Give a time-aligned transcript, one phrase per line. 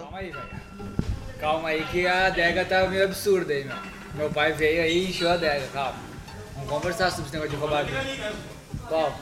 [0.00, 0.48] Calma aí, velho.
[1.38, 3.76] Calma aí que a adega tá meio absurda aí, meu.
[4.14, 5.94] Meu pai veio aí e encheu a adega, calma.
[6.54, 8.32] Vamos conversar sobre esse negócio de roubar vinho.
[8.88, 9.12] Qual?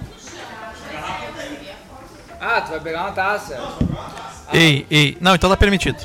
[2.40, 3.58] Ah, tu vai pegar uma taça.
[4.52, 5.16] Ei, ei.
[5.20, 5.98] Não, então tá permitido.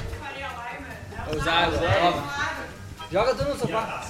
[1.36, 2.40] Usar água, toma.
[3.12, 4.06] Joga tudo no sofá.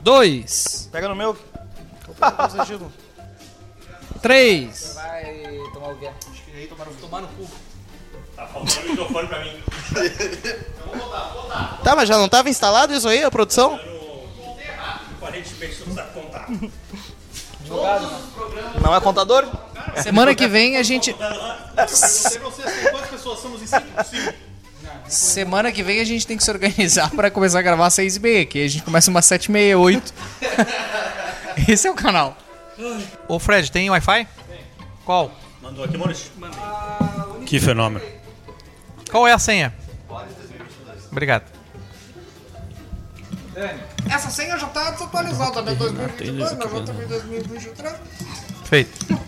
[0.00, 0.88] Dois.
[0.90, 1.36] Pega no meu.
[4.26, 4.94] Três.
[4.96, 6.10] Vai tomar o quê?
[7.00, 7.48] Tomar no cu.
[8.34, 9.62] Tá faltando o microfone pra mim.
[11.84, 13.78] Tá, mas já não tava instalado isso aí, a produção?
[15.16, 16.48] Aparentemente não sabe contar.
[18.82, 18.96] Não.
[18.96, 19.46] É contador?
[20.02, 21.12] Semana que vem a gente.
[21.12, 24.04] Quantas pessoas somos em cinco?
[24.10, 24.34] Cinco.
[25.06, 28.16] Semana que vem a gente tem que se organizar pra começar a gravar às seis
[28.16, 30.12] e meia, que a gente começa umas sete e meia, oito.
[31.68, 32.36] Esse é o canal.
[33.28, 34.26] Ô Fred, tem Wi-Fi?
[35.04, 35.30] Qual?
[35.62, 36.30] Mandou aqui, Maurício?
[37.46, 38.04] Que fenômeno.
[39.10, 39.74] Qual é a senha?
[41.10, 41.44] Obrigado.
[44.10, 45.74] Essa senha já tá desatualizada, né?
[45.74, 47.94] 2022, nós já em 2023.
[48.64, 49.18] Feito.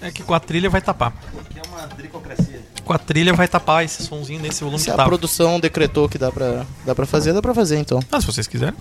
[0.00, 1.12] É que com a trilha vai tapar.
[1.54, 2.60] É uma dricocracia.
[2.84, 5.08] Com a trilha vai tapar esse sonzinho nesse volume Se que a tava.
[5.08, 8.00] produção decretou que dá pra, dá pra fazer, dá pra fazer então.
[8.10, 8.74] Ah, se vocês quiserem.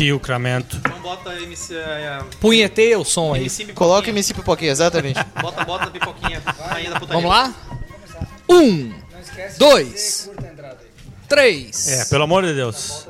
[0.00, 0.76] Tilcramento.
[0.78, 1.76] Então bota MC.
[1.76, 3.42] É, Punheteia o som aí.
[3.42, 3.66] MC.
[3.74, 5.20] Coloca MC Pipoquinha, exatamente.
[5.42, 6.40] Bota, bota a pipoquinha.
[6.40, 7.20] Rainha da putaria.
[7.22, 7.54] Vamos lá?
[8.48, 10.30] Um, Não esquece Dois.
[11.28, 11.86] três.
[11.86, 13.06] É, pelo amor de Deus.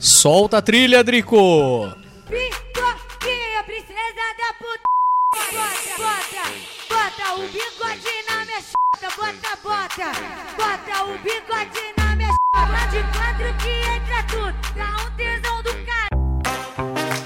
[0.00, 1.92] Solta a trilha, Drico.
[2.26, 4.88] Pipoquinha, princesa da puta.
[5.52, 6.44] Bota, bota,
[6.88, 9.14] bota o bigode na minha chota.
[9.14, 10.12] Bota, bota,
[10.56, 12.41] bota o bigode na minha.
[12.54, 14.54] Lá de quatro que entra tudo.
[14.76, 17.22] Dá um tesão do cara.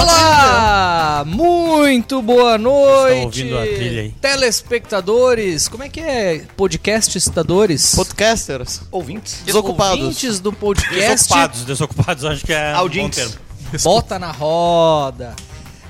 [0.00, 1.24] Olá!
[1.26, 3.24] Muito boa noite!
[3.42, 4.10] ouvindo a trilha aí.
[4.20, 6.44] Telespectadores, como é que é?
[6.56, 7.94] Podcastistadores?
[7.94, 8.82] Podcasters.
[8.90, 9.42] Ouvintes.
[9.44, 10.00] Desocupados.
[10.00, 13.18] Ouvintes do podcast Desocupados, desocupados acho que é Audientes.
[13.18, 13.49] um bom termo.
[13.82, 15.34] Bota na roda.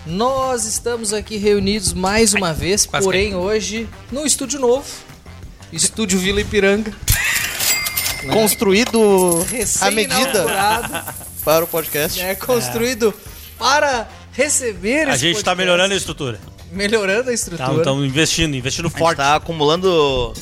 [0.07, 4.87] Nós estamos aqui reunidos mais uma vez, quase porém hoje no estúdio novo.
[5.73, 6.93] Estúdio Vila Ipiranga.
[8.33, 9.47] Construído
[9.81, 10.45] à medida
[11.45, 12.21] para o podcast.
[12.21, 13.15] É construído
[13.59, 15.57] para receber A esse gente tá podcast.
[15.59, 16.41] melhorando a estrutura.
[16.73, 17.79] Melhorando a estrutura.
[17.79, 19.17] Estamos investindo, investindo A gente forte.
[19.17, 20.35] tá acumulando.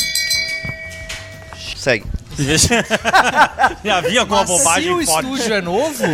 [1.77, 2.05] Segue.
[3.85, 5.27] Já vinha com uma Mas se bobagem o forte.
[5.29, 6.05] estúdio é novo,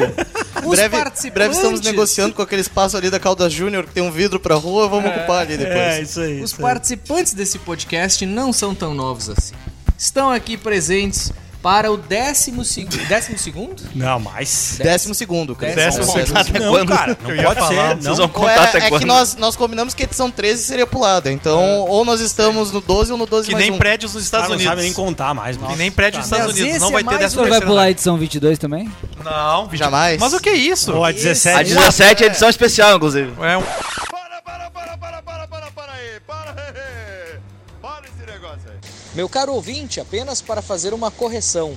[0.62, 1.32] os Breve, participantes...
[1.34, 4.54] breve estamos negociando com aquele espaço ali da Caldas Júnior que tem um vidro pra
[4.54, 5.76] rua, vamos ocupar ali depois.
[5.76, 6.40] É, isso aí.
[6.42, 6.62] Os isso aí.
[6.62, 9.54] participantes desse podcast não são tão novos assim.
[9.98, 11.32] Estão aqui presentes
[11.62, 12.86] para o décimo, seg...
[13.08, 13.82] décimo segundo?
[13.94, 14.76] Não, mais.
[14.82, 15.74] Décimo segundo, cara.
[15.74, 16.44] Décimo Décimo segundo.
[16.44, 16.60] segundo.
[16.62, 16.88] Não, quando?
[16.88, 17.74] cara, não pode ser.
[17.74, 18.14] Vocês Não.
[18.16, 19.00] vão Ou contar é, até é quando?
[19.00, 21.32] que nós, nós combinamos que a edição 13 seria pulada.
[21.32, 23.78] Então, ou nós estamos no 12 ou no 12 Que mais nem um.
[23.78, 24.70] prédios nos Ah, Estados não Unidos.
[24.72, 25.56] sabe nem contar mais.
[25.56, 26.80] Que nem prédios nos Estados Unidos.
[26.82, 28.92] Não é vai ter décimo um- O senhor vai terceiro pular a edição 22 também?
[29.24, 29.78] Não, 20.
[29.78, 30.20] Jamais.
[30.20, 30.92] Mas o que é isso?
[30.94, 31.58] Ou a 17.
[31.58, 33.32] A 17 é edição especial, inclusive.
[33.42, 33.62] É um...
[33.62, 37.38] Para, para, para, para, para, para, para aí, para aí,
[37.80, 38.78] para esse negócio aí.
[39.14, 41.74] Meu caro ouvinte, apenas para fazer uma correção.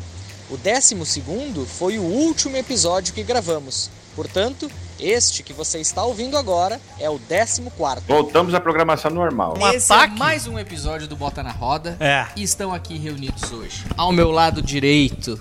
[0.50, 3.90] O décimo segundo foi o último episódio que gravamos.
[4.16, 8.04] Portanto, este que você está ouvindo agora é o décimo quarto.
[8.08, 9.54] Voltamos à programação normal.
[9.58, 10.16] Um Esse ataque?
[10.16, 11.96] é mais um episódio do Bota na Roda.
[12.00, 12.26] É.
[12.36, 13.86] E estão aqui reunidos hoje.
[13.96, 15.40] Ao meu lado direito,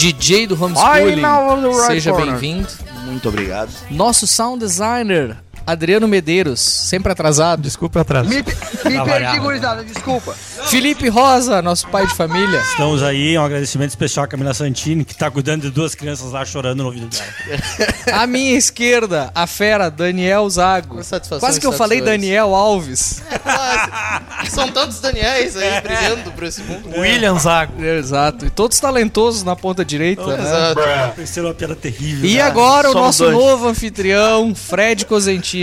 [0.00, 1.22] DJ do Homeschooling.
[1.86, 2.66] Seja bem-vindo.
[3.04, 3.70] Muito obrigado.
[3.90, 5.36] Nosso sound designer,
[5.70, 7.62] Adriano Medeiros, sempre atrasado.
[7.62, 8.26] Desculpa atrás.
[8.26, 10.34] Me, me perdi, gurizada, desculpa.
[10.68, 12.60] Felipe Rosa, nosso pai de família.
[12.60, 16.44] Estamos aí, um agradecimento especial à Camila Santini, que tá cuidando de duas crianças lá
[16.44, 17.24] chorando no ouvido dela.
[18.20, 20.96] À minha esquerda, a fera, Daniel Zago.
[20.96, 22.00] Com satisfação Quase que eu falei.
[22.00, 23.22] Daniel Alves.
[23.42, 24.50] Quase.
[24.50, 26.90] São tantos Daniels aí brilhando por esse mundo.
[26.98, 27.82] William Zago.
[27.84, 28.46] Exato.
[28.46, 30.42] E todos talentosos na ponta direita, né?
[30.42, 30.80] Exato.
[31.14, 32.28] Pareceu uma piada terrível.
[32.28, 32.42] E né?
[32.42, 33.36] agora o nosso dois.
[33.36, 35.59] novo anfitrião, Fred Cosentino.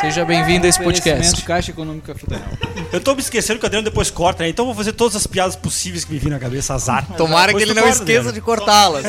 [0.00, 1.42] Seja bem-vindo a esse podcast.
[1.42, 2.44] Caixa Econômica Federal.
[2.92, 4.48] Eu tô me esquecendo que o Adriano depois corta, né?
[4.50, 7.06] Então eu vou fazer todas as piadas possíveis que me vir na cabeça, azar.
[7.16, 8.32] Tomara Depois que ele tu não corta, esqueça Adriano.
[8.32, 9.04] de cortá-las.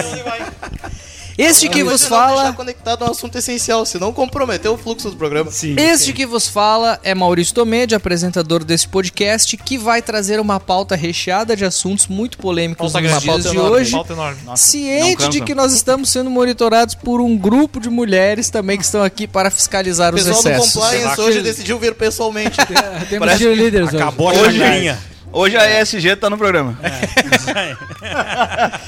[1.38, 2.53] Este que vos se não deixar fala.
[2.53, 5.50] conectado a um assunto essencial, senão comprometeu o fluxo do programa.
[5.51, 5.75] Sim.
[5.77, 10.95] Este que vos fala é Maurício Tomedi, apresentador desse podcast, que vai trazer uma pauta
[10.95, 13.71] recheada de assuntos muito polêmicos Pauta nos dias de enorme.
[13.71, 13.95] hoje.
[14.09, 14.38] Enorme.
[14.56, 19.01] Ciente de que nós estamos sendo monitorados por um grupo de mulheres também que estão
[19.03, 20.74] aqui para fiscalizar O os pessoal do excessos.
[20.74, 22.57] compliance hoje decidiu vir pessoalmente.
[23.09, 23.97] Temos Parece- cheerleaders hoje.
[23.97, 25.12] Acabou a Hoje-.
[25.33, 26.77] Hoje a ESG tá no programa.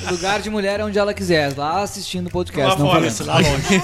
[0.07, 2.74] O lugar de mulher é onde ela quiser, lá assistindo o podcast.
[2.74, 3.44] Lá não fora, falando.
[3.44, 3.81] Lá longe.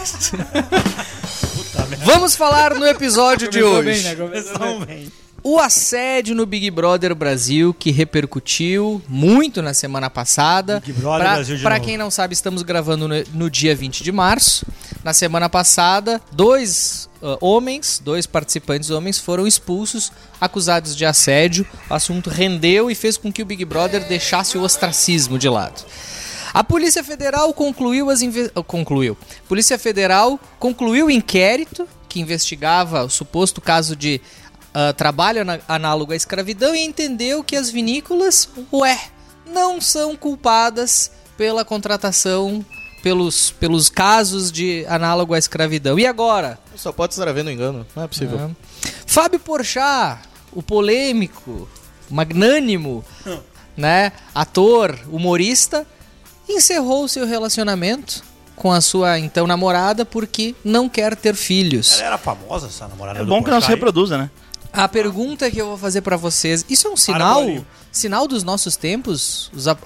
[2.05, 4.03] Vamos falar no episódio de hoje.
[4.03, 5.11] bem, né?
[5.43, 10.79] O assédio no Big Brother Brasil, que repercutiu muito na semana passada.
[10.85, 11.85] Big Brother Pra- Brasil de pra novo.
[11.87, 14.63] quem não sabe, estamos gravando no, no dia 20 de março.
[15.03, 21.65] Na semana passada, dois ah, homens, dois participantes homens, foram expulsos, acusados de assédio.
[21.89, 25.83] O assunto rendeu e fez com que o Big Brother deixasse o ostracismo de lado.
[26.53, 29.17] A Polícia Federal concluiu as inve- concluiu.
[29.47, 34.19] Polícia Federal concluiu o inquérito que investigava o suposto caso de
[34.73, 38.99] ah, trabalho análogo à escravidão e entendeu que as vinícolas, ué,
[39.45, 42.65] não são culpadas pela contratação
[43.01, 45.97] pelos, pelos casos de análogo à escravidão.
[45.99, 46.59] E agora?
[46.75, 48.39] Só pode estar havendo engano, não é possível.
[48.39, 48.49] Ah.
[49.05, 50.19] Fábio Porchat,
[50.53, 51.67] o polêmico,
[52.09, 53.03] magnânimo,
[53.75, 55.85] né, ator, humorista,
[56.47, 58.23] encerrou seu relacionamento
[58.55, 61.93] com a sua então namorada porque não quer ter filhos.
[61.93, 64.29] Ela era famosa, essa namorada É do bom que não se reproduza, né?
[64.73, 67.41] A pergunta que eu vou fazer pra vocês, isso é um sinal,
[67.91, 69.51] sinal dos nossos tempos?
[69.53, 69.77] Os a-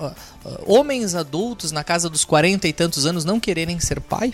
[0.65, 4.31] homens adultos na casa dos 40 e tantos anos não quererem ser pai?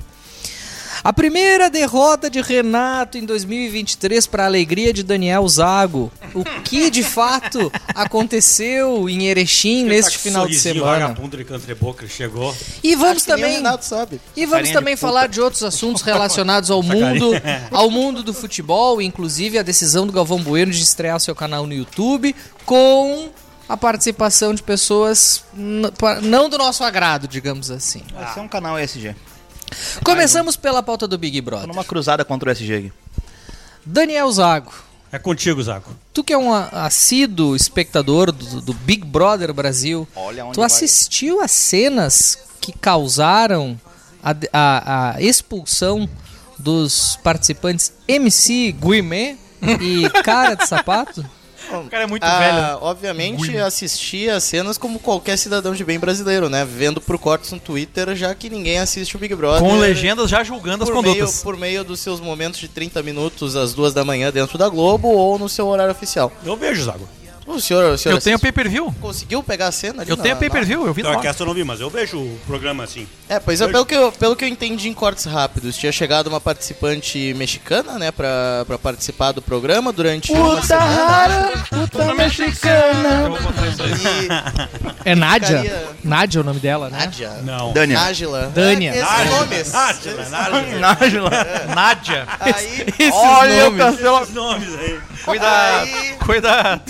[1.04, 6.12] A primeira derrota de Renato em 2023 para a alegria de Daniel Zago.
[6.36, 11.08] O que de fato aconteceu em Erechim tá neste com final de semana?
[11.08, 12.56] vagabundo de boca, chegou.
[12.84, 14.22] E vamos também Renato sabe.
[14.36, 17.32] e vamos carinha também de falar de outros assuntos relacionados ao mundo,
[17.72, 21.74] ao mundo do futebol, inclusive a decisão do Galvão Bueno de estrear seu canal no
[21.74, 23.30] YouTube com
[23.68, 25.44] a participação de pessoas
[26.22, 28.04] não do nosso agrado, digamos assim.
[28.30, 29.16] Esse é um canal ESG.
[30.04, 31.68] Começamos pela pauta do Big Tô Brother.
[31.68, 32.92] numa cruzada contra o aqui.
[33.86, 34.72] Daniel Zago,
[35.12, 35.92] É contigo, Zaco.
[36.14, 41.42] tu que é um assíduo espectador do, do Big Brother Brasil, Olha onde tu assistiu
[41.42, 43.80] às cenas que causaram
[44.24, 46.08] a, a- a expulsão
[46.60, 49.36] dos participantes MC Guimê
[49.82, 51.26] e Cara de Sapato?
[51.80, 52.78] O cara é muito Ah, velho.
[52.82, 56.66] obviamente assisti as cenas como qualquer cidadão de bem brasileiro, né?
[56.66, 59.62] Vendo por cortes no Twitter, já que ninguém assiste o Big Brother.
[59.62, 61.44] Com legendas já julgando as por meio, condutas.
[61.44, 65.08] por meio dos seus momentos de 30 minutos às duas da manhã dentro da Globo
[65.10, 66.32] ou no seu horário oficial.
[66.46, 67.08] Eu vejo, Zago.
[67.52, 68.94] O senhor, o senhor Eu tenho assiste- pay-per-view.
[69.02, 71.18] conseguiu pegar a cena ali Eu na- tenho na- pay-per-view, eu vi Então, lá.
[71.20, 73.08] aqui essa eu não vi, mas eu vejo o programa assim.
[73.30, 76.28] É, pois é, pelo que, eu, pelo que eu entendi em cortes rápidos, tinha chegado
[76.28, 81.52] uma participante mexicana, né, pra, pra participar do programa durante uma semana.
[81.70, 83.24] Puta mexicana.
[83.26, 83.36] Eu.
[85.06, 85.48] E É Nádia?
[85.62, 86.98] Ficaria- Nádia é o nome dela, né?
[87.00, 87.30] Nádia.
[87.44, 87.74] Não.
[87.74, 87.98] Dânia.
[88.00, 88.52] Nájila.
[88.54, 88.92] Dânia.
[88.92, 89.72] É, esses nomes.
[89.72, 90.80] Nájila, Nájila.
[90.80, 91.30] Nájila.
[91.76, 92.28] Nádia.
[92.40, 94.22] Aí, Olha o cancela.
[94.22, 95.00] Os nomes aí.
[95.26, 95.84] Cuidado.
[95.86, 96.82] Aí- Cuidado.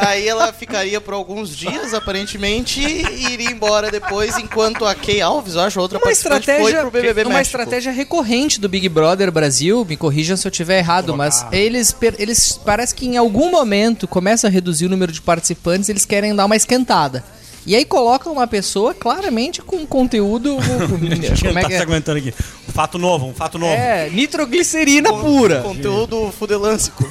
[0.00, 5.54] Aí ela ficaria por alguns dias, aparentemente, e iria embora depois, enquanto a Kay Alves,
[5.54, 7.60] eu acho, outra Uma participante, foi estratégia, pro BBB uma México.
[7.60, 12.58] estratégia recorrente do Big Brother Brasil, me corrijam se eu estiver errado, mas eles, eles
[12.64, 16.46] parece que em algum momento começa a reduzir o número de participantes, eles querem dar
[16.46, 17.22] uma esquentada.
[17.66, 20.56] E aí colocam uma pessoa claramente com conteúdo.
[20.88, 21.82] como é tá que se é?
[21.82, 22.34] aguentando aqui.
[22.68, 23.72] Um fato novo, um fato novo.
[23.72, 25.60] É, nitroglicerina pura.
[25.60, 27.04] Conteúdo fudelâncico,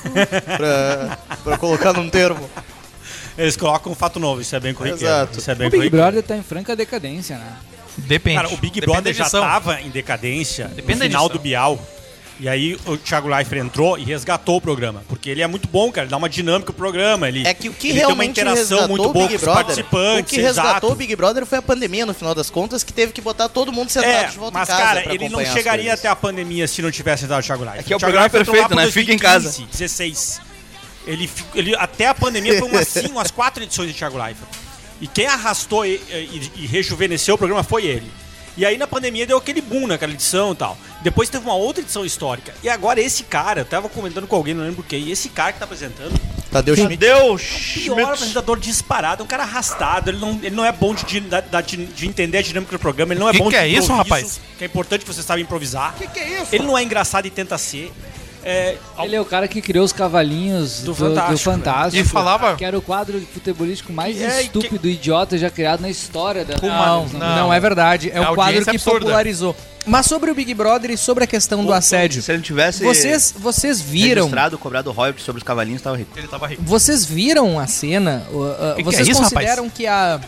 [0.57, 2.49] pra, pra colocar num termo.
[3.39, 5.05] Eles colocam um fato novo, isso é bem corriqueiro.
[5.05, 5.39] Exato.
[5.39, 6.05] Isso é bem O Big corriqueiro.
[6.05, 7.53] Brother tá em franca decadência, né?
[7.97, 8.35] Depende.
[8.35, 11.79] Cara, o Big Depende Brother já tava em decadência Depende no final do Bial.
[12.41, 15.03] E aí o Thiago Leifert entrou e resgatou o programa.
[15.09, 16.05] Porque ele é muito bom, cara.
[16.05, 17.27] Ele dá uma dinâmica pro programa.
[17.27, 19.33] Ele, É que o que ele tem uma realmente interação resgatou muito o boa Big
[19.33, 20.29] com os Brother, o participantes.
[20.35, 20.87] que resgatou exato.
[20.87, 23.73] o Big Brother foi a pandemia, no final das contas, que teve que botar todo
[23.73, 26.15] mundo sentado É, de volta mas em casa cara, pra ele não chegaria até a
[26.15, 27.81] pandemia se não tivesse entrado o Thiago Leifert.
[27.81, 28.91] É que é o Thiago programa Leifert perfeito, né?
[28.91, 29.43] Fica em casa.
[29.49, 30.41] 2015, 16.
[31.09, 34.47] Ele, ele, até a pandemia foi umas, cinco, umas quatro edições de Thiago Leifert.
[35.01, 38.11] E quem arrastou e, e, e rejuvenesceu o programa foi ele.
[38.57, 40.77] E aí na pandemia deu aquele boom naquela edição e tal.
[41.01, 42.53] Depois teve uma outra edição histórica.
[42.61, 45.53] E agora esse cara, eu tava comentando com alguém, não lembro quem, e esse cara
[45.53, 46.13] que tá apresentando,
[46.51, 46.97] Tadeu Schmidt.
[46.97, 47.41] Deus.
[47.75, 51.21] pior apresentador disparado, é um cara arrastado, ele não, ele não é bom de, de,
[51.21, 53.67] de- de entender a dinâmica do programa, ele não é Que bom que de é
[53.67, 54.41] isso, rapaz?
[54.57, 55.95] Que é importante que você saiba improvisar.
[55.97, 56.53] Que que é isso?
[56.53, 57.93] Ele não é engraçado e tenta ser.
[58.43, 61.97] É, Ele é o cara que criou os cavalinhos Do do, do Fantástico, Fantástico.
[61.97, 65.89] E falava- Que era o quadro futebolístico mais É, estúpido e idiota já criado na
[65.89, 67.35] história da Não, da- não.
[67.35, 68.09] Não, é verdade.
[68.13, 68.99] É A um quadro que absurda.
[69.01, 69.55] popularizou.
[69.85, 72.21] Mas sobre o Big Brother e sobre a questão do assédio.
[72.21, 74.23] Se ele tivesse Vocês, vocês viram.
[74.23, 76.17] registrado, cobrado royalties sobre os cavalinhos, tava rico.
[76.17, 76.61] Ele tava rico.
[76.63, 78.23] Vocês viram a cena?
[78.31, 80.19] uh, uh, Que que vocês é isso, consideram que a.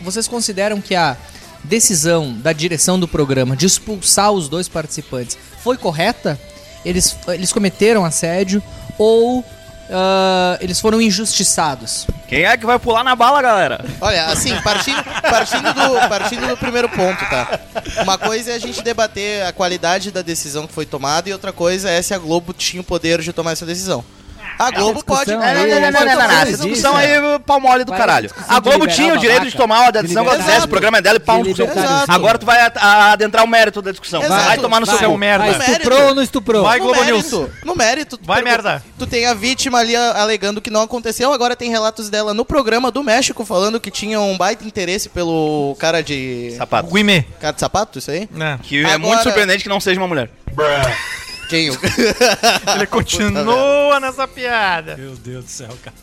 [0.00, 1.16] Vocês consideram que a
[1.64, 6.38] decisão da direção do programa de expulsar os dois participantes foi correta?
[6.84, 8.62] Eles, eles cometeram assédio
[8.96, 9.44] ou
[9.90, 12.06] ah, eles foram injustiçados?
[12.26, 13.84] Quem é que vai pular na bala, galera?
[14.00, 17.58] Olha, assim, partindo, partindo, do, partindo do primeiro ponto, tá?
[18.02, 21.52] Uma coisa é a gente debater a qualidade da decisão que foi tomada e outra
[21.52, 24.04] coisa é se a Globo tinha o poder de tomar essa decisão.
[24.58, 25.30] A Globo pode.
[25.30, 27.16] É, não, não, não, não, essa não, Essa discussão é.
[27.16, 28.30] aí, pau mole do caralho.
[28.48, 30.70] A Globo tinha o direito de tomar a De decisão que ela liberar quisesse, o
[30.70, 31.62] programa é dela e pau no isso.
[32.08, 32.58] Agora tu vai
[33.12, 34.20] adentrar o mérito da discussão.
[34.22, 35.48] Vai tomar no seu um merda.
[35.48, 36.64] estuprou ou não estuprou?
[36.64, 38.16] Vai, Globo mérito, no mérito.
[38.16, 38.82] tu Vai, merda.
[38.98, 42.90] Tu tem a vítima ali alegando que não aconteceu, agora tem relatos dela no programa
[42.90, 46.54] do México falando que tinha um baita interesse pelo cara de.
[46.56, 46.92] Sapato.
[46.92, 47.24] Guimê.
[47.40, 48.28] Cara de sapato, isso aí?
[48.32, 48.58] Né?
[48.62, 50.30] Que é muito surpreendente que não seja uma mulher.
[51.48, 51.70] Quem?
[51.70, 51.78] o-
[52.74, 54.96] Ele continua nessa piada.
[54.96, 55.96] Meu Deus do céu, cara.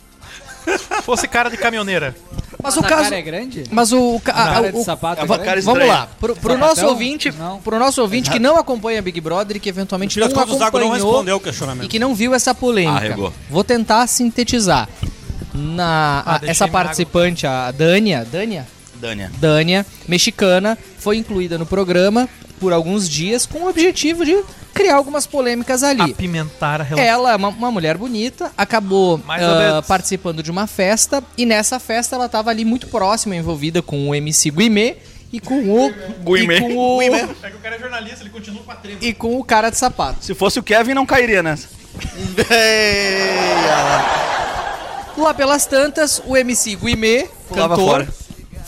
[1.02, 2.16] Fosse cara de caminhoneira.
[2.60, 3.04] Mas o caso.
[3.04, 3.62] cara é grande?
[3.70, 4.20] Mas o.
[4.24, 5.60] ca- a- Cara de o- sapato é é grande?
[5.60, 6.58] Vamos lá, pro, pro Sapatão?
[6.68, 7.60] nosso ouvinte, Não.
[7.60, 10.66] pro nosso ouvinte que não acompanha Big Brother e que eventualmente Tira não águas não
[10.66, 11.88] acompanhou respondeu o e questionamento.
[11.88, 12.96] que não viu essa polêmica.
[12.96, 13.32] Arregou.
[13.48, 14.88] Vou tentar sintetizar.
[15.54, 19.30] Na, Ah, a- essa participante, a Dânia, Dânia, Dânia.
[19.38, 25.26] Dânia, mexicana, foi incluída no programa por alguns dias com o objetivo de criar algumas
[25.26, 26.00] polêmicas ali.
[26.12, 27.08] Apimentar a relação.
[27.08, 29.86] Ela é uma, uma mulher bonita, acabou menos.
[29.86, 34.14] participando de uma festa e nessa festa ela estava ali muito próxima, envolvida com o
[34.14, 34.96] MC Guimê
[35.32, 35.92] e com o
[36.24, 36.56] Guimê.
[36.56, 37.10] e com o, É
[37.50, 38.98] que o cara é jornalista, ele continua com a trema.
[39.02, 40.24] e com o cara de sapato.
[40.24, 41.68] Se fosse o Kevin, não cairia nessa.
[45.16, 48.08] Lá pelas tantas, o MC Guimê, Pulava cantor, fora.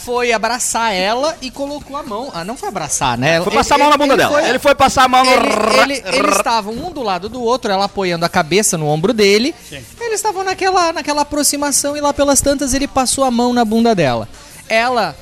[0.08, 2.30] Foi abraçar ela e colocou a mão.
[2.32, 3.42] Ah, não foi abraçar, né?
[3.42, 4.32] Foi passar a mão na bunda dela.
[4.40, 5.30] foi- Ele foi passar a mão no...
[5.30, 9.12] Ele- ele- eles estavam um do lado do outro, ela apoiando a cabeça no ombro
[9.12, 9.54] dele.
[10.00, 13.94] Eles estavam naquela, naquela aproximação e lá pelas tantas ele passou a mão na bunda
[13.94, 14.26] dela.
[14.66, 15.14] Ela,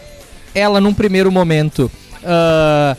[0.55, 1.91] ela num primeiro momento,
[2.25, 2.97] ah,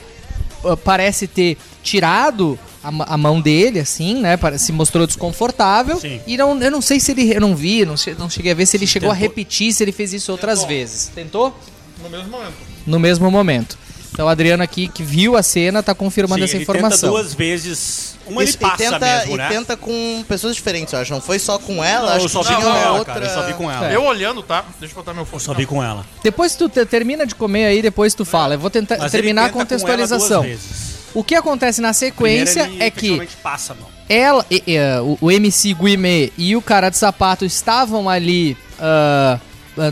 [0.84, 4.38] parece ter tirado a, a mão dele, assim, né?
[4.58, 6.00] Se mostrou desconfortável.
[6.00, 6.20] Sim.
[6.27, 7.34] E não, eu não sei se ele.
[7.34, 9.27] Eu não vi, não, che- não cheguei a ver se ele chegou a Tentou.
[9.29, 11.12] repetir, se ele fez isso outras vezes.
[11.15, 11.53] Tentou?
[12.01, 12.54] No mesmo momento.
[12.86, 13.77] No mesmo momento.
[14.12, 17.10] Então o Adriano aqui, que viu a cena, tá confirmando Sim, essa ele informação.
[17.10, 18.18] tenta duas vezes.
[18.25, 19.48] Uma Isso, ele passa e tenta, mesmo, e né?
[19.48, 21.13] tenta com pessoas diferentes, eu acho.
[21.13, 23.13] Não foi só com ela, Não, acho eu só que tinha ela, outra...
[23.13, 23.25] cara.
[23.25, 23.92] Eu só vi com ela.
[23.92, 23.96] É.
[23.96, 24.66] Eu olhando, tá?
[24.80, 25.44] Deixa eu botar meu Eu fone.
[25.44, 26.06] só vi com ela.
[26.24, 28.56] Depois tu te- termina de comer aí, depois tu fala.
[28.56, 30.42] Eu vou tentar Mas ele terminar a tenta com ela contextualização.
[30.42, 30.88] duas vezes.
[31.13, 33.75] O que acontece na sequência Primeiro, ele é que passa
[34.10, 38.58] ela, e- e, uh, o, o MC Guimê e o cara de sapato estavam ali
[38.80, 39.38] ah,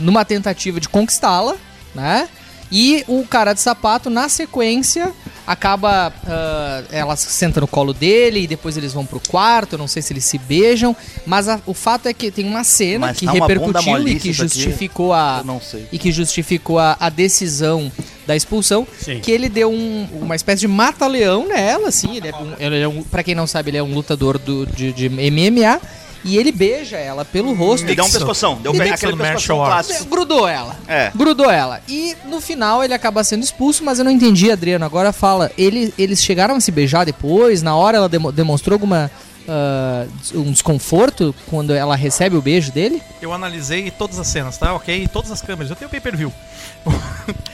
[0.02, 1.56] numa tentativa de conquistá-la,
[1.96, 2.28] né?
[2.72, 5.14] E o cara de sapato, na sequência,
[5.46, 6.12] acaba.
[6.28, 9.78] ah, ela senta no colo dele e depois eles vão pro quarto.
[9.78, 10.96] Não sei se eles se beijam.
[11.28, 14.20] Mas a- o fato é que tem uma cena Mas que tá uma repercutiu e
[14.20, 15.38] que justificou a.
[15.42, 15.88] Eu não sei.
[15.92, 17.92] E que justificou a, a decisão
[18.26, 18.88] da expulsão.
[19.00, 19.20] Sim.
[19.20, 22.18] Que ele deu um- uma espécie de mata-leão nela, assim.
[22.18, 24.66] Ele é um, ele é um, pra quem não sabe, ele é um lutador do,
[24.66, 25.80] de, de MMA.
[26.26, 27.86] E ele beija ela pelo rosto.
[27.86, 28.56] Ele deu um pescoção.
[28.62, 30.06] Deu E deu aquele um pescoção clássico.
[30.06, 30.76] Grudou ela.
[30.88, 31.12] É.
[31.16, 31.80] Grudou ela.
[31.88, 34.84] E no final ele acaba sendo expulso, mas eu não entendi, Adriano.
[34.84, 37.62] Agora fala, ele, eles chegaram a se beijar depois?
[37.62, 39.12] Na hora ela demo- demonstrou alguma.
[39.48, 43.02] ah, um desconforto quando ela recebe o beijo dele?
[43.22, 44.74] Eu analisei todas as cenas, tá?
[44.74, 45.08] Ok?
[45.14, 45.70] Todas as câmeras.
[45.70, 46.34] Eu tenho pay per view.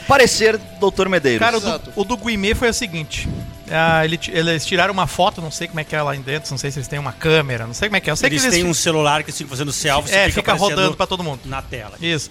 [0.07, 1.39] Parecer Doutor Medeiros.
[1.39, 3.27] Cara, o do, o do Guimê foi o seguinte.
[3.71, 6.57] Ah, ele eles tiraram uma foto, não sei como é que é lá dentro, não
[6.57, 8.11] sei se eles têm uma câmera, não sei como é que é.
[8.11, 10.69] Eu sei Eles que eles têm um celular que fica fazendo selfie É, fica aparecendo
[10.69, 11.41] rodando pra todo mundo.
[11.45, 11.97] Na tela.
[12.01, 12.29] Isso.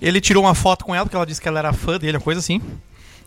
[0.00, 2.22] Ele tirou uma foto com ela, porque ela disse que ela era fã dele, uma
[2.22, 2.60] coisa assim.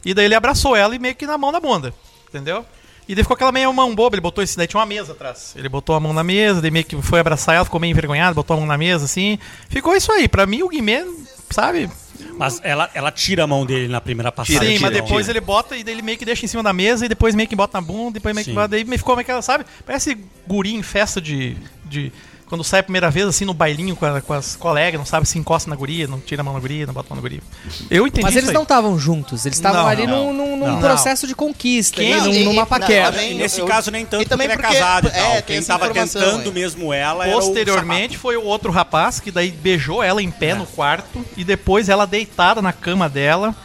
[0.04, 1.94] E daí ele abraçou ela e meio que na mão da bunda.
[2.28, 2.66] Entendeu?
[3.08, 4.58] E daí ficou aquela meio mão boba, ele botou esse.
[4.58, 5.54] Daí tinha uma mesa atrás.
[5.56, 8.36] Ele botou a mão na mesa, daí meio que foi abraçar ela, ficou meio envergonhado,
[8.36, 9.40] botou a mão na mesa, assim.
[9.70, 10.28] Ficou isso aí.
[10.28, 11.06] Pra mim, o Guimê,
[11.50, 11.90] sabe?
[12.38, 14.60] Mas ela, ela tira a mão dele na primeira passada.
[14.60, 15.38] Sim, Tira, mas depois tira.
[15.38, 17.48] ele bota e daí ele meio que deixa em cima da mesa e depois meio
[17.48, 18.56] que bota na bunda, depois meio que Sim.
[18.56, 18.68] bota.
[18.70, 19.66] Daí me ficou meio que ela, sabe?
[19.86, 20.18] Parece
[20.48, 21.56] guri em festa de.
[21.86, 22.12] de
[22.48, 25.28] quando sai a primeira vez, assim, no bailinho com, a- com as colegas, não sabe
[25.28, 27.22] se encosta na guria, não tira a mão na guria, não bota a mão na
[27.22, 27.42] guria.
[27.90, 28.54] Eu entendi Mas isso eles aí.
[28.54, 30.80] não estavam juntos, eles estavam ali não, num, num- num não.
[30.80, 33.18] processo de conquista, Quem- ali, num- e- numa e- paquera.
[33.18, 35.10] não, E nesse eu- caso, nem tanto e também porque ele porque- é casado e
[35.10, 35.42] é, tal.
[35.44, 36.54] Quem essa tava informação tentando aí.
[36.54, 40.54] mesmo ela era o Posteriormente foi o outro rapaz que daí beijou ela em pé
[40.54, 43.56] no quarto e depois ela deitada na cama dela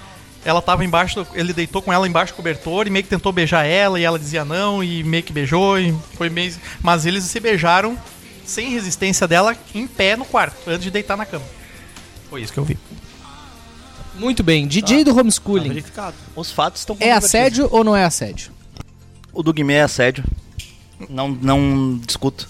[0.42, 3.30] ela tava embaixo, do- ele deitou com ela embaixo do cobertor e meio que tentou
[3.30, 6.54] beijar ela e ela dizia não e meio que beijou e foi meio...
[6.82, 7.94] Mas eles se beijaram
[8.50, 11.44] sem resistência dela em pé no quarto, antes de deitar na cama.
[12.28, 12.76] Foi isso que eu vi.
[14.16, 14.66] Muito bem.
[14.66, 15.68] DJ do Tá homeschooling.
[15.68, 16.16] verificado.
[16.36, 18.52] Os fatos estão É assédio ou não é assédio?
[19.32, 20.24] O do Guimê é assédio.
[21.08, 22.48] Não, não discuto.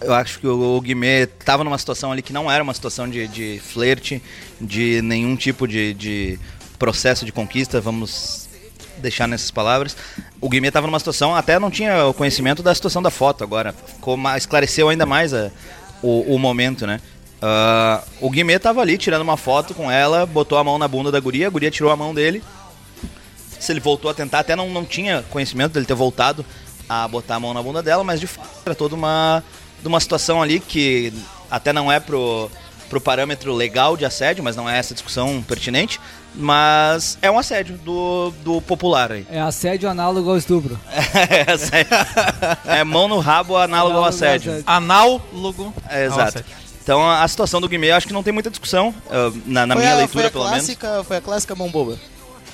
[0.00, 3.08] Eu acho que o, o Guimê tava numa situação ali que não era uma situação
[3.08, 4.22] de, de flerte,
[4.60, 6.38] de nenhum tipo de, de
[6.78, 8.47] processo de conquista, vamos
[8.98, 9.96] deixar nessas palavras.
[10.40, 13.72] O Guimê tava numa situação, até não tinha o conhecimento da situação da foto agora.
[13.72, 15.50] Ficou mais, esclareceu ainda mais a-
[16.02, 17.00] o, o momento, né?
[17.40, 21.10] Ah, o Guimê tava ali tirando uma foto com ela, botou a mão na bunda
[21.10, 22.42] da guria, a guria tirou a mão dele,
[23.58, 26.44] se ele voltou a tentar, até não, não tinha conhecimento dele ter voltado
[26.88, 29.42] a botar a mão na bunda dela, mas de fato era toda uma,
[29.80, 31.12] de uma situação ali que
[31.50, 32.50] até não é pro,
[32.88, 36.00] pro parâmetro legal de assédio, mas não é essa discussão pertinente,
[36.34, 39.26] mas é um assédio do, do popular aí.
[39.30, 40.78] É assédio análogo ao estupro.
[40.88, 41.90] é, assédio.
[42.66, 44.62] É mão no rabo análogo ao assédio.
[44.66, 45.72] Análogo.
[45.88, 46.22] É, ao exato.
[46.28, 46.68] assédio.
[46.82, 49.74] Então a situação do Guimê eu acho que não tem muita discussão, ah, na, na
[49.74, 50.60] minha a- leitura pelo menos.
[50.60, 51.98] clássica, Foi a clássica mão boba.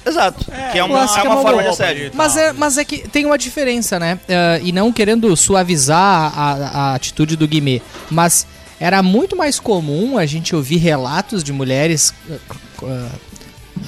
[0.05, 2.11] Exato, que é uma, clássica é uma forma de assédio.
[2.12, 4.21] Mas é, mas é que tem uma diferença, né?
[4.29, 6.53] Eh, e não querendo suavizar a,
[6.91, 8.47] a atitude do Guimê, mas
[8.81, 12.12] era muito mais comum a gente ouvir relatos de mulheres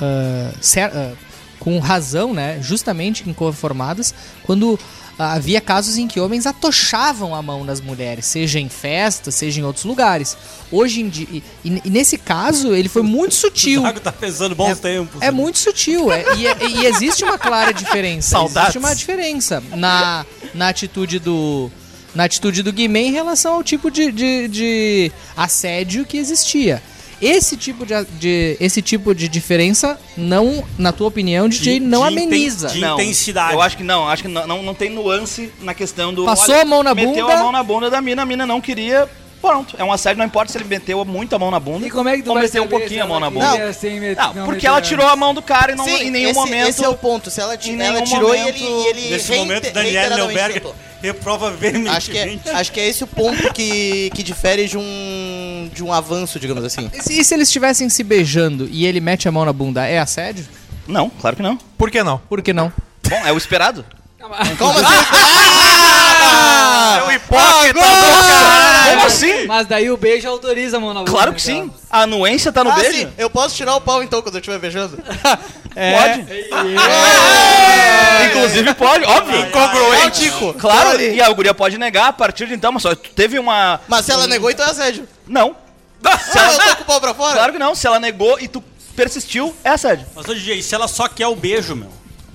[0.00, 1.12] eh, cer- eh,
[1.58, 2.58] com razão, né?
[2.62, 4.14] Justamente inconformadas,
[4.44, 4.78] quando
[5.18, 9.60] ah, havia casos em que homens atochavam a mão nas mulheres, seja em festa, seja
[9.60, 10.36] em outros lugares.
[10.70, 13.80] Hoje em dia, e, e- nesse caso, ele foi muito sutil.
[13.82, 15.20] O Zago tá pesando bons tempos.
[15.22, 16.12] É muito sutil.
[16.12, 18.28] é- e, é- e existe uma clara diferença.
[18.36, 18.60] Saudades.
[18.70, 20.24] Existe uma diferença na,
[20.54, 21.70] na atitude do.
[22.16, 26.82] Na atitude do Guimê em relação ao tipo de, de, de assédio que existia.
[27.20, 32.12] Esse tipo de, de- esse tipo de diferença não, na tua opinião, DJ, não de
[32.14, 32.68] inten- ameniza.
[32.68, 33.54] de intensidade.
[33.54, 36.24] Eu acho que não, acho que não, não, não tem nuance na questão do.
[36.26, 37.34] Passou a mão na meteu bunda.
[37.34, 39.08] a mão na bunda da mina, a mina não queria.
[39.40, 41.86] Pronto, é um assédio, não importa se ele meteu muito a mão na bunda.
[41.86, 43.72] E como é que tu ou vai meteu um pouquinho a mão na bunda.
[43.72, 46.10] sem met- Não, não porque ela tirou a mão do cara e não, Sim, em
[46.10, 46.68] nenhum esse, momento.
[46.68, 47.30] esse é o ponto.
[47.30, 50.62] Se ela, em ela tirou e momento- ele, e ele Nesse momento, Daniel Neuberger.
[51.02, 51.96] Reprova veementemente.
[51.96, 55.82] Acho que, é, acho que é esse o ponto que, que difere de um, de
[55.82, 56.90] um avanço, digamos assim.
[56.92, 59.86] E se, e se eles estivessem se beijando e ele mete a mão na bunda,
[59.86, 60.46] é assédio?
[60.86, 61.56] Não, claro que não.
[61.76, 62.18] Por que não?
[62.18, 62.72] Por que não?
[63.08, 63.84] Bom, é o esperado.
[64.18, 64.34] Como
[64.78, 65.86] assim?
[66.98, 67.80] Seu hipócrita
[68.90, 69.46] Como assim?
[69.46, 71.10] Mas daí o beijo autoriza a boca.
[71.10, 71.70] Claro que sim.
[71.90, 72.98] A anuência tá no Ah, beijo.
[72.98, 74.96] sim, eu posso tirar o pau então quando eu estiver beijando?
[75.76, 76.26] Pode.
[78.30, 79.46] Inclusive pode, óbvio.
[80.02, 80.54] É o Tico.
[80.54, 83.80] Claro, e a guria pode negar a partir de então, mas só tu teve uma.
[83.86, 85.06] Mas se ela negou, então é assédio.
[85.26, 85.54] Não.
[86.30, 86.62] Se Ah, eu ela...
[86.70, 87.34] tô com o pau pra fora?
[87.34, 88.62] Claro que não, se ela negou e tu
[88.94, 90.06] persistiu, é assédio.
[90.14, 91.90] Mas, ô DJ, se ela só quer o beijo, meu.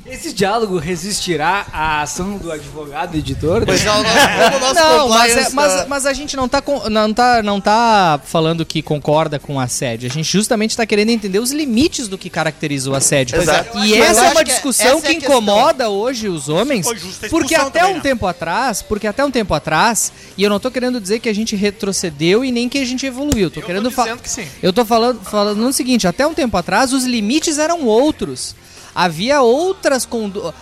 [0.06, 3.64] Esse diálogo resistirá à ação do advogado editor?
[3.66, 6.36] Pois é, o nosso, como o nosso Não, mas, é- mas, tá- mas a gente
[6.36, 10.10] não tá, com- não, tá, não tá falando que concorda com o assédio.
[10.10, 13.40] A gente justamente tá querendo entender os limites do que caracteriza o assédio.
[13.40, 13.78] Exato.
[13.78, 16.88] E Mas essa é uma que discussão essa é que incomoda hoje os homens.
[17.30, 18.00] Porque até um né?
[18.00, 21.34] tempo atrás, porque até um tempo atrás, e eu não tô querendo dizer que a
[21.34, 23.52] gente retrocedeu e nem que a gente evoluiu.
[23.52, 24.48] Tô Eu querendo tô que sim.
[24.64, 28.56] eu tô falando, falando o seguinte, até um tempo atrás os limites eram outros.
[28.94, 30.54] Havia outras condu-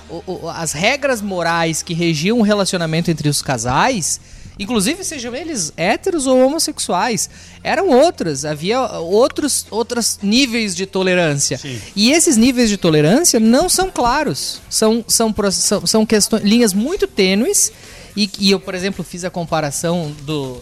[0.56, 4.20] as regras morais que regiam o relacionamento entre os casais,
[4.60, 7.30] inclusive sejam eles héteros ou homossexuais,
[7.64, 8.46] eram outras.
[8.46, 11.58] Havia outros outros níveis de tolerância.
[11.58, 11.80] Sim.
[11.96, 14.62] E esses níveis de tolerância não são claros.
[14.70, 17.72] São são são, são questões linhas muito tênues
[18.16, 20.62] e, e eu, por exemplo, fiz a comparação do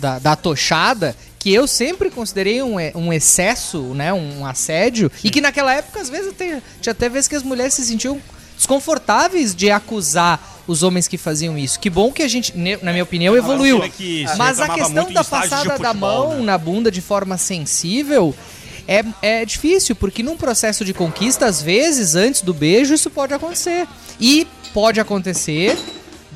[0.00, 5.40] da, da tochada, que eu sempre considerei um, um excesso, né, um assédio, e que
[5.40, 8.20] naquela época, às vezes, até, tinha até vezes que as mulheres se sentiam
[8.56, 11.80] desconfortáveis de acusar os homens que faziam isso.
[11.80, 13.80] Que bom que a gente, na minha opinião, evoluiu.
[13.90, 16.42] Que se Mas a questão da passada da mão né?
[16.44, 18.32] na bunda de forma sensível
[18.86, 23.34] é, é difícil, porque num processo de conquista, às vezes, antes do beijo, isso pode
[23.34, 23.88] acontecer.
[24.20, 25.76] E pode acontecer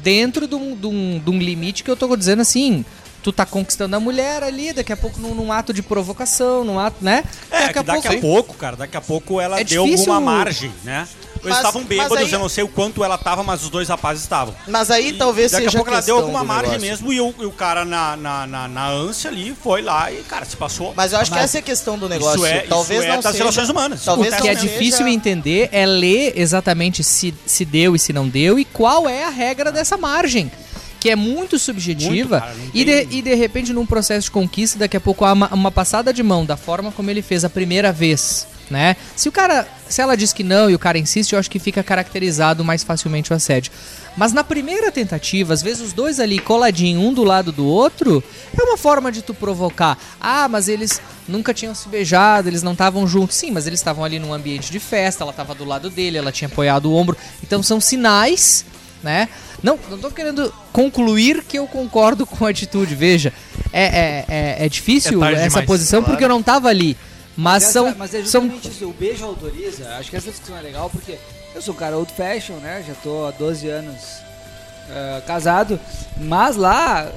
[0.02, 2.84] dentro de um, de um- de um limite que eu tô dizendo assim.
[3.26, 6.78] Tu tá conquistando a mulher ali, daqui a pouco num, num ato de provocação, num
[6.78, 7.24] ato, né?
[7.50, 10.72] É, que daqui a pouco, cara, daqui a pouco ela É deu difícil- alguma margem,
[10.84, 11.08] né?
[11.34, 13.68] Eles Mas- estavam mas bêbados, aí- eu não sei o quanto ela tava, mas os
[13.68, 14.54] dois rapazes estavam.
[14.68, 17.34] Mas aí E talvez daqui seja a pouco ela deu alguma margem mesmo e o,
[17.40, 20.94] e o cara na, na, na, na ânsia ali foi lá e, cara, se passou.
[20.96, 22.36] Mas eu acho que Mas- essa é a questão do negócio.
[22.36, 24.04] Isso é, talvez isso é não das seja, relações humanas.
[24.04, 28.12] Talvez o que é seja- difícil entender é ler exatamente se, se deu e se
[28.12, 30.48] não deu e qual é a regra dessa margem.
[31.00, 34.78] Que é muito subjetiva Muito, cara, e, de, e de repente num processo de conquista,
[34.78, 37.50] daqui a pouco há uma, uma passada de mão da forma como ele fez a
[37.50, 38.96] primeira vez, né?
[39.14, 41.58] Se o cara se ela diz que não e o cara insiste, eu acho que
[41.58, 43.72] fica caracterizado mais facilmente o assédio.
[44.16, 48.22] Mas na primeira tentativa, às vezes os dois ali coladinho um do lado do outro,
[48.58, 49.98] é uma forma de tu provocar.
[50.20, 53.36] Ah, mas eles nunca tinham se beijado, eles não estavam juntos.
[53.36, 56.32] Sim, mas eles estavam ali num ambiente de festa, ela estava do lado dele, ela
[56.32, 57.16] tinha apoiado o ombro.
[57.42, 58.64] Então são sinais,
[59.02, 59.28] né?
[59.62, 63.32] Não, não tô querendo concluir que eu concordo com a atitude, veja.
[63.72, 66.96] É, é, é, é difícil É essa demais, posição porque eu não tava ali.
[67.36, 69.88] Mas Essa- são, mas é são justamente isso, o beijo autoriza.
[69.98, 71.16] Acho que essa discussão é legal porque
[71.54, 72.82] eu sou um cara old fashion, né?
[72.86, 73.96] Já tô há 12 anos
[74.88, 75.78] eh, casado,
[76.18, 77.10] mas lá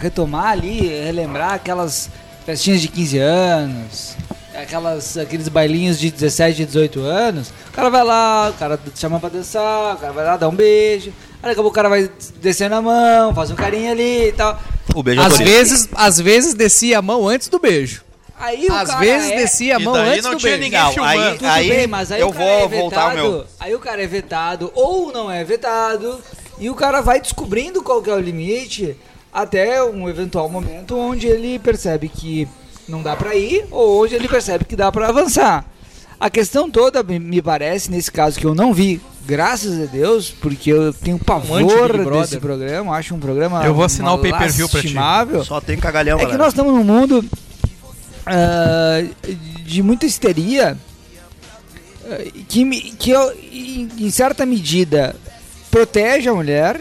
[0.00, 2.08] retomar ali, relembrar aquelas
[2.44, 4.16] festinhas de 15 anos,
[4.54, 9.28] aquelas aqueles bailinhos de 17, 18 anos, o cara vai lá, o cara chama pra
[9.28, 12.10] dançar, o cara vai lá dar um beijo, aí daqui a pouco o cara vai
[12.40, 14.58] descendo a mão, faz um carinho ali e tal.
[14.94, 15.50] O beijo às autoriza.
[15.56, 18.02] vezes, às vezes descia a mão antes do beijo.
[18.40, 20.52] Aí o Às cara vezes é- descia a E mão daí antes não do tinha
[20.52, 20.64] beijo.
[20.64, 21.18] ninguém Não, filmando.
[21.20, 23.44] aí- Tudo bem, mas aí eu o cara vou é voltar ao meu.
[23.58, 26.20] Aí o cara é vetado ou não é vetado
[26.58, 28.96] e o cara vai descobrindo qual que é o limite
[29.32, 32.46] até um eventual momento onde ele percebe que
[32.88, 35.64] não dá pra ir ou onde ele percebe que dá pra avançar.
[36.20, 40.70] A questão toda me- parece nesse caso que eu não vi, graças a Deus, porque
[40.72, 42.22] eu tenho Um pavor anti-Big Brother.
[42.22, 44.94] desse programa, acho um programa Eu vou assinar o pay-per-view pra ti.
[45.44, 46.42] Só tem cagalhão, É que galera.
[46.42, 47.24] nós estamos num mundo
[48.26, 48.98] ah,
[49.64, 50.76] de muita histeria
[52.10, 52.16] ah,
[52.48, 55.14] que, me- que eu, em, em certa medida
[55.70, 56.80] protege a mulher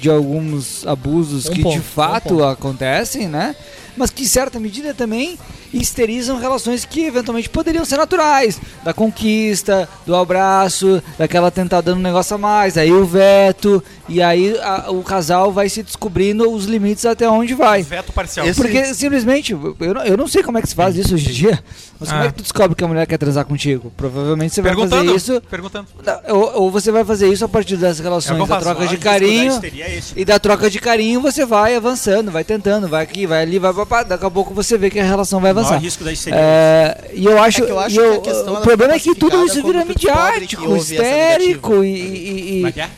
[0.00, 2.44] de alguns abusos Um que ponto, de um fato ponto.
[2.44, 3.54] acontecem, né?
[3.96, 5.38] Mas que em certa medida também
[5.72, 12.02] histerizam relações que eventualmente poderiam ser naturais, da conquista, do abraço, daquela tentar dando um
[12.02, 16.64] negócio a mais, aí o veto, e aí a- o casal vai se descobrindo os
[16.64, 17.82] limites até onde vai.
[17.82, 18.46] Veto parcial.
[18.46, 21.32] Esse- Porque simplesmente, eu eu não sei como é que se faz isso hoje em
[21.32, 21.62] dia.
[22.00, 22.24] Mas como Ah.
[22.24, 23.92] é que tu descobre que a mulher quer transar contigo?
[23.94, 25.04] Provavelmente você vai Perguntando.
[25.04, 25.40] fazer isso.
[25.42, 25.86] Perguntando.
[26.30, 28.96] Ou, ou você vai fazer isso a partir das É relações, eu da troca de
[28.96, 29.52] carinho.
[29.62, 30.00] é.
[30.16, 33.74] E da troca de carinho você vai avançando, vai tentando, vai aqui, vai ali, vai
[33.74, 34.02] papá.
[34.02, 35.76] Daqui a pouco você vê que a relação vai avançar.
[35.76, 36.10] risco da.
[36.32, 38.94] É, e eu acho, É que eu acho e eu- que a questão, o problema
[38.94, 42.88] é que tudo isso vira midiático, histérico e, e- e- Como é que é?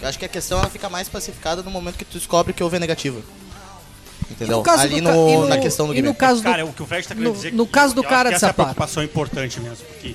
[0.00, 2.62] Eu acho que a questão ela fica mais pacificada no momento que tu descobre que
[2.62, 3.20] houve a negativa.
[4.32, 4.56] Entendeu?
[4.58, 6.72] No caso Ali ca- no, no- na questão do e no caso do Cara, o
[6.72, 8.48] que o Fred tá querendo no- dizer no que- caso do cara de essa é
[8.48, 8.68] sapato.
[8.74, 10.14] preocupação importante mesmo, porque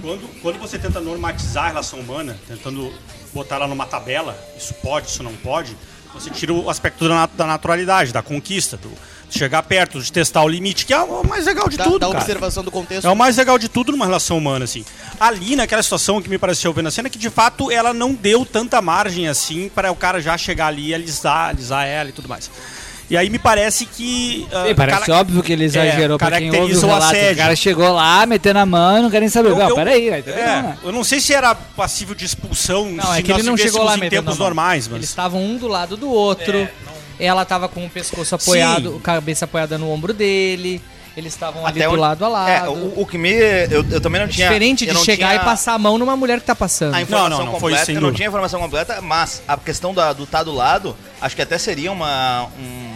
[0.00, 2.92] quando, quando você tenta normatizar a relação humana, tentando
[3.32, 5.76] botar ela numa tabela, isso pode, isso não pode,
[6.12, 8.90] você tira o aspecto da, da naturalidade, da conquista, do
[9.30, 12.00] de chegar perto, de testar o limite, que é o mais legal de Da, tudo,
[12.00, 12.18] da cara.
[12.18, 13.06] observação do contexto.
[13.06, 14.84] É o mais legal de tudo numa relação humana, assim.
[15.18, 18.44] Ali, naquela situação que me pareceu vendo a cena, que de fato ela não deu
[18.44, 22.28] tanta margem assim para o cara já chegar ali e alisar, alisar ela e tudo
[22.28, 22.50] mais.
[23.12, 24.46] E aí me parece que.
[24.50, 27.04] ah, Sim, parece cara- óbvio que ele exagerou É, pra quem ouve o o relato.
[27.04, 27.36] O assédio.
[27.36, 29.50] cara chegou lá, metendo a mão, não querem saber.
[29.50, 30.78] Eu- não, eu- peraí, aí também é, não, né?
[30.82, 33.56] eu não sei se era passível de expulsão Não, se é que nós ele não
[33.58, 34.96] chegou lá em tempos normais, mas.
[34.96, 36.66] Eles estavam um do lado do outro.
[37.20, 38.96] Ela tava com o pescoço apoiado, Sim.
[38.96, 40.80] a cabeça apoiada no ombro dele.
[41.14, 42.48] Eles estavam ali Até do onde- lado a lado.
[42.50, 43.28] É, o, o que me.
[43.30, 44.46] Eu, eu também não tinha.
[44.48, 46.94] Diferente de não chegar tinha e passar a mão numa mulher que tá passando.
[46.94, 49.42] A informação Não, não, não, foi completa, sem eu não tinha a informação completa, mas
[49.46, 52.44] a questão da, do tá do lado, acho que até seria uma.
[52.58, 52.91] um-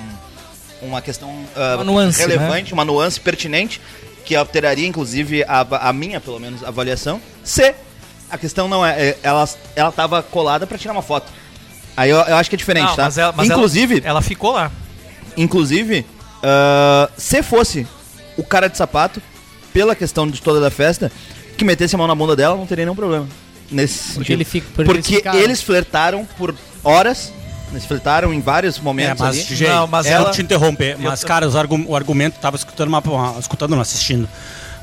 [0.86, 2.26] uma questão ah, Uma nuance, né?
[2.26, 3.80] relevante, uma nuance pertinente,
[4.24, 7.74] que alteraria, inclusive, a, a minha, pelo menos, avaliação, se
[8.30, 9.10] a questão não é.
[9.10, 11.32] é, Ela, ela tava colada pra tirar uma foto.
[11.96, 13.04] Aí eu, eu acho que é diferente, Não, tá?
[13.04, 14.70] mas ela- mas inclusive, Ela ficou lá.
[15.36, 16.04] Inclusive,
[16.42, 17.86] ah, se fosse
[18.36, 19.20] o cara de sapato,
[19.72, 21.10] pela questão de toda da festa,
[21.56, 23.28] que metesse a mão na bunda dela, não teria nenhum problema.
[23.70, 24.32] Nesse Porque sentido.
[24.36, 25.38] ele fica- porque eles Porque ficaram.
[25.38, 27.32] eles flertaram por horas,
[27.70, 29.44] eles flertaram em vários É, momentos mas, ali.
[29.56, 32.56] gente, Não, mas eu ela- vou te interromper, mas, Eu- cara, argu- o argumento, tava
[32.56, 34.28] escutando uma, uma- escutando, não, assistindo,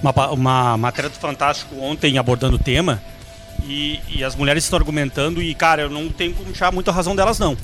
[0.02, 3.02] uma, uma matéria do Fantástico ontem abordando o tema,
[3.66, 6.94] e, e as mulheres estão argumentando, e, cara, eu não tenho como tirar muito a
[6.94, 7.58] razão delas, não.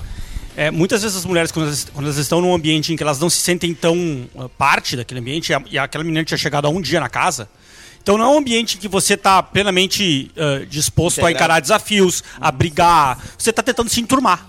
[0.55, 3.19] É, muitas vezes as mulheres, quando elas, quando elas estão num ambiente em que elas
[3.19, 6.65] não se sentem tão ah, parte daquele ambiente, e, a- e aquela menina tinha chegado
[6.65, 7.47] há um dia na casa,
[8.01, 11.35] então não é um ambiente em que você está plenamente ah, disposto a Integrado.
[11.37, 13.17] encarar desafios, a brigar.
[13.37, 14.47] Você está tentando se enturmar.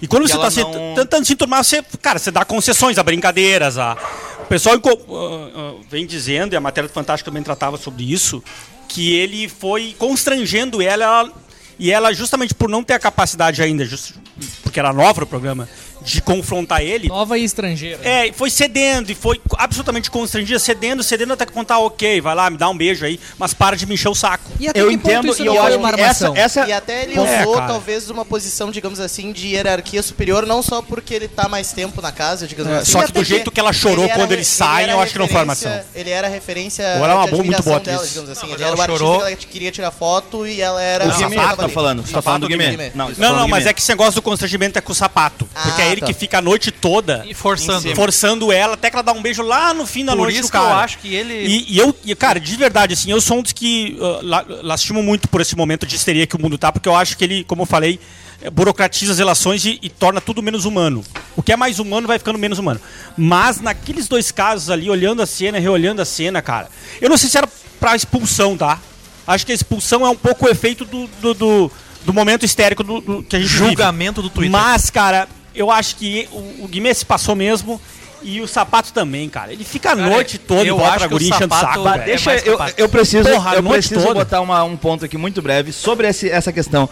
[0.00, 3.02] E quando E você está não- tentando se enturmar, você, cara, você dá concessões a
[3.02, 3.76] brincadeiras.
[3.78, 3.96] A...
[4.42, 8.42] O pessoal ah, ah, vem dizendo, e a matéria do Fantástico também tratava sobre isso,
[8.88, 11.32] que ele foi constrangendo ela, ela-
[11.78, 14.14] e ela, justamente por não ter a capacidade ainda, just-
[14.62, 15.68] porque era nova o programa,
[16.02, 18.00] de confrontar ele, Nova e estrangeira.
[18.02, 22.50] é, foi cedendo e foi absolutamente constrangida, cedendo, cedendo até que contar, ok, vai lá,
[22.50, 24.50] me dá um beijo aí, mas para de me encher o saco.
[24.58, 26.26] E até Eu que ponto entendo isso e não eu foi acho uma que essa,
[26.26, 26.36] armação?
[26.36, 27.66] essa E até ele É, usou, cara.
[27.68, 32.00] talvez, uma posição, digamos assim, de hierarquia superior, não só porque ele tá mais tempo
[32.02, 32.92] na casa, digamos É, assim.
[32.92, 35.18] só que do jeito que ela chorou era quando eles saem, era eu acho que
[35.18, 35.80] não foi armação.
[35.94, 38.46] Ele era referência Ou ela é uma boa, muito boa dela, digamos assim.
[38.46, 39.20] Não, Ele era o ela artista chorou.
[39.20, 41.06] que ela queria tirar foto e ela era...
[41.06, 42.06] O Guimê sapato tá falando.
[42.06, 42.92] Você tá falando do Guimê.
[42.94, 45.48] Não, Não, mas é que esse negócio do constrangimento é com o sapato.
[45.62, 46.06] porque é Ah, ele tá.
[46.06, 47.94] que fica a noite toda E forçando.
[47.94, 50.48] forçando ela até que ela dá um beijo lá no fim da Por noite isso
[50.48, 50.76] do que eu cara.
[50.84, 51.34] acho que ele.
[51.46, 54.44] E, e eu, e, cara, de verdade, assim, eu sou um dos que uh, la-
[54.62, 57.24] lastimo muito por esse momento de histeria que o mundo tá, porque eu acho que
[57.24, 57.98] ele, como eu falei,
[58.42, 61.04] eh, burocratiza as relações e, e torna tudo menos humano.
[61.36, 62.80] O que é mais humano vai ficando menos humano.
[63.16, 66.68] Mas naqueles dois casos ali, olhando a cena, reolhando a cena, cara,
[67.00, 67.48] eu não sei se era
[67.80, 68.78] pra expulsão, tá?
[69.26, 71.70] Acho que a expulsão é um pouco o efeito do, do, do,
[72.04, 73.66] do momento histérico do, do- que a gente vive.
[73.66, 74.50] Julgamento do Twitter.
[74.50, 77.80] Mas, cara, eu acho que o, o Guimê se passou mesmo.
[78.24, 79.52] E o sapato também, cara.
[79.52, 81.82] Ele fica a Cara, noite toda eu acho pra que o guria enchendo o sapato-
[81.82, 82.04] saco, velho.
[82.04, 84.14] Deixa, mais eu, eu preciso, Porra, eu preciso toda.
[84.14, 86.88] botar uma- um ponto aqui muito breve sobre esse- essa questão.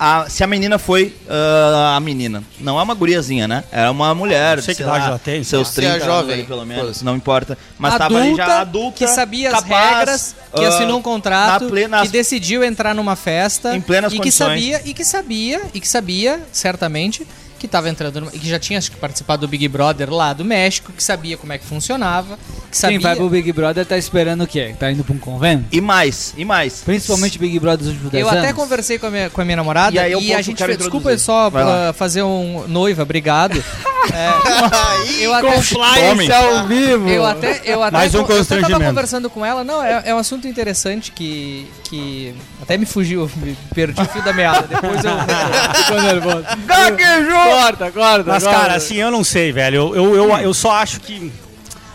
[0.00, 3.64] A- se a menina foi ah, a menina, não é uma guriazinha, né?
[3.72, 5.42] É uma mulher, Não sei que sei idade lá, ela tem.
[5.42, 7.58] seus Se é 30 jovem, anos ali, pelo menos, não importa.
[7.78, 11.64] Mas tava ali já adulta, que sabia as capaz, regras, que ah, assinou um contrato,
[11.64, 14.48] na plena- que decidiu entrar numa festa Em plenas e que condições.
[14.62, 17.26] sabia e que sabia e que sabia certamente
[17.58, 20.32] que estava entrando numa, e que já tinha acho que, participado do Big Brother lá
[20.32, 22.38] do México, que sabia como é que funcionava,
[22.70, 24.74] que sabia Quem vai pro Big Brother tá esperando o quê?
[24.78, 25.64] Tá indo pra um convento?
[25.72, 26.82] E mais, e mais.
[26.84, 28.44] Principalmente Big Brother dos últimos 10 Eu anos.
[28.44, 30.42] até conversei com a minha, com a minha namorada E e, aí eu a posso-
[30.42, 33.62] gente fez, desculpa só uh, fazer um noiva, obrigado.
[34.10, 36.32] Aí, eu até Tomem.
[36.32, 37.08] ao vivo!
[37.08, 38.84] Eu até, eu até, Mais um eu até tava constrangimento.
[38.84, 39.62] conversando com ela.
[39.64, 44.22] Não, é, é um assunto interessante que, que até me fugiu, me perdi o fio
[44.22, 44.66] da meada.
[44.66, 45.10] Depois eu.
[45.84, 46.44] Ficou nervoso.
[47.50, 48.24] Corta, corta.
[48.30, 49.94] Mas, cara, assim, eu não sei, velho.
[49.94, 51.32] Eu, eu, eu, eu só acho que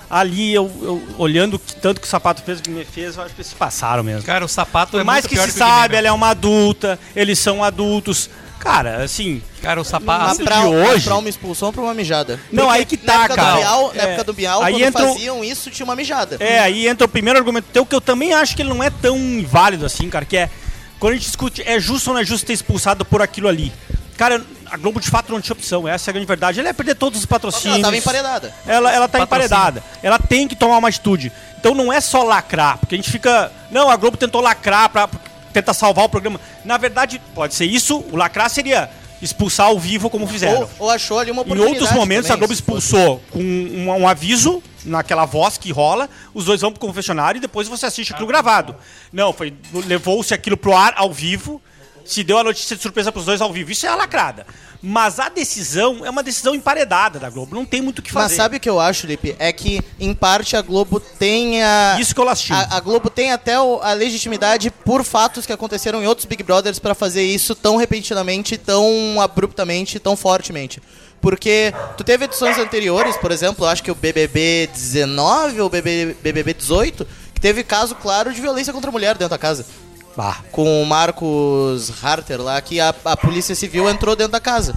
[0.10, 3.24] ali, eu, eu- olhando que tanto que o sapato fez, o que me fez, eu
[3.24, 4.24] acho que eles se passaram mesmo.
[4.24, 6.30] Cara, o sapato Por é mais muito que pior se que sabe, ela é uma
[6.30, 8.30] adulta, eles são adultos.
[8.60, 9.42] Cara, assim.
[9.62, 10.38] Cara, o sapato.
[10.38, 12.40] de pra, hoje- pra uma expulsão pra uma mijada?
[12.52, 13.52] Não, Porque aí que na tá, época cara.
[13.52, 14.06] Do Bial, na É.
[14.06, 16.38] época do Bial, Aí quando entra faziam isso, tinha uma mijada.
[16.40, 18.90] É, aí entra o primeiro argumento teu, que eu também acho que ele não é
[18.90, 20.50] tão inválido assim, cara, que é.
[20.98, 23.70] Quando a gente discute, é justo ou não é justo ter expulsado por aquilo ali?
[24.16, 24.42] Cara,
[24.74, 26.60] a Globo de fato não tinha opção, essa é a grande verdade.
[26.60, 27.76] Ela ia perder todos os patrocínios.
[27.76, 28.56] Ela tava emparedada.
[28.66, 29.46] Ela, ela tá Patrocínio.
[29.46, 29.84] emparedada.
[30.02, 31.32] Ela tem que tomar uma atitude.
[31.60, 33.52] Então não é só lacrar, porque a gente fica.
[33.70, 35.08] Não, a Globo tentou lacrar pra
[35.54, 36.42] tentar salvar o programa.
[36.66, 38.04] Na verdade, pode ser isso.
[38.12, 38.90] O lacrar seria
[39.22, 40.62] expulsar ao vivo, como fizeram.
[40.62, 43.90] Ou, ou achou ali uma Em oportunidade outros momentos, também, a Globo expulsou com um,
[43.90, 48.12] um aviso, naquela voz que rola, os dois vão pro confessionário e depois você assiste
[48.12, 48.76] aquilo gravado.
[49.12, 49.54] Não, foi
[49.86, 51.62] levou-se aquilo pro ar ao vivo,
[52.06, 53.72] se deu a notícia de surpresa pros dois ao vivo.
[53.72, 54.46] Isso é a lacrada.
[54.86, 58.36] Mas a decisão é uma decisão emparedada da Globo, não tem muito o que fazer.
[58.36, 59.34] Mas sabe o que eu acho, Lipe?
[59.40, 61.96] É que, em parte, a Globo tem a...
[61.98, 62.58] Isso que eu lastimo.
[62.58, 66.80] A, a Globo tem até a legitimidade por fatos que aconteceram em outros Big Brothers
[66.80, 70.82] pra fazer isso tão repentinamente, tão abruptamente, tão fortemente.
[71.22, 76.54] Porque tu teve edições anteriores, por exemplo, eu acho que o BBB 19 ou BBB
[76.54, 79.66] 18, que teve caso claro de violência contra a mulher dentro da casa.
[80.16, 80.38] Bah.
[80.52, 84.76] Com o Marcos Harter lá, que a, a Polícia Civil entrou dentro da casa.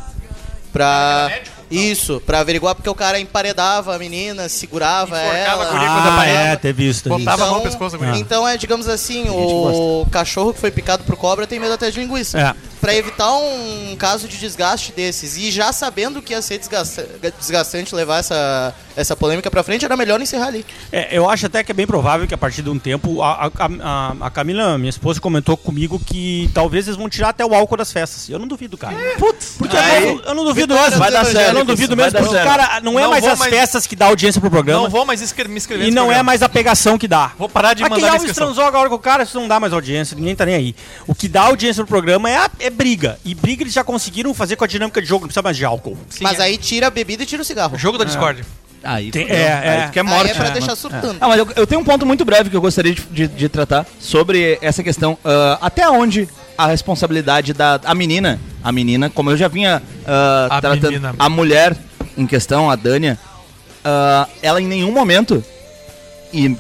[0.73, 1.31] Pra.
[1.69, 5.65] Isso, pra averiguar porque o cara emparedava a menina, segurava Enforcava ela.
[5.65, 6.39] a guria quando Ah, apanhava.
[6.49, 7.03] é, teve isso.
[7.03, 7.45] Teve Botava isso.
[7.45, 8.21] a mão no pescoço da guria.
[8.21, 11.99] Então é, digamos assim, o cachorro que foi picado por cobra tem medo até de
[11.99, 12.39] linguiça.
[12.41, 12.55] É.
[12.87, 17.05] Pra evitar um caso de desgaste desses e já sabendo que ia ser desgasta-
[17.37, 20.65] desgastante levar essa, essa polêmica pra frente, era melhor encerrar ali.
[20.93, 23.21] É, eu acho até que é bem provável que a partir de um tempo.
[23.23, 23.51] A, a-
[23.83, 27.77] a- a Camila, minha esposa, comentou comigo que talvez eles vão tirar até o álcool
[27.77, 28.29] das festas.
[28.29, 28.95] Eu não duvido, cara.
[29.19, 30.97] Putz, porque Aí, eu, não, eu não duvido mesmo.
[30.97, 33.53] dos Eu não duvido vai mesmo, dar porque, cara, não é Não mais as mais-
[33.53, 34.83] festas que dá audiência pro programa.
[34.85, 36.23] Não vou mais escre- me inscrever E não é programa.
[36.23, 37.33] mais a pegação que dá.
[37.37, 39.59] Vou parar de Aquele mandar minha Alves transou agora com o cara, isso não dá
[39.59, 40.77] mais audiência, ninguém tá nem aí.
[41.05, 43.19] O que dá audiência pro programa é, a- é briga.
[43.25, 45.65] E briga eles já conseguiram fazer com a dinâmica de jogo, não precisa mais de
[45.65, 45.97] álcool.
[46.09, 46.43] Sim, Mas é.
[46.45, 47.77] aí tira a bebida e tira o cigarro.
[47.79, 48.45] Jogo da Discord.
[48.85, 49.37] Aí, Tem- fudeu.
[49.37, 49.87] é, Aí é.
[49.87, 50.31] tu quer Aí morte.
[50.31, 50.51] é pra né?
[50.53, 51.17] deixar surtando.
[51.21, 53.49] Ah, mas eu, eu tenho um ponto muito breve que eu gostaria de, de- de
[53.49, 55.19] tratar sobre essa questão.
[55.25, 60.47] Ah, até onde a responsabilidade da a menina, a menina, como eu já vinha ah,
[60.51, 61.15] A tratando, menina.
[61.19, 61.77] a mulher
[62.17, 63.19] em questão, a Dânia,
[63.85, 65.43] ah, ela em nenhum momento,
[66.33, 66.57] e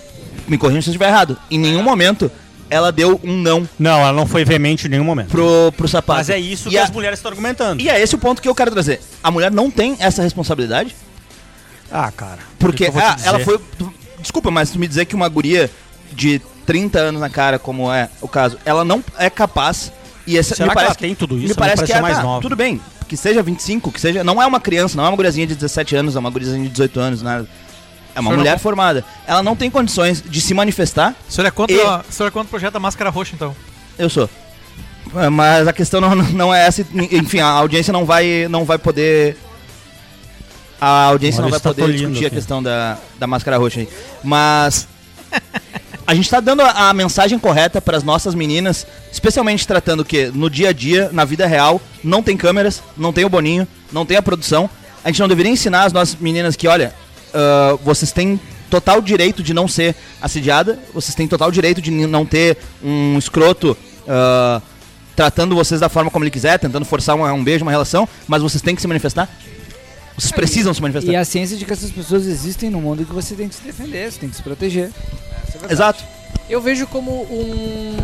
[0.48, 2.31] me corrija se eu estiver errado, em nenhum momento
[2.70, 5.29] ela deu um não Não, ela não foi veemente em nenhum momento.
[5.29, 6.18] pro, pro sapato.
[6.18, 7.81] Mas é isso E que a- as mulheres estão argumentando.
[7.83, 9.00] E é esse o ponto que eu quero trazer.
[9.22, 10.94] A mulher não tem essa responsabilidade?
[11.90, 12.38] Ah, cara.
[12.59, 13.61] Porque que ah, ela foi.
[14.20, 15.70] Desculpa, mas tu me dizer que uma guria
[16.12, 19.92] de 30 anos na cara, como é o caso, ela não é capaz.
[20.26, 21.48] E essa, Será me que ela parece tem tudo isso?
[21.48, 22.42] Me parece parece que ela mais tá, nova.
[22.42, 22.81] Tudo bem.
[23.07, 24.24] que seja 25, que seja.
[24.24, 26.70] Não é uma criança, não é uma guriazinha de 17 anos, é uma guriazinha de
[26.70, 27.46] 18 anos, nada.
[28.16, 29.05] É uma mulher não- formada.
[29.26, 31.14] Ela não tem condições de se manifestar.
[31.29, 33.55] O senhor é contra, E- o senhor é contra o projeto da máscara roxa, então?
[33.98, 34.29] Eu sou.
[35.33, 36.85] Mas a questão não, não é essa.
[37.12, 39.37] Enfim, a audiência não vai, não vai poder.
[40.81, 43.88] A audiência não vai tá poder discutir a questão da, da máscara roxa aí.
[44.24, 44.88] Mas.
[46.07, 50.26] A gente tá dando a, a mensagem correta para as nossas meninas, especialmente tratando que
[50.29, 54.07] no dia a dia, na vida real, não tem câmeras, não tem o Boninho, não
[54.07, 54.70] tem a produção.
[55.05, 56.94] A gente não deveria ensinar as nossas meninas que, olha,
[57.37, 62.25] ah, vocês têm total direito de não ser assediada, vocês têm total direito de não
[62.25, 63.77] ter um escroto
[64.09, 64.62] ah,
[65.14, 68.42] tratando vocês da forma como ele quiser, tentando forçar um, um beijo, uma relação, mas
[68.42, 69.29] vocês têm que se manifestar.
[70.16, 71.12] Vocês precisam se manifestar.
[71.12, 73.55] E a ciência de que essas pessoas existem no mundo e que você tem que
[73.55, 74.90] se defender, você tem que se proteger.
[75.68, 75.72] É.
[75.72, 76.03] Exato.
[76.49, 77.96] Eu vejo como um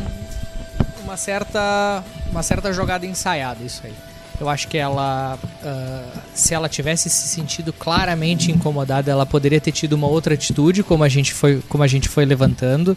[1.05, 3.95] uma certa uma certa jogada ensaiada isso aí.
[4.43, 6.03] Eu acho que ela, ah,
[6.35, 11.05] se ela tivesse se sentido claramente incomodada, ela poderia ter tido uma outra atitude, como
[11.05, 12.97] a gente foi, como a gente foi levantando,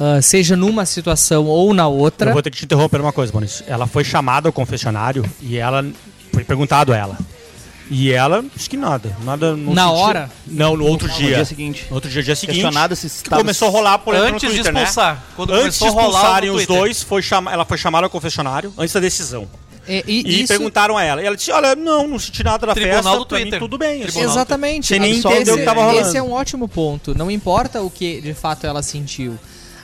[0.00, 2.30] ah, seja numa situação ou na outra.
[2.30, 3.64] Eu vou ter que te interromper uma coisa, Maurício.
[3.68, 5.86] Ela foi chamada ao confessionário e ela
[6.32, 7.16] foi perguntado a ela.
[7.88, 9.16] E ela disse que nada.
[9.24, 10.30] Nada não Na sentia- hora?
[10.44, 11.36] Não, no outro No dia.
[11.36, 11.86] dia seguinte.
[11.88, 12.54] No outro dia, dia seguinte.
[12.62, 15.22] Questionada se estava- começou a rolar por Antes de expulsar.
[15.36, 16.82] Quando Antes de começou a rolar expulsarem no os Twitter.
[16.82, 17.52] dois, foi chama...
[17.52, 19.46] ela foi chamada ao confessionário antes da decisão.
[19.88, 21.22] E, e E isso- perguntaram a ela.
[21.22, 23.58] E ela disse: Olha, não, não senti nada da Tribunal festa, do pra mim Twitter.
[23.60, 24.02] tudo bem.
[24.02, 24.12] assim.
[24.12, 24.86] Tribunal Exatamente.
[24.86, 26.06] Sem nem Esse- entender o que tava rolando.
[26.08, 27.14] Esse é um ótimo ponto.
[27.16, 29.38] Não importa o que de fato ela sentiu.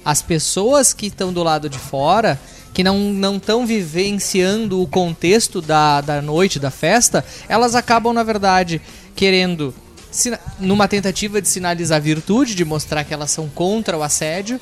[0.05, 2.39] As pessoas que estão do lado de fora,
[2.73, 8.81] que não estão vivenciando o contexto da, da noite, da festa, elas acabam, na verdade,
[9.17, 9.75] querendo,
[10.61, 14.61] numa tentativa de sinalizar virtude, de mostrar que elas são contra o assédio,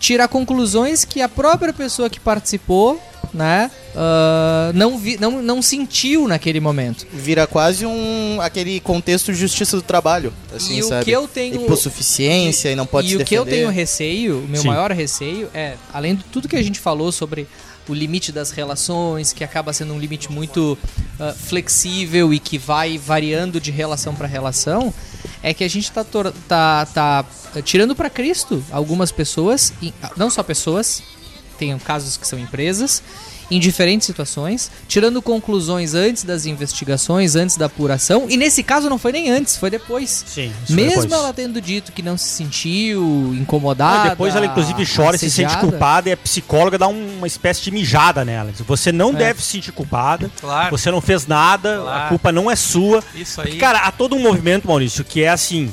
[0.00, 3.00] tirar conclusões que a própria pessoa que participou,
[3.34, 7.06] né, ah, não, vi, não, não sentiu naquele momento.
[7.12, 11.04] Vira quase um aquele contexto de justiça do trabalho, assim, E o sabe?
[11.04, 14.48] que eu tenho- Hipossuficiência e não pode e se o que eu tenho receio, o
[14.48, 14.68] meu Sim.
[14.68, 17.48] maior receio é, além de tudo que a gente falou sobre
[17.88, 20.76] o limite das relações, que acaba sendo um limite muito
[21.20, 24.92] ah, flexível e que vai variando de relação para relação,
[25.42, 27.24] é que a gente tá, tor- tá, tá
[27.64, 31.02] tirando para Cristo algumas pessoas, e- não só pessoas,
[31.58, 33.02] tem casos que são empresas,
[33.50, 38.98] em diferentes situações, tirando conclusões antes das investigações, antes da apuração, e nesse caso não
[38.98, 40.24] foi nem antes, foi depois.
[40.26, 41.12] Sim, isso foi Mesmo depois.
[41.12, 44.02] ela tendo dito que não se sentiu incomodada.
[44.02, 47.26] Ah, depois ela inclusive chora e se sente culpada e a psicóloga dá um- uma
[47.26, 48.50] espécie de mijada nela.
[48.66, 50.70] Você não deve se sentir culpada, Claro.
[50.76, 52.08] você não fez nada, a Claro.
[52.08, 53.02] culpa não é sua.
[53.14, 53.46] Isso aí.
[53.48, 55.72] Porque, cara, há todo um movimento, Maurício, que é assim.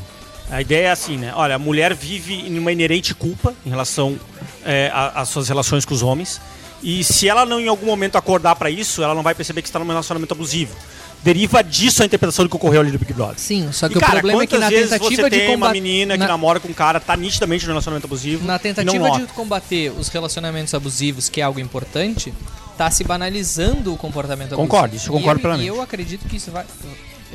[0.51, 1.31] A ideia é assim, né?
[1.35, 4.17] Olha, a mulher vive em uma inerente culpa em relação
[4.65, 6.39] é, a- às suas relações com os homens.
[6.83, 9.69] E se ela não em algum momento acordar pra isso, ela não vai perceber que
[9.69, 10.75] está num relacionamento abusivo.
[11.23, 13.35] Deriva disso a interpretação do que ocorreu ali do Big Brother.
[13.39, 15.47] Sim, só que E, o cara, problema é que na vezes tentativa você de tem
[15.47, 15.73] uma combater.
[15.81, 18.45] menina que na- namora com um cara, tá nitidamente no relacionamento abusivo.
[18.45, 22.33] Na e não tentativa de combater os relacionamentos abusivos, que é algo importante,
[22.77, 24.61] tá se banalizando o comportamento abusivo.
[24.67, 25.65] Concordo, isso eu E concordo eu, plenamente.
[25.65, 26.65] E eu acredito que isso vai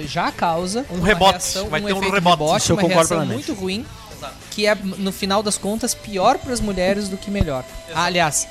[0.06, 2.62] já causa Um uma rebote, reação, vai um ter um efeito rebote.
[2.62, 3.48] Isso eu uma concordo reação plenamente.
[3.48, 3.86] muito ruim,
[4.50, 7.64] que é no final das contas pior para as mulheres do que melhor.
[7.94, 8.46] Ah, aliás,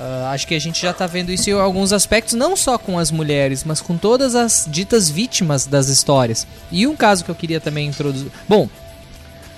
[0.00, 2.98] ah, acho que a gente já tá vendo isso em alguns aspectos, não só com
[2.98, 6.46] as mulheres, mas com todas as ditas vítimas das histórias.
[6.72, 8.32] E um caso que eu queria também introduzir.
[8.48, 8.66] Bom,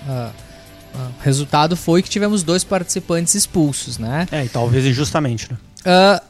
[0.08, 0.32] ah,
[0.96, 4.26] ah, o resultado foi que tivemos dois participantes expulsos, né?
[4.32, 6.20] É, e talvez injustamente, né?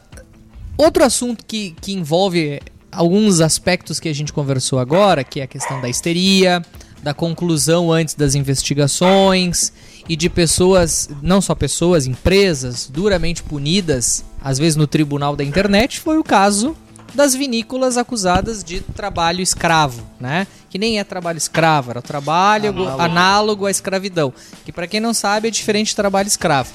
[0.76, 5.46] Outro assunto que, que envolve alguns aspectos que a gente conversou agora, que é a
[5.46, 6.62] questão da histeria,
[7.02, 9.72] da conclusão antes das investigações
[10.08, 16.00] e de pessoas, não só pessoas, empresas duramente punidas, às vezes no tribunal da internet,
[16.00, 16.76] foi o caso
[17.14, 20.46] das vinícolas acusadas de trabalho escravo, né?
[20.70, 23.02] Que nem é trabalho escravo, era trabalho Análogo.
[23.02, 24.32] análogo à escravidão,
[24.64, 26.70] que para quem não sabe é diferente de trabalho escravo.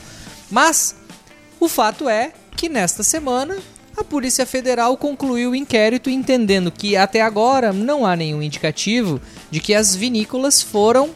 [0.49, 0.95] Mas
[1.59, 3.57] o fato é que nesta semana
[3.97, 9.59] a Polícia Federal concluiu o inquérito entendendo que até agora não há nenhum indicativo de
[9.59, 11.09] que as vinícolas foram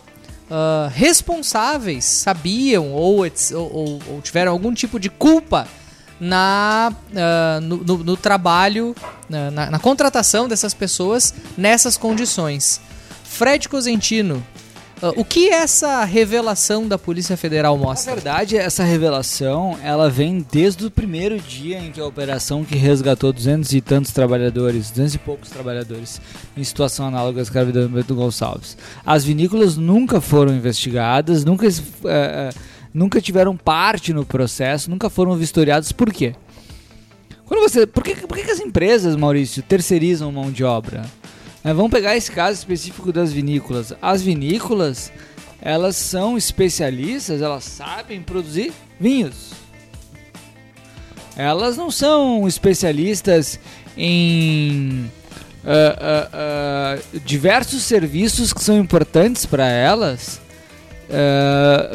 [0.52, 5.68] ah, responsáveis, sabiam ou, ou- ou- tiveram algum tipo de culpa
[6.20, 8.94] na, ah, no, no- no trabalho,
[9.30, 12.80] na, na- na contratação dessas pessoas nessas condições.
[13.24, 14.46] Fred Cosentino,
[15.16, 18.14] o que essa revelação da Polícia Federal Na mostra?
[18.14, 23.34] verdade, essa revelação, ela vem desde o primeiro dia em que a operação que resgatou
[23.34, 26.22] 200 e tantos trabalhadores, 200 e poucos trabalhadores,
[26.56, 28.78] em situação análoga à escravidão do Bento Gonçalves.
[29.06, 31.72] As vinícolas nunca foram investigadas, nunca, eh,
[32.06, 32.50] eh,
[32.94, 35.92] nunca tiveram parte no processo, nunca foram vistoriadas.
[35.92, 36.36] Por quê?
[37.46, 41.04] Quando você, por que, por que as empresas, Maurício, terceirizam mão de obra?
[41.64, 43.94] É, vamos pegar esse caso específico das vinícolas.
[44.02, 45.12] As vinícolas,
[45.62, 49.52] elas são especialistas, elas sabem produzir vinhos.
[51.36, 53.60] Elas não são especialistas
[53.96, 55.10] em
[55.66, 60.42] ah, ah, ah, diversos serviços que são importantes para elas,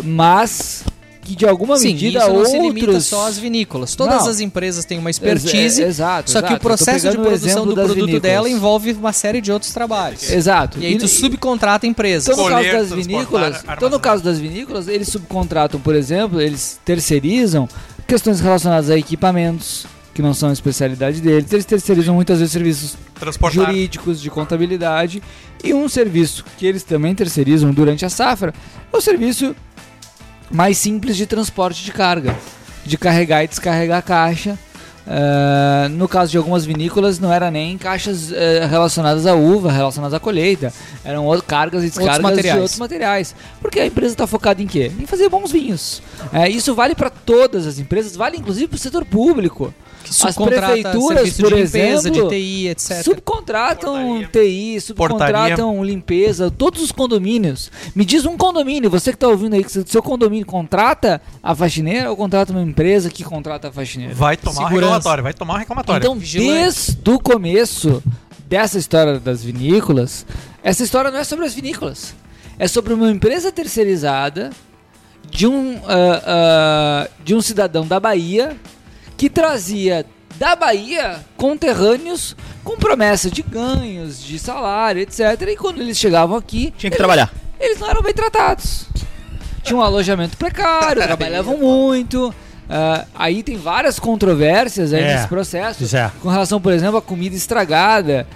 [0.04, 0.84] mas
[1.26, 3.94] que de alguma Sim, medida isso não outros se limita só às vinícolas.
[3.94, 4.28] Todas Não.
[4.30, 6.60] as empresas têm uma expertise, Ex- exato, só que exato.
[6.60, 8.22] o processo de produção do das produto vinícolas.
[8.22, 10.30] dela envolve uma série de outros trabalhos.
[10.30, 10.78] Exato.
[10.78, 12.28] E aí tu subcontrata empresas.
[12.28, 15.94] Então, no caso Colher, das transportar, vinícolas, então no caso das vinícolas, eles subcontratam, por
[15.94, 17.68] exemplo, eles terceirizam
[18.06, 21.52] questões relacionadas a equipamentos que não são a especialidade deles.
[21.52, 23.66] Eles terceirizam muitas vezes serviços Transportar.
[23.66, 25.22] jurídicos, de contabilidade
[25.62, 28.54] e um serviço que eles também terceirizam durante a safra
[28.92, 29.54] é o serviço
[30.50, 32.34] mais simples de transporte de carga,
[32.84, 34.58] de carregar e descarregar caixa.
[35.08, 40.14] Ah, no caso de algumas vinícolas, não era nem caixas eh, relacionadas à uva, relacionadas
[40.14, 40.72] à colheita.
[41.04, 42.54] Eram outras cargas e descargas materiais.
[42.54, 43.34] de outros materiais.
[43.60, 44.90] Porque a empresa está focada em quê?
[44.98, 46.02] Em fazer bons vinhos.
[46.32, 49.72] Eh, isso vale para todas as empresas, vale inclusive para o setor público.
[50.10, 53.02] As prefeituras, por de limpeza, exemplo, de TI, etc.
[53.02, 57.70] Subcontratam TI, subcontratam limpeza, todos os condomínios.
[57.94, 62.10] Me diz um condomínio, você que está ouvindo aí, que seu condomínio contrata a faxineira
[62.10, 64.14] ou contrata uma empresa que contrata a faxineira?
[64.14, 65.98] Vai tomar um reclamatório, vai tomar um reclamatório.
[65.98, 66.52] Então, Vigilante.
[66.52, 68.02] desde o começo
[68.48, 70.26] dessa história das vinícolas,
[70.62, 72.14] essa história não é sobre as vinícolas.
[72.58, 74.50] É sobre uma empresa terceirizada
[75.30, 78.56] de um, ah, ah, de um cidadão da Bahia
[79.16, 80.04] que trazia
[80.38, 85.20] da Bahia conterrâneos com promessa de ganhos, de salário, etc.
[85.48, 87.32] E quando eles chegavam aqui, Tinha que eles- trabalhar.
[87.58, 88.86] eles não eram bem tratados.
[89.62, 92.34] Tinha um alojamento precário, trabalhavam muito.
[92.68, 95.96] ah, aí tem várias controvérsias aí É, nesse processo.
[95.96, 96.10] é.
[96.20, 98.26] Com relação, por exemplo, à comida estragada.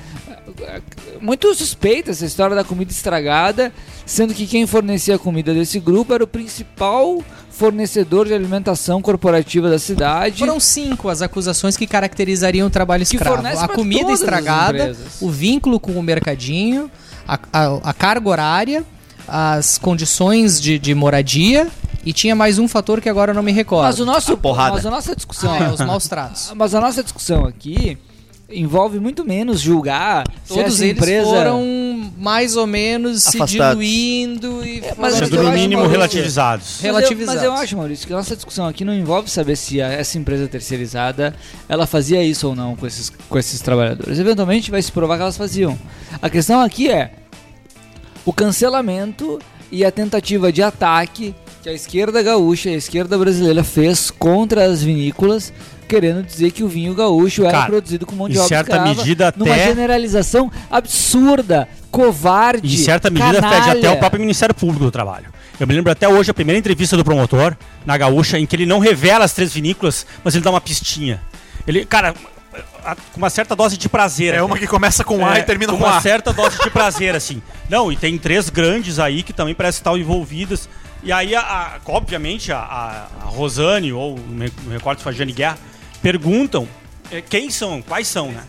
[1.21, 3.73] Muito suspeita essa história da comida estragada,
[4.07, 9.69] sendo que quem fornecia a comida desse grupo era o principal fornecedor de alimentação corporativa
[9.69, 10.39] da cidade.
[10.39, 13.47] Foram cinco as acusações que caracterizariam o trabalho escravo.
[13.47, 16.91] A comida estragada, o vínculo com o mercadinho,
[17.29, 18.85] a, a- a carga horária,
[19.29, 21.69] as condições de, de moradia
[22.05, 23.85] e tinha mais um fator que agora eu não me recordo.
[23.85, 24.75] Mas o nosso, porrada.
[24.77, 26.51] mas a nossa discussão, Ah, é, os maus tratos.
[26.57, 27.99] mas a nossa discussão aqui
[28.53, 33.79] envolve muito menos julgar se Todos essa eles empresa foram mais ou menos se Afastados.
[33.79, 36.67] diluindo e mas foram- eu Sendo no acho, mínimo Maurício, relativizados.
[36.77, 37.35] Mas eu- relativizados.
[37.35, 40.19] Mas eu, acho, Maurício, que a nossa discussão aqui não envolve saber se a- essa
[40.19, 41.35] empresa terceirizada
[41.69, 44.19] ela fazia isso ou não com esses, com esses trabalhadores.
[44.19, 45.79] Eventualmente vai se provar que elas faziam.
[46.21, 47.13] A questão aqui é
[48.25, 49.39] o cancelamento
[49.73, 54.65] e a tentativa de ataque que a esquerda gaúcha e a esquerda brasileira fez contra
[54.65, 55.53] as vinícolas,
[55.91, 58.71] querendo dizer que o vinho gaúcho era Cara, produzido com mão de em obra certa
[58.77, 64.55] escrava, medida numa até- generalização absurda, covarde, Em certa medida, fede até o próprio Ministério
[64.55, 65.27] Público do Trabalho.
[65.59, 68.65] Eu me lembro até hoje a primeira entrevista do promotor na Gaúcha, em que ele
[68.67, 71.21] não revela as três vinícolas, mas ele dá uma pistinha.
[71.67, 72.15] Ele, cara,
[73.13, 74.29] com uma certa dose de prazer.
[74.33, 74.43] É até.
[74.43, 76.01] uma que começa com A É, e termina com uma A.
[76.01, 77.43] certa dose de prazer, assim.
[77.69, 80.69] Não, e tem três grandes aí que também parecem estar envolvidas.
[81.03, 85.33] E aí, a, a- obviamente, a, a- Rosane, ou no recorte se foi a Jane
[85.33, 85.59] Guerra,
[86.03, 86.69] perguntam
[87.11, 88.45] é, quem são, quais são, né?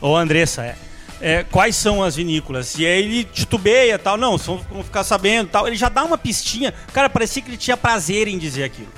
[0.00, 0.76] Ou Andressa, é.
[1.20, 2.74] É, quais são as vinícolas?
[2.76, 5.68] E aí ele titubeia tal, não, só vão ficar sabendo tal.
[5.68, 6.74] Ele já dá uma pistinha.
[6.92, 8.88] Cara, parecia que ele tinha prazer em dizer aquilo.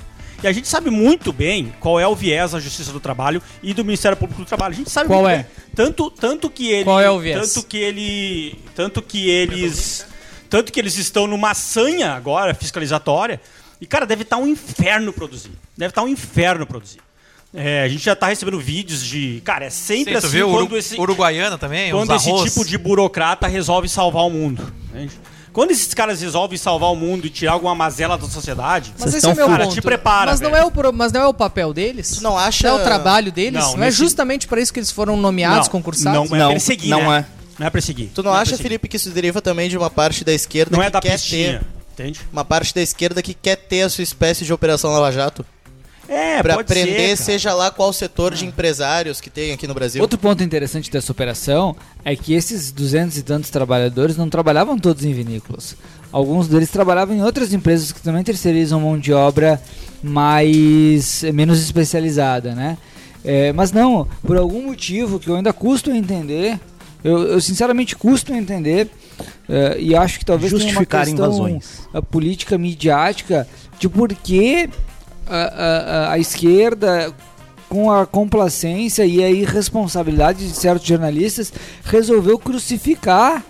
[0.43, 3.73] E a gente sabe muito bem qual é o viés da Justiça do Trabalho e
[3.73, 4.73] do Ministério Público do Trabalho.
[4.73, 5.37] A gente sabe Qual muito é?
[5.37, 5.45] bem.
[5.75, 6.83] Tanto, tanto que ele.
[6.83, 7.53] Qual é o viés?
[7.53, 8.59] Tanto que ele.
[8.75, 10.05] Tanto que eles.
[10.49, 13.41] Tanto que eles estão numa sanha agora, fiscalizatória.
[13.79, 15.51] E, cara, deve estar um inferno produzir.
[15.77, 16.99] Deve estar um inferno produzir.
[17.55, 19.41] É, a gente já está recebendo vídeos de.
[19.45, 22.51] Cara, é sempre Sim, assim viu quando Uru- esse Uruguaiana também, quando esse arroz.
[22.51, 24.73] tipo de burocrata resolve salvar o mundo.
[24.93, 25.11] entende?
[25.53, 29.25] Quando esses caras resolvem salvar o mundo e tirar alguma mazela da sociedade, Mas esse
[29.25, 29.73] é meu Cara, ponto.
[29.73, 32.17] te prepara, mas, não é o, pro- mas não é o papel deles?
[32.17, 33.53] Tu não acha- Não é o trabalho deles?
[33.63, 36.29] Não, Não, é nesse- justamente para isso que eles foram nomeados, concursados?
[36.29, 37.25] Não é Não, perseguir, não né?
[37.31, 37.45] é.
[37.57, 38.09] Não é perseguir.
[38.13, 38.63] Tu não, é acha, perseguir.
[38.63, 41.13] Felipe, que isso deriva também de uma parte da esquerda Não é que da quer
[41.13, 41.59] pistinha,
[41.95, 42.03] ter.
[42.03, 42.19] entende?
[42.33, 45.45] Uma parte da esquerda que quer ter a sua espécie de Operação Lava Jato?
[46.07, 50.01] É, pra pode ser, seja lá qual setor de empresários que tem aqui no Brasil.
[50.01, 55.03] Outro ponto interessante dessa operação é que esses duzentos e tantos trabalhadores não trabalhavam todos
[55.03, 55.75] em vinícolas.
[56.11, 59.61] Alguns deles trabalhavam em outras empresas que também terceirizam mão de obra
[60.01, 62.77] mais menos especializada, né?
[63.23, 66.59] É, mas não, por algum motivo que eu ainda custo a entender,
[67.03, 68.87] eu, eu sinceramente custo a entender
[69.49, 71.87] é, e acho que talvez tenha uma Justificar questão invasões.
[71.91, 73.47] a política midiática
[73.79, 74.69] de por que
[75.27, 77.13] a, a- a- esquerda
[77.69, 81.51] com a complacência e a irresponsabilidade de certos jornalistas,
[81.83, 83.43] resolveu crucificar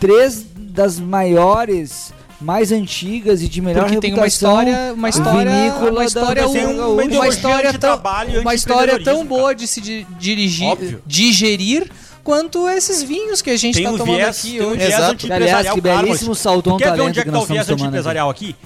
[0.00, 5.50] três das maiores, mais antigas e de melhor Porque tem uma reputação história, uma história,
[5.50, 9.24] vinícola uma da- história, da um- uma uma história de tão, trabalho uma história tão
[9.24, 11.02] boa de se di- dirigir, Óbvio.
[11.06, 11.88] digerir
[12.24, 14.76] quanto esses vinhos que a gente está um tomando viés, aqui tem um hoje.
[14.78, 15.32] viés Exato.
[15.32, 17.48] Aliás, que claro, belíssimo saltão Quer ver talento onde é que que tá o nós
[17.48, 18.56] viés estamos tomando anti-empresarial aqui?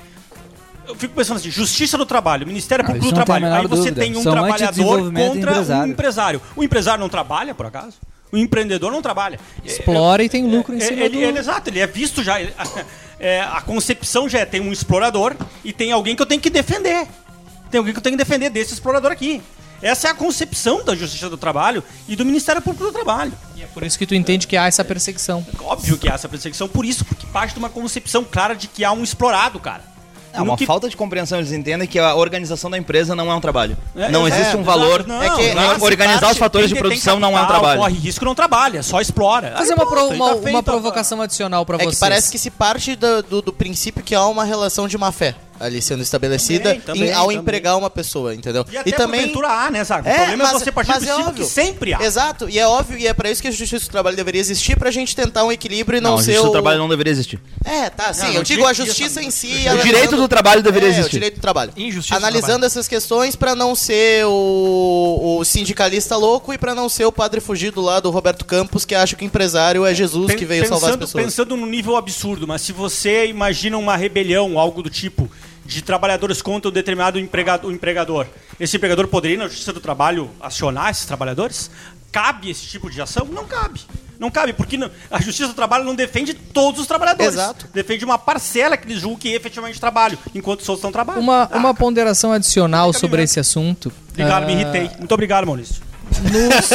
[0.88, 3.46] Eu fico pensando assim, Justiça do Trabalho, Ministério Ah, Público do a Trabalho.
[3.54, 4.00] Aí você dúvida.
[4.00, 5.88] tem um São trabalhador contra empresário.
[5.88, 6.42] um empresário.
[6.56, 7.94] O empresário não trabalha, por acaso?
[8.32, 9.38] O empreendedor não trabalha.
[9.64, 11.22] Explora e tem lucro em É, cima ele, do...
[11.22, 12.40] ele- exato, ele é visto já.
[12.40, 12.52] ele-
[13.20, 15.34] é, a concepção já é: tem um explorador
[15.64, 17.06] e tem alguém que eu tenho que defender.
[17.70, 19.42] Tem alguém que eu tenho que defender desse explorador aqui.
[19.82, 23.32] Essa é a concepção da Justiça do Trabalho e do Ministério Público do Trabalho.
[23.56, 25.46] E é por isso que tu entende que há essa perseguição.
[25.60, 28.84] Óbvio que há essa perseguição, por isso, porque parte de uma concepção clara de que
[28.84, 29.82] há um explorado, cara.
[30.36, 33.34] É uma que- falta de compreensão, eles entendem que a organização da empresa não é
[33.34, 33.76] um trabalho.
[33.96, 35.06] É, não é, existe um exato, valor.
[35.06, 37.80] não, é que claro, organizar parte- os fatores de produção não é um capital, trabalho.
[37.80, 39.54] Corre risco, não trabalha, só explora.
[39.56, 41.94] Fazer uma, pronto, uma, tá uma provocação adicional pra É vocês.
[41.94, 45.10] que parece que se parte do, do, do princípio que há uma relação de má
[45.12, 47.36] fé ali sendo estabelecida Também, também, em- ao também.
[47.38, 48.64] empregar uma pessoa, entendeu?
[48.70, 50.08] E até porventura há, né, Zago?
[50.08, 52.02] o problema é você partir do princípio que sempre há.
[52.02, 54.76] Exato, e é óbvio, e é pra isso que a Justiça do Trabalho deveria existir,
[54.78, 56.50] pra gente tentar um equilíbrio e não, Não, a ser justiça o...
[56.50, 57.40] do trabalho não deveria existir.
[57.64, 59.64] É, tá, sim, Não, eu digo a justiça em si...
[59.78, 61.10] O direito do trabalho deveria é, o existir.
[61.12, 61.72] direito do trabalho.
[61.76, 66.88] Injustiça do Analisando essas questões pra não ser o, o sindicalista louco e pra não
[66.88, 70.26] ser o padre fugido lá do Roberto Campos que acha que o empresário é Jesus
[70.28, 71.24] Pen- que veio salvar as pessoas.
[71.24, 75.30] Pensando num nível absurdo, mas se você imagina uma rebelião, algo do tipo,
[75.66, 78.26] de trabalhadores contra um determinado empregado, um empregador,
[78.58, 81.70] esse empregador poderia, na Justiça do Trabalho, acionar esses trabalhadores?
[82.12, 83.26] Cabe esse tipo de ação?
[83.26, 83.80] Não cabe.
[84.18, 84.78] Não cabe, porque
[85.10, 87.34] a Justiça do Trabalho não defende todos os trabalhadores.
[87.34, 87.68] Exato.
[87.74, 91.20] Defende uma parcela que eles julgam que efetivamente trabalham, enquanto os outros não trabalham.
[91.20, 93.92] Uma, Ah, uma ponderação adicional sobre esse assunto.
[94.12, 94.90] Obrigado, me Ah, irritei.
[94.98, 95.82] Muito obrigado, Maurício.
[96.32, 96.70] nos-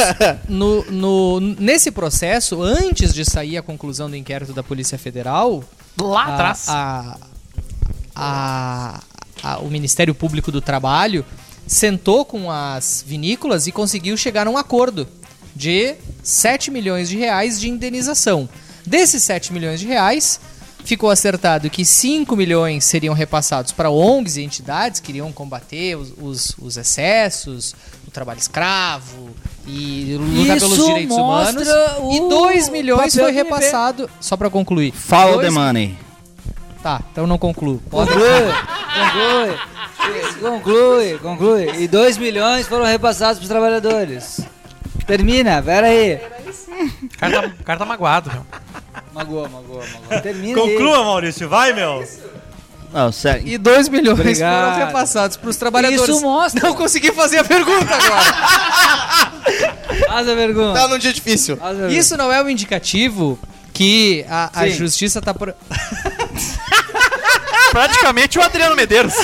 [0.48, 5.64] no, no- nesse processo, antes de sair a conclusão do inquérito da Polícia Federal,
[6.00, 6.68] Lá a- atrás.
[6.68, 7.16] a-
[8.14, 9.00] a-
[9.42, 11.24] a- o Ministério Público do Trabalho
[11.66, 15.06] sentou com as vinícolas e conseguiu chegar a um acordo
[15.54, 18.48] de 7 milhões de reais de indenização.
[18.86, 20.40] Desses 7 milhões de reais,
[20.84, 26.12] ficou acertado que 5 milhões seriam repassados para ONGs e entidades que iriam combater os,
[26.20, 27.74] os- os excessos,
[28.06, 29.30] o trabalho escravo
[29.66, 31.68] e lutar pelos Isso direitos humanos.
[32.12, 34.92] E o 2 milhões foi repassado, só para concluir.
[34.92, 35.96] Follow the money.
[36.82, 37.80] Tá, então não concluo.
[37.90, 39.56] Pode- Conclui,
[40.40, 41.82] conclui, conclui, conclui.
[41.82, 44.40] E 2 milhões foram repassados para os trabalhadores.
[45.06, 46.20] Termina, pera aí.
[47.02, 48.46] O cara tá, o cara tá magoado, meu.
[49.14, 50.20] Magoou, magoou, magoou.
[50.22, 50.70] Termina aí.
[50.72, 52.04] Conclua, Maurício, vai, meu.
[52.92, 53.46] Não, sério.
[53.46, 54.74] E 2 milhões Obrigado.
[54.74, 56.02] foram repassados para os trabalhadores.
[56.08, 56.68] Isso mostra.
[56.68, 59.32] Não consegui fazer a pergunta agora.
[60.08, 60.78] Faz a pergunta.
[60.80, 61.58] Tá num dia difícil.
[61.90, 63.38] Isso não é um indicativo
[63.72, 65.54] que a, a justiça tá por...
[67.72, 69.14] Praticamente o Adriano Medeiros.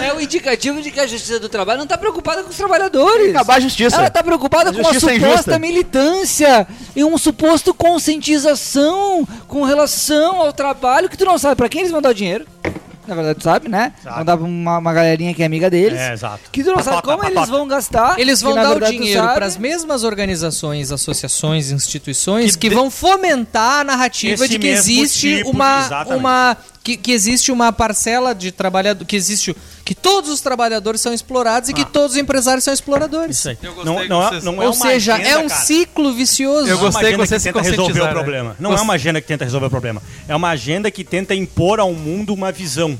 [0.00, 3.30] É o indicativo de que a Justiça do Trabalho não está preocupada com os trabalhadores.
[3.30, 3.96] Acabar a justiça.
[3.96, 5.58] Ela está preocupada A com é suposta injusta.
[5.58, 6.66] militância
[6.96, 11.92] e um suposto conscientização com relação ao trabalho que tu não sabe para quem eles
[11.92, 12.46] vão dar o dinheiro.
[13.06, 13.92] Na verdade, tu sabe, né?
[14.02, 14.16] Sabe.
[14.16, 15.98] Vão dar pra uma, uma galerinha que é amiga deles.
[15.98, 16.40] É, exato.
[16.52, 18.18] Que tu não sabe como eles vão gastar.
[18.18, 22.74] Eles vão dar verdade, o dinheiro para as mesmas organizações, associações, instituições Que que, de-
[22.74, 26.18] vão fomentar a narrativa Esse de que existe tipo, uma, exatamente.
[26.20, 29.54] uma que, que existe uma parcela de trabalhador, que existe
[29.84, 33.38] que todos os trabalhadores são explorados e que todos os empresários são exploradores.
[33.38, 33.58] Isso aí.
[33.62, 35.60] Eu gostei Não, não, é, vocês- não é Ou seja, agenda, é um cara.
[35.62, 36.60] ciclo vicioso.
[36.60, 38.56] Eu Não é uma gostei que agenda vocês que tenta resolver o problema.
[38.58, 40.02] Não é uma agenda que tenta resolver o problema.
[40.28, 42.98] É uma agenda que tenta impor ao mundo uma visão.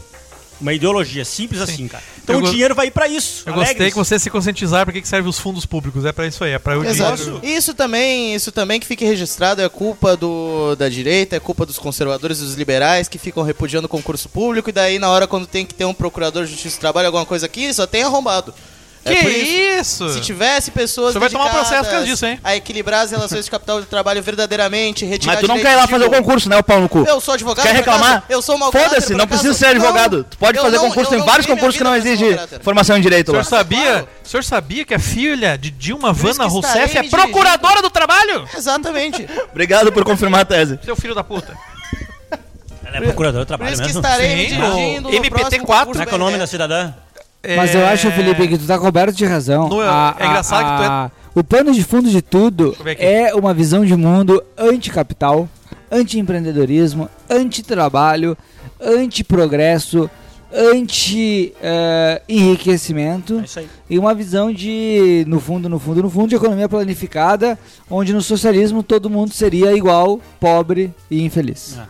[0.62, 1.24] Uma ideologia.
[1.24, 2.02] Simples assim, cara.
[2.22, 3.42] Então Eu o dinheiro vai pra isso.
[3.44, 3.92] Eu gostei Alegres.
[3.92, 6.04] que vocês se conscientizaram pra que que servem os fundos públicos.
[6.04, 7.16] É pra isso aí, é pra o Exato.
[7.16, 7.40] dinheiro.
[7.42, 11.78] Isso também, isso também que fique registrado é culpa do, da direita, é culpa dos
[11.78, 15.46] conservadores e dos liberais que ficam repudiando o concurso público e daí na hora quando
[15.46, 18.54] tem que ter um procurador de justiça do trabalho, alguma coisa aqui, só tem arrombado.
[19.04, 19.28] É por Que
[19.80, 20.08] isso?
[20.10, 22.38] Se tivesse pessoas Você vai tomar um processo por causa disso, hein?
[22.44, 25.76] a equilibrar as relações de capital de trabalho verdadeiramente, retirar Mas tu não quer ir
[25.76, 27.04] lá fazer o concurso, né, o pau no cu?
[27.06, 28.24] Eu sou advogado, Quer por reclamar?
[28.28, 30.24] Eu sou mau Foda-se, por não precisa ser Não, advogado.
[30.30, 33.00] Tu pode eu fazer não- concurso, tem não vários concursos que não exigem formação em
[33.00, 33.42] direito O lá.
[33.42, 33.80] senhor sabia?
[33.82, 34.08] Claro.
[34.24, 37.90] O senhor sabia que a filha de Dilma Por isso Vanna Rousseff é procuradora do
[37.90, 38.48] trabalho?
[38.56, 39.26] Exatamente.
[39.50, 40.78] Obrigado por confirmar a tese.
[40.84, 41.56] Seu filho da puta.
[42.84, 44.00] Ela é procuradora do Por trabalho isso que mesmo.
[44.00, 44.66] estarei me dirigindo
[45.08, 46.92] o no MPT4, próximo Como é que é o nome da cidadã?
[47.56, 49.68] Mas eu acho, Felipe, que tu tá coberto de razão.
[49.68, 53.84] No- é engraçado que tu é- O pano de fundo de tudo é uma visão
[53.84, 55.48] de mundo anticapital,
[55.90, 58.36] anti-empreendedorismo, anti-trabalho,
[58.80, 60.08] anti-progresso,
[60.52, 63.68] anti-enriquecimento É isso aí.
[63.88, 67.58] e uma visão de, no fundo, no fundo, no fundo, de economia planificada,
[67.90, 71.78] onde no socialismo todo mundo seria igual, pobre e infeliz.
[71.78, 71.86] Ah,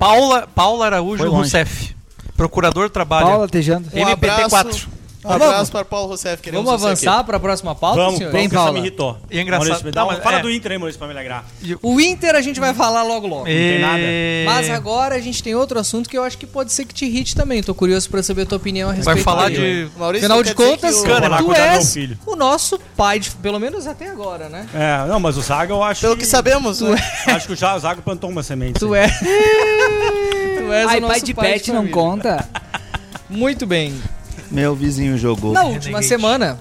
[0.00, 1.40] Paula, Paula Araújo Foi longe.
[1.42, 1.94] Rousseff.
[2.36, 3.26] Procurador do Trabalho.
[3.26, 3.88] Paula Tejando.
[3.92, 4.56] Um MPT 4.
[4.58, 4.88] abraço,
[5.24, 6.40] um abraço para Paulo Rousseff.
[6.40, 8.30] queremos Vamos avançar para a próxima pauta, Vamos, senhor?
[8.30, 8.72] vamos, Vem, que Paula.
[8.72, 9.18] me irritou.
[9.28, 10.42] E é engraçado- Maurício, Não, Fala é.
[10.42, 11.44] do Inter aí, Maurício, pra me alegrar.
[11.82, 13.44] O Inter a gente vai falar logo logo.
[13.46, 13.98] tem nada.
[14.44, 17.06] Mas agora a gente tem outro assunto que eu acho que pode ser que te
[17.06, 17.60] irrite também.
[17.62, 19.86] Tô curioso pra saber a tua opinião a respeito Vai falar dele.
[19.92, 19.98] de.
[19.98, 22.18] Maurício, Afinal de contas, que Kahneman, tu és filho.
[22.24, 24.68] o nosso pai, de- pelo menos até agora, né?
[24.72, 26.96] É, não, mas o Zaga eu acho Pelo que sabemos, né?
[27.26, 28.78] Acho que o Zaga plantou uma semente.
[28.78, 29.06] Tu é.
[30.72, 31.94] Ai, o nosso pai de pet não família.
[31.94, 32.48] conta.
[33.30, 33.94] Muito bem.
[34.50, 35.52] Meu vizinho jogou.
[35.52, 36.06] Na última Renegade.
[36.06, 36.58] semana,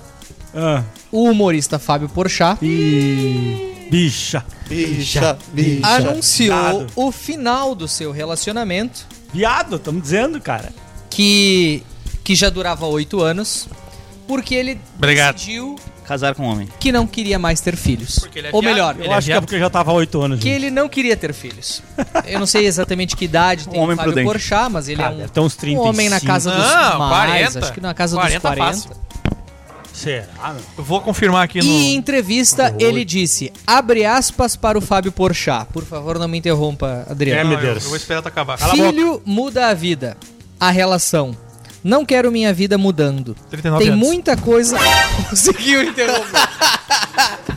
[0.56, 0.84] Ah.
[1.12, 4.43] o humorista Fábio Porchat Ih, bicha.
[4.68, 5.88] Bicha, bicha.
[5.88, 6.88] anunciou Viado.
[6.95, 10.74] o final do seu relacionamento, Viado, estamos dizendo, cara.
[11.10, 11.84] que,
[12.24, 13.68] que já durava oito anos,
[14.28, 15.36] porque ele Obrigado.
[15.36, 15.76] decidiu
[16.08, 16.70] Casar com um homem.
[16.80, 18.28] que não queria mais ter filhos.
[18.36, 20.39] É Ou melhor, Ele Eu é acho que é porque já tava há oito anos.
[20.39, 20.56] que gente.
[20.56, 21.82] ele não queria ter filhos.
[22.26, 24.32] Eu não sei exatamente que idade tem Um homem o Fábio prudente.
[24.32, 25.89] Porchat, mas ele Cara, é um, deve ter uns um 35.
[25.89, 27.60] homem na casa dos Não, mais, 40.
[27.60, 28.66] acho que na casa 40 dos 40.
[28.66, 28.91] fácil.
[29.93, 30.56] Será?
[30.78, 31.66] Eu vou confirmar aqui no.
[31.66, 35.68] E em entrevista ele disse, abre aspas para o Fábio Porchat.
[35.72, 37.49] Por favor, não me interrompa, É, Adriano.
[37.49, 37.84] meu Não, eu- Deus.
[37.86, 38.58] Eu vou esperar tu acabar.
[38.58, 40.18] Filho muda a vida,
[40.60, 41.36] a relação.
[41.86, 43.36] Não quero minha vida mudando.
[43.52, 44.04] 39 Tem anos.
[44.08, 44.76] muita coisa.
[45.30, 46.50] Conseguiu interromper.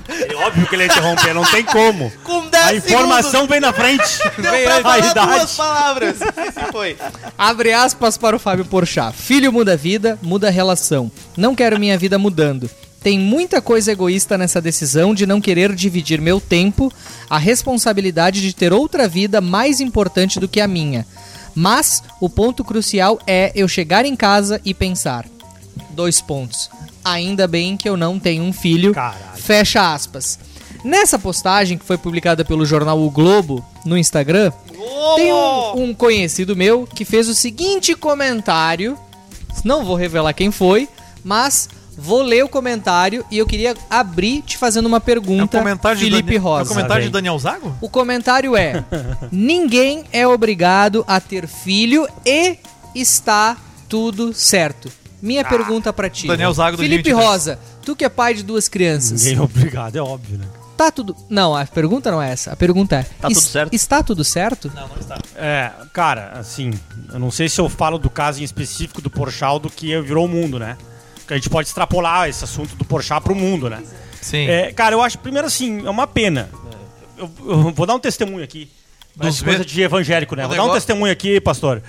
[0.07, 2.13] É óbvio que ele ia interromper, não tem como.
[2.25, 4.05] Com 10 A informação vem na frente.
[4.37, 5.33] Deu Vem pra a falar idade.
[5.39, 6.17] duas palavras.
[6.21, 6.99] Esse foi.
[7.39, 9.17] Abre aspas para o Fábio Porchat.
[9.17, 11.11] Filho muda a vida, muda a relação.
[11.35, 12.69] Não quero minha vida mudando.
[13.03, 16.93] Tem muita coisa egoísta nessa decisão de não querer dividir meu tempo,
[17.31, 21.07] a responsabilidade de ter outra vida mais importante do que a minha.
[21.59, 25.27] Mas o ponto crucial é eu chegar em casa e pensar.
[25.91, 26.71] Dois pontos.
[27.05, 28.95] Ainda bem que eu não tenho um filho.
[28.95, 29.19] Caralho.
[29.35, 30.39] Fecha aspas.
[30.85, 34.53] Nessa postagem que foi publicada pelo jornal O Globo no Instagram,
[35.17, 38.97] tem um, um conhecido meu que fez o seguinte comentário.
[39.65, 40.89] Não vou revelar quem foi,
[41.25, 41.69] mas
[41.99, 45.99] vou ler o comentário e eu queria abrir te fazendo uma É um pergunta, comentário
[45.99, 46.69] de Felipe Dani- É um Rosa.
[46.69, 47.13] comentário de Vem.
[47.13, 47.77] Daniel Zago?
[47.81, 48.85] O comentário é:
[49.33, 52.57] Ninguém é obrigado a ter filho e
[52.95, 53.57] está
[53.89, 54.91] tudo certo.
[55.21, 56.27] Minha pergunta pra ti.
[56.29, 57.27] Ah, Daniel Zago do Felipe 2023.
[57.29, 59.23] Rosa, tu que é pai de duas crianças.
[59.25, 60.45] Ninguém é obrigado, é óbvio, né?
[60.77, 61.17] Tá tudo.
[61.29, 62.53] Não, a pergunta não é essa.
[62.53, 64.71] A pergunta é: Tá tudo "Es- certo?" Está tudo certo?
[65.35, 66.71] É, cara, assim,
[67.13, 70.27] eu não sei se eu falo do caso em específico do Porchat do que virou
[70.27, 70.77] o mundo, né?
[71.31, 73.83] A gente pode extrapolar esse assunto do Porchat pro mundo, né?
[74.21, 74.49] Sim.
[74.49, 76.51] É, cara, eu acho, primeiro assim, é uma pena.
[77.17, 78.71] Eu, eu vou dar um testemunho aqui.
[79.15, 80.45] Dos coisa de evangélico, né?
[80.45, 81.83] O Vou dar um testemunho aqui, pastor.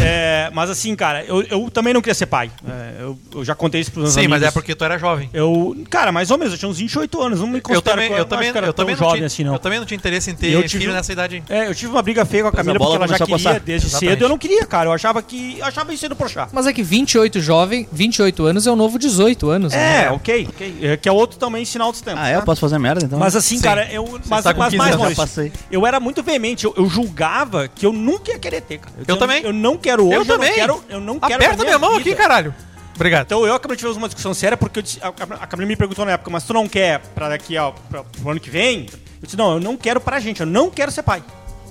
[0.00, 2.50] É, mas assim, cara, eu, eu também não queria ser pai.
[2.66, 4.40] É, eu, eu já contei isso pros meus Sim, amigos.
[4.40, 5.28] mas é porque tu era jovem.
[5.32, 8.12] Eu, cara, mais ou menos, eu tinha uns 28 anos, não me Eu considero também,
[8.12, 9.54] eu também, que era eu tão também não jovem tinha, assim, não.
[9.54, 11.42] eu também não tinha interesse em Eu ter tive filho nessa idade.
[11.48, 13.26] É, eu tive uma briga feia com a a Camila bola porque ela já a
[13.26, 14.12] queria desde Exatamente.
[14.12, 14.24] cedo.
[14.24, 14.88] Eu não queria, cara.
[14.88, 15.58] Eu achava que.
[15.58, 16.50] Eu achava isso do Porchat.
[16.52, 19.72] Mas é que 28 jovem, 28 anos é o novo 18 anos.
[19.72, 20.04] né?
[20.04, 20.78] É, ok, ok.
[20.82, 22.20] É, que é outro também sinal dos tempos.
[22.22, 22.34] Ah, é?
[22.34, 22.46] Eu tá?
[22.46, 23.18] posso fazer merda então?
[23.18, 23.62] Mas assim, Sim.
[23.62, 24.20] cara, eu.
[24.26, 25.52] Mas, tá mas 15 mais, passei.
[25.70, 26.64] eu era muito veemente.
[26.64, 28.94] Eu, eu julgava que eu nunca ia querer ter, cara.
[29.06, 29.42] Eu também.
[29.42, 30.16] Eu não quero hoje.
[30.16, 30.50] eu também.
[30.50, 31.34] não quero, eu não quero.
[31.34, 32.00] Aperta pra minha mão vida.
[32.10, 32.54] aqui, caralho.
[32.94, 33.26] Obrigado.
[33.26, 35.76] Então eu acabei de tivemos uma discussão séria porque eu disse- a, a, Camila me
[35.76, 38.86] perguntou na época, mas tu não quer pra daqui ao pra, pro ano que vem?
[38.90, 41.22] Eu disse, não, eu não quero pra gente, eu não quero ser pai.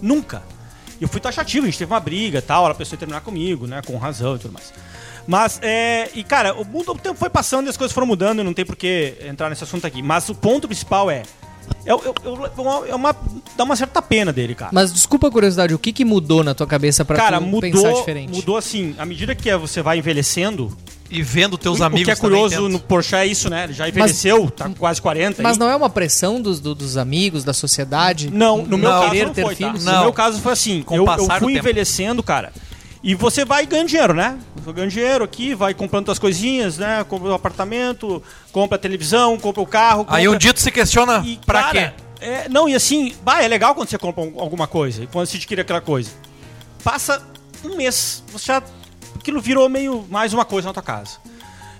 [0.01, 0.41] Nunca.
[0.99, 3.21] E eu fui taxativo, a gente teve uma briga e tal, ela pensou em terminar
[3.21, 3.81] comigo, né?
[3.85, 4.73] Com razão e tudo mais.
[5.27, 6.09] Mas, é.
[6.13, 8.65] E cara, o, mundo, o tempo foi passando e as coisas foram mudando não tem
[8.65, 10.01] por que entrar nesse assunto aqui.
[10.01, 11.23] Mas o ponto principal é.
[11.85, 13.15] Eu, eu, eu- é uma,
[13.57, 14.71] dá uma certa pena dele, cara.
[14.73, 17.61] Mas desculpa a curiosidade, o que, que mudou na tua cabeça pra Cara, tu mudou,
[17.61, 18.31] pensar diferente?
[18.33, 20.75] mudou assim, à medida que você vai envelhecendo,
[21.09, 23.65] E vendo teus o, amigos o que é curioso no Porsche é isso, né?
[23.65, 25.41] Ele já envelheceu, tá com quase 40.
[25.43, 25.59] Mas aí.
[25.59, 28.29] não é uma pressão dos, do- dos amigos, da sociedade?
[28.31, 28.99] Não, no meu Não.
[28.99, 29.67] caso querer não ter foi, tá?
[29.67, 29.85] filhos?
[29.85, 30.01] No Não.
[30.03, 32.53] meu caso foi assim, Com o eu, eu fui envelhecendo, cara.
[33.03, 34.37] E você vai ganhando dinheiro, né?
[34.57, 37.03] Você ganha dinheiro aqui, vai comprando suas coisinhas, né?
[37.03, 38.21] Compra o apartamento,
[38.51, 40.05] compra a televisão, compra o carro.
[40.07, 42.03] Aí compra- um dia tu se questiona E, pra cara, quê?
[42.23, 45.37] é, não, e assim, bah, é legal quando você compra um- alguma coisa, quando você
[45.37, 46.11] adquire aquela coisa.
[46.83, 47.25] Passa
[47.65, 48.63] um mês, você já.
[49.15, 51.17] Aquilo virou meio mais uma coisa na tua casa.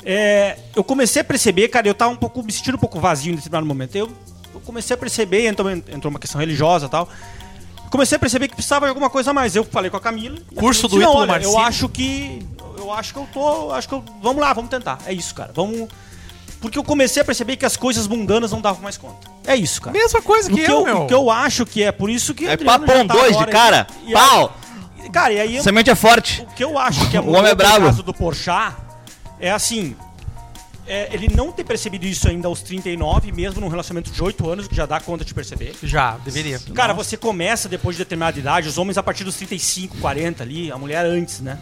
[0.03, 3.31] É, eu comecei a perceber, cara, eu tava um pouco, me sentindo um pouco vazio
[3.31, 3.95] nesse determinado momento.
[3.95, 4.11] Eu,
[4.53, 7.07] eu comecei a perceber, entrou, entrou uma questão religiosa e tal.
[7.91, 9.55] Comecei a perceber que precisava de alguma coisa a mais.
[9.55, 10.37] Eu falei com a Camila.
[10.51, 12.43] e Curso do Ítalo "Não, olha, Eu Marcílio." acho que.
[12.77, 13.71] Eu acho que eu tô.
[13.73, 14.03] Acho que eu.
[14.23, 14.97] Vamos lá, vamos tentar.
[15.05, 15.51] É isso, cara.
[15.53, 15.87] Vamos.
[16.59, 19.27] Porque eu comecei a perceber que as coisas mundanas não davam mais conta.
[19.45, 19.97] É isso, cara.
[19.97, 21.01] Mesma coisa que que, eu, eu, meu.
[21.03, 22.47] o que eu acho que é por isso que.
[22.47, 23.87] É papão tá dois de cara.
[24.03, 24.09] aí.
[24.09, 24.55] E Pau!
[25.03, 26.43] aí- Cara, e aí Semente é forte.
[26.43, 27.85] o que eu acho que é O homem é no brabo.
[27.87, 28.75] caso do Porchat
[29.39, 29.95] é assim.
[30.91, 34.67] É, ele não ter percebido isso ainda aos 39, mesmo num relacionamento de 8 anos,
[34.67, 35.73] que já dá conta de perceber.
[35.81, 36.59] Já, deveria.
[36.75, 40.69] Cara, você começa depois de determinada idade, os homens a partir dos 35, 40 ali,
[40.69, 41.57] a mulher antes, né?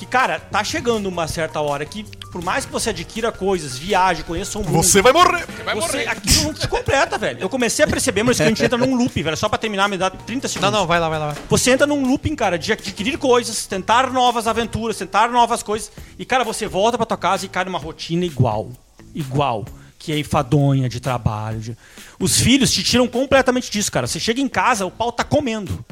[0.00, 4.22] Que, cara, tá chegando uma certa hora que, por mais que você adquira coisas, viaje,
[4.24, 4.72] conheça o mundo.
[5.02, 5.44] vai morrer.
[5.74, 7.38] você, aquilo não te completa, velho.
[7.38, 9.36] Eu comecei a perceber, mas que a gente entra num looping, velho.
[9.36, 10.72] Só pra terminar, me dá 30 Não, segundos.
[10.72, 11.26] não, vai lá, vai lá.
[11.32, 11.42] vai.
[11.50, 15.92] Você entra num looping, cara, de adquirir coisas, tentar novas aventuras, tentar novas coisas.
[16.18, 18.70] E, cara, você volta pra tua casa e cai numa rotina igual.
[19.14, 19.66] Igual.
[19.98, 21.60] Que é enfadonha de trabalho.
[21.60, 21.76] de-
[22.18, 24.06] Os filhos te tiram completamente disso, cara.
[24.06, 25.84] Você chega em casa, o pau tá comendo.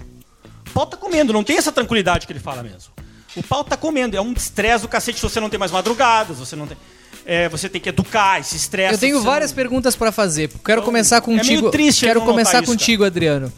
[0.66, 2.96] O pau tá comendo, não tem essa tranquilidade que ele fala mesmo.
[3.38, 4.16] O pau tá comendo.
[4.16, 5.20] É um estresse do cacete.
[5.20, 6.76] Você não tem mais madrugadas, você não tem.
[7.24, 8.94] é, você tem que educar, esse estresse.
[8.94, 10.50] Eu tenho várias não- perguntas pra fazer.
[10.64, 11.70] Quero começar meio contigo.
[11.70, 13.52] triste Quero não notar começar isso, contigo, Adriano.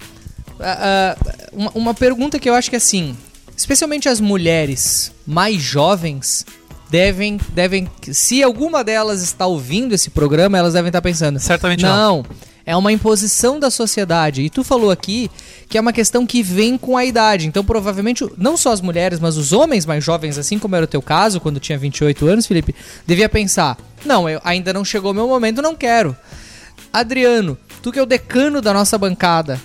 [0.58, 3.16] Ah, ah, uma, uma pergunta que eu acho que assim,
[3.56, 6.44] especialmente as mulheres mais jovens
[6.90, 12.24] devem devem se alguma delas está ouvindo esse programa, elas devem estar pensando, Certamente não.
[12.64, 14.42] É uma imposição da sociedade.
[14.42, 15.30] E tu falou aqui
[15.68, 17.46] que é uma questão que vem com a idade.
[17.46, 20.88] Então, provavelmente, não só as mulheres, mas os homens mais jovens, assim como era o
[20.88, 22.74] teu caso, quando tinha 28 anos, Felipe,
[23.06, 26.16] devia pensar: não, eu, ainda não chegou o meu momento, não quero.
[26.92, 29.60] Adriano, tu que é o decano da nossa bancada.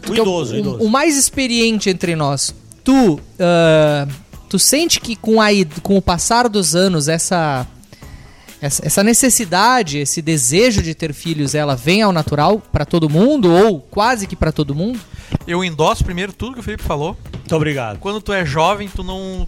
[0.00, 0.84] tu O que é idoso, o o, idoso.
[0.84, 2.54] o mais experiente entre nós.
[2.82, 4.06] Tu, ah,
[4.48, 5.48] tu sente que com, a,
[5.82, 7.66] com o passar dos anos, essa,
[8.60, 13.52] essa, essa necessidade, esse desejo de ter filhos, ela vem ao natural pra todo mundo
[13.52, 15.00] ou quase que pra todo mundo?
[15.46, 17.16] Eu endosso primeiro tudo que o Felipe falou.
[17.32, 17.98] Muito obrigado.
[17.98, 19.46] Quando tu é jovem, tu não.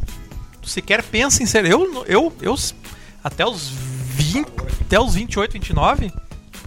[0.62, 1.64] Tu sequer pensa em ser.
[1.64, 2.54] Eu, eu, eu
[3.22, 4.46] até os 20.
[4.82, 6.12] Até os 28, 29.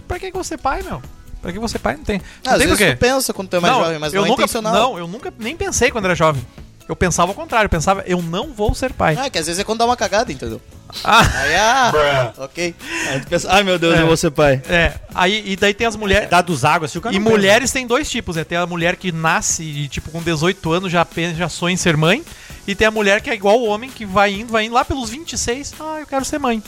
[0.06, 1.00] Pra que que você pai, meu?
[1.40, 1.96] Pra que você pai?
[1.96, 2.20] Não tem.
[2.44, 4.26] Não Às tem vezes tu pensa quando tu é mais Não, jovem, mas eu não
[4.26, 4.72] é nunca, intencional.
[4.72, 6.44] Não, eu nunca nem pensei quando era jovem.
[6.88, 9.16] Eu pensava ao contrário, eu pensava, eu não vou ser pai.
[9.18, 10.60] Ah, que às vezes é quando dá uma cagada, entendeu?
[11.02, 12.74] Ah, Aí, ah, ok.
[13.08, 14.02] Aí tu pensa, ai meu Deus, É.
[14.02, 14.62] eu vou ser pai.
[14.68, 14.92] é.
[15.14, 16.28] Aí, e daí tem as mulheres.
[16.28, 18.44] Dá dos águas, se o cara E mulheres tem dois tipos, né?
[18.44, 21.76] Tem a mulher que nasce e, tipo, com 18 anos já, pensa- já sonha em
[21.78, 22.22] ser mãe.
[22.66, 24.84] E tem a mulher que é igual o homem, que vai indo, vai indo lá
[24.84, 26.62] pelos 26, ah, eu quero ser mãe.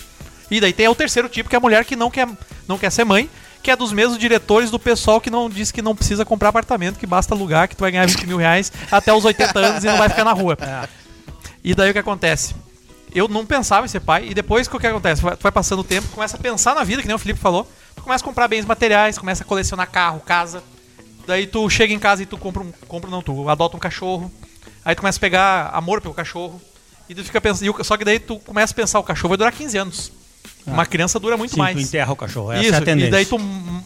[0.51, 2.27] E daí tem o terceiro tipo, que é a mulher que não quer,
[2.67, 3.29] não quer ser mãe,
[3.67, 7.01] que é dos mesmos diretores do pessoal que não diz que não precisa comprar apartamento,
[7.01, 9.89] que basta alugar, que tu vai ganhar 20 mil reais até os 80 anos e
[9.89, 10.57] não vai ficar na rua.
[11.65, 12.55] E daí o que acontece?
[13.13, 15.21] Eu não pensava em ser pai, e depois o que acontece?
[15.21, 17.69] Tu vai passando o tempo, começa a pensar na vida, que nem o Felipe falou,
[17.97, 20.63] tu começa a comprar bens materiais, começa a colecionar carro, casa.
[21.27, 22.71] Daí tu chega em casa e tu compra um.
[22.87, 24.31] Compra, não, tu adota um cachorro.
[24.85, 26.63] Aí tu começa a pegar amor pelo cachorro.
[27.09, 27.85] E tu fica pensando.
[27.85, 30.13] Só que daí tu começa a pensar, o cachorro vai durar 15 anos.
[30.67, 31.77] Uma criança dura muito Sim, mais.
[31.77, 32.51] tu enterra o cachorro.
[32.53, 33.07] Essa Isso, é a tendência.
[33.09, 33.39] e daí tu,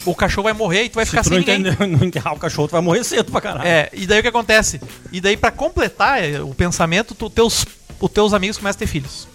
[0.06, 1.60] o cachorro vai morrer e tu vai Se ficar tu sem não, ninguém.
[1.72, 3.68] entender- não enterrar o cachorro, tu vai morrer cedo pra caralho.
[3.68, 4.80] É, e daí o que acontece?
[5.12, 7.66] E daí pra completar é, o pensamento, tu, teus,
[8.00, 9.28] os teus amigos começam a ter filhos.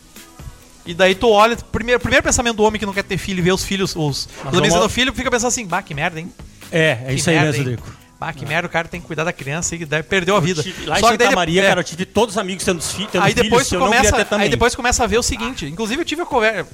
[0.85, 3.41] E daí tu olha, primeiro, primeiro pensamento do homem que não quer ter filho e
[3.41, 4.27] vê os filhos, os, os
[4.57, 6.31] amigos tendo filho, fica pensando assim, bah, que merda, hein?
[6.71, 7.75] É, é Que isso aí merda, mesmo, hein?
[7.77, 7.97] Rodrigo.
[8.19, 10.63] Bah, que merda, o cara tem que cuidar da criança e daí perdeu a vida.
[10.63, 12.63] tive- lá em Só que Santa daí, Maria, é, cara, eu tive todos os amigos
[12.63, 15.65] tendo, fi, tendo aí depois filhos, tu começa, aí depois começa a ver o seguinte,
[15.65, 16.69] inclusive eu tive a conversa,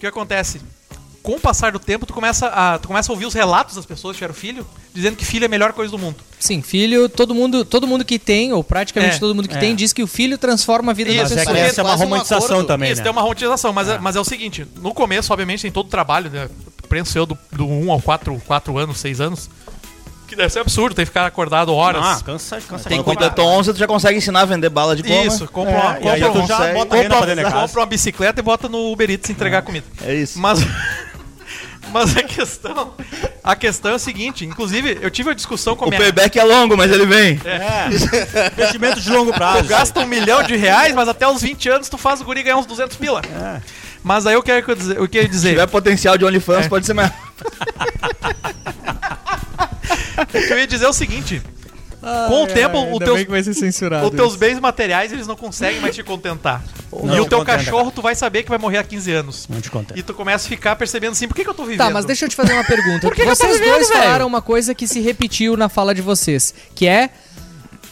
[0.00, 0.60] que acontece?
[1.22, 3.84] Com o passar do tempo, tu começa a, tu começa a ouvir os relatos das
[3.84, 6.16] pessoas que tiveram filho, dizendo que filho é a melhor coisa do mundo.
[6.38, 9.58] Sim, filho, todo mundo, todo mundo que tem, ou praticamente É, todo mundo que é.
[9.60, 11.44] tem, diz que o filho transforma a vida Isso, da é pessoa.
[11.44, 12.66] Parece essa é uma um romantização acordo.
[12.66, 13.02] também, Isso, né?
[13.04, 13.98] tem uma romantização, mas é.
[13.98, 16.48] mas é o seguinte, no começo, obviamente, tem todo o trabalho, né?
[16.88, 19.50] Penso eu, do, do 1 ao 4, 4 anos, 6 anos,
[20.30, 22.02] que deve ser absurdo, tem que ficar acordado horas.
[22.02, 22.88] Ah, cansa, cansa.
[22.88, 23.28] Tem Quando cuidar.
[23.30, 25.24] completou 11, tu já consegue ensinar a vender bala de goma.
[25.26, 27.52] Isso, compra uma, É, e aí compra, tu já consegue- bota a pra compra, dentro
[27.52, 29.86] compra uma bicicleta e bota no Uber Eats entregar comida.
[30.02, 30.38] É isso.
[30.38, 30.60] Mas,
[31.92, 32.94] mas a questão,
[33.42, 36.00] a questão é o seguinte, inclusive, eu tive uma discussão com a O minha...
[36.00, 37.40] payback é longo, mas ele vem.
[37.44, 37.88] É.
[38.52, 39.64] Investimento de longo prazo.
[39.64, 42.42] Tu gasta um milhão de reais, mas até os 20 anos tu faz o guri
[42.42, 43.20] ganhar uns 200 pila.
[44.02, 46.68] Mas aí eu quero que eu dizer, quero Se dizer tiver potencial de OnlyFans, É.
[46.68, 47.10] pode ser mais.
[50.28, 51.42] o que eu ia dizer é o seguinte.
[52.28, 54.06] com o tempo, o teus, vai ser censurado.
[54.06, 56.62] os teus bens materiais, eles não conseguem mais te contentar.
[56.92, 59.12] Não e o te teu contenta, cachorro, tu vai saber que vai morrer há 15
[59.12, 59.46] anos.
[59.48, 59.98] Não te contei.
[59.98, 61.78] E tu começa a ficar percebendo assim, por que, que eu tô vivendo?
[61.86, 63.00] Tá, mas deixa eu te fazer uma pergunta.
[63.06, 64.00] Por que que eu tô vocês vivendo, dois velho?
[64.02, 67.10] falaram uma coisa que se repetiu na fala de vocês, que é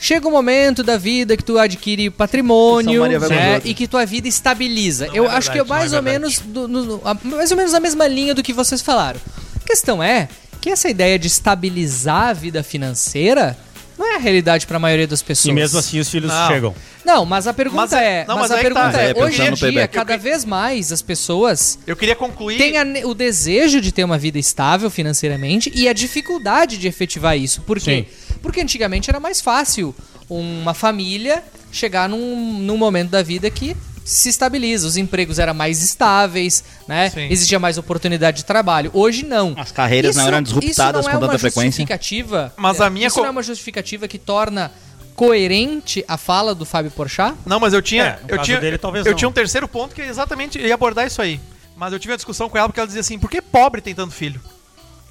[0.01, 5.07] chega um momento da vida que tu adquire patrimônio né, e que tua vida estabiliza.
[5.09, 7.51] Não eu é acho que é verdade, mais é ou menos do- no- a- mais
[7.51, 9.20] ou menos a mesma linha do que vocês falaram.
[9.61, 10.29] A questão é
[10.61, 13.56] que essa ideia de estabilizar a vida financeira
[13.98, 15.46] não é a realidade para a maioria das pessoas.
[15.50, 16.46] E mesmo assim os filhos Não.
[16.48, 16.74] chegam.
[17.04, 18.80] Não, mas a pergunta Mas é, é- não, mas, mas a aí que tá.
[18.80, 22.59] pergunta É, é, hoje em dia, cada vez mais as pessoas Eu queria concluir.
[22.59, 27.36] tem a o desejo de ter uma vida estável financeiramente e a dificuldade de efetivar
[27.36, 27.62] isso.
[27.62, 28.06] Por quê?
[28.42, 29.94] Porque antigamente era mais fácil
[30.28, 31.42] uma família
[31.72, 33.76] chegar num, num momento da vida que
[34.09, 34.86] se estabiliza.
[34.86, 37.11] Os empregos eram mais estáveis, né?
[37.11, 37.28] Sim.
[37.30, 38.90] Existia mais oportunidade de trabalho.
[38.94, 39.54] Hoje não.
[39.56, 41.70] As carreiras não eram disruptadas isso não com é tanta uma frequência.
[41.82, 44.72] Justificativa, Mas é, a minha isso co- não é uma justificativa que torna
[45.14, 47.34] coerente a fala do Fábio Porchat?
[47.44, 48.18] Não, mas eu tinha.
[48.28, 49.16] É, eu tinha, dele, talvez eu não.
[49.18, 51.38] tinha um terceiro ponto que é exatamente ia abordar isso aí.
[51.76, 53.94] Mas eu tive uma discussão com ela porque ela dizia assim: por que pobre tem
[53.94, 54.40] tanto filho?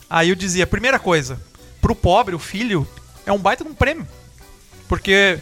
[0.10, 1.40] Aí eu dizia: primeira coisa,
[1.82, 2.88] pro pobre, o filho
[3.26, 4.08] é um baita de um prêmio.
[4.88, 5.38] Porque.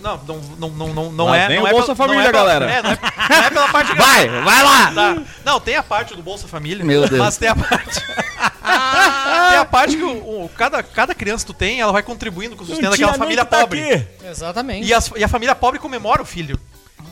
[0.00, 1.48] Não, não, não, não, não, é.
[1.48, 2.70] vem não o é Bolsa pela- não Família, é pela- galera.
[2.70, 2.98] é, não, é,
[3.30, 4.92] não é pela parte Vai, vai lá!
[4.92, 5.22] Tá.
[5.44, 6.84] Não, tem a parte do Bolsa Família.
[6.84, 7.18] Meu Deus.
[7.20, 8.00] Mas tem a parte.
[9.50, 12.54] tem a parte que o, o- cada, cada criança que tu tem, ela vai contribuindo
[12.56, 14.06] com o sustento daquela família tá pobre.
[14.24, 14.86] Exatamente.
[14.86, 16.58] E, as- e a família pobre comemora o filho.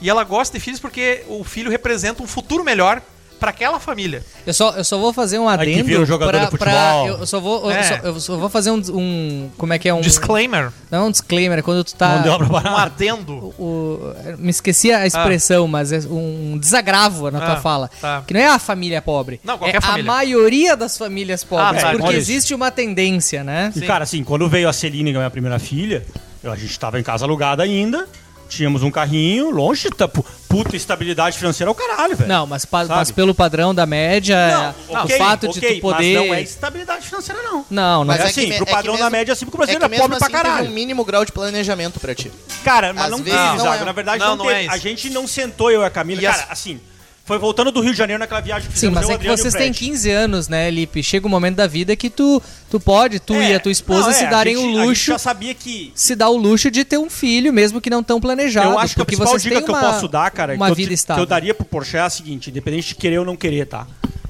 [0.01, 3.01] E ela gosta de filhos porque o filho representa um futuro melhor
[3.47, 4.24] pra aquela família.
[4.44, 6.51] Eu só, eu só vou fazer um Aí que adendo vira um jogador pra, de
[6.51, 6.66] futebol.
[6.66, 7.82] pra- eu só vou eu, É.
[7.84, 10.72] só, eu só vou fazer um, um como é que é um Disclaimer.
[10.90, 13.32] não um disclaimer quando tu tá Não deu pra Um adendo.
[13.57, 17.90] o, me esqueci a expressão, mas é um desagravo na tua Ah, fala.
[18.01, 18.24] tá.
[18.26, 19.40] Que não é a família pobre.
[19.44, 20.11] Não, qualquer é família.
[20.11, 21.82] a maioria das famílias pobres.
[21.82, 23.72] tá, porque olha existe uma tendência, né?
[23.76, 26.05] E, cara, assim, quando veio a Celine, que é a minha primeira filha,
[26.42, 28.09] eu- a gente tava em casa alugada ainda,
[28.49, 32.28] tínhamos um carrinho, longe, pu- puta estabilidade financeira ao caralho, velho.
[32.28, 32.94] Não, mas, pa- Sabe?
[32.99, 36.18] mas pelo padrão da média, Não, o fato de ok, tu poder.
[36.18, 37.64] Mas não é estabilidade financeira, não.
[37.70, 38.22] Não, não Mas é.
[38.22, 39.59] é é que assim, me- pro é que padrão da mesmo- média, assim, porque o
[39.62, 40.70] É brasileiro que é, mesmo pobre pra assim teve caralho.
[40.70, 42.30] um mínimo grau de planejamento pra ti.
[42.64, 43.82] Cara, mas Às não vezes teve, não Zago.
[43.82, 43.84] é.
[43.84, 44.59] Na verdade, Não, não, não teve.
[44.59, 44.72] é isso.
[44.74, 46.20] a gente não sentou, eu e a Camila.
[46.20, 46.80] E cara, as- assim,
[47.27, 49.27] foi voltando do Rio de Janeiro naquela viagem que Sim, fizemos mas eu, é que
[49.29, 49.79] vocês têm Fred.
[49.91, 51.03] 15 anos, né, Lipe?
[51.03, 54.03] Chega um momento da vida que tu, tu pode, tu É, e a tua esposa
[54.03, 56.85] não, é, se darem gente- o luxo já sabia que se dá o luxo de
[56.85, 58.70] ter um filho, mesmo que não tão planejado.
[58.70, 60.77] eu acho que a principal dica que eu uma- posso dar, cara, uma que, eu,
[60.77, 61.22] vida que estável.
[61.24, 63.87] eu daria pro Porsche é a seguinte, independente de querer ou não querer, tá?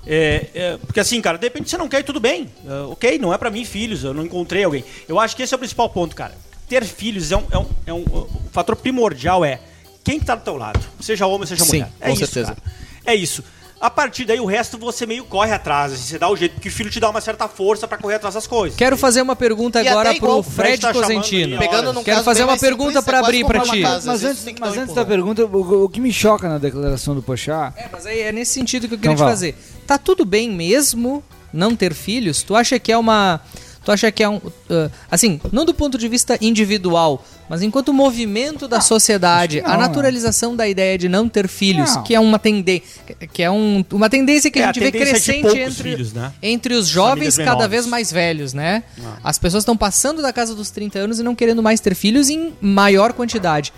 [0.07, 2.49] É, é, porque assim, cara, de repente você não quer e tudo bem.
[2.67, 4.85] É, ok, não é pra mim filhos, eu não encontrei alguém.
[5.09, 6.33] Eu acho que esse é o principal ponto, cara.
[6.69, 9.61] Ter filhos é um, é um, é um- o fator primordial é
[10.05, 11.89] quem que tá do teu lado, seja homem, seja Sim, mulher.
[12.01, 12.55] É com isso, certeza.
[12.55, 12.86] cara.
[13.07, 13.43] É isso.
[13.79, 16.69] A partir daí, o resto você meio corre atrás, assim, você dá o jeito, porque
[16.69, 18.77] o filho te dá uma certa força pra correr atrás das coisas.
[18.77, 21.59] Quero fazer uma pergunta E agora pro o Fred Fred tá Cosentino.
[22.03, 23.83] Quero fazer uma pergunta quase abrir pra comprar ti.
[23.83, 27.23] casa, Mas antes, mas antes da pergunta, o, o que me choca na declaração do
[27.23, 29.55] Pochá É, mas aí é nesse sentido que eu queria Então te fazer.
[29.87, 32.43] Tá tudo bem mesmo não ter filhos?
[32.43, 33.41] Tu acha que é uma.
[33.87, 34.39] Tu acha que é um.
[34.39, 39.75] uh, assim, não do ponto de vista individual, mas enquanto movimento da sociedade, que a
[39.75, 42.03] não, naturalização da ideia de não ter filhos, Não.
[42.03, 42.85] que é uma tendência.
[43.33, 45.61] Que é um, uma tendência que É, a a gente vê é de crescente poucos
[45.61, 46.33] entre, filhos, né?
[46.43, 48.83] entre os jovens cada vez mais velhos, né?
[49.23, 52.29] As pessoas estão passando da casa dos 30 anos e não querendo mais ter filhos
[52.29, 53.73] em maior quantidade.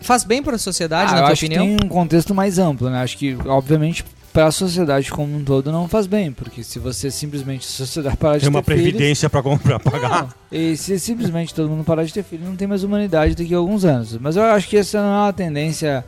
[0.00, 1.64] Faz bem para a sociedade, Ah, na eu tua acho opinião?
[1.68, 3.00] que tem um contexto mais amplo, né?
[3.00, 7.10] Acho que, obviamente, para a sociedade como um todo não faz bem, porque se você
[7.10, 10.22] simplesmente, a sociedade parar de Tem uma ter filhos, previdência pra, comprar, pagar.
[10.22, 10.28] Não.
[10.50, 13.58] E se simplesmente todo mundo parar de ter filho, não tem mais humanidade daqui a
[13.58, 14.16] alguns anos.
[14.18, 16.04] Mas eu acho que essa não é uma tendência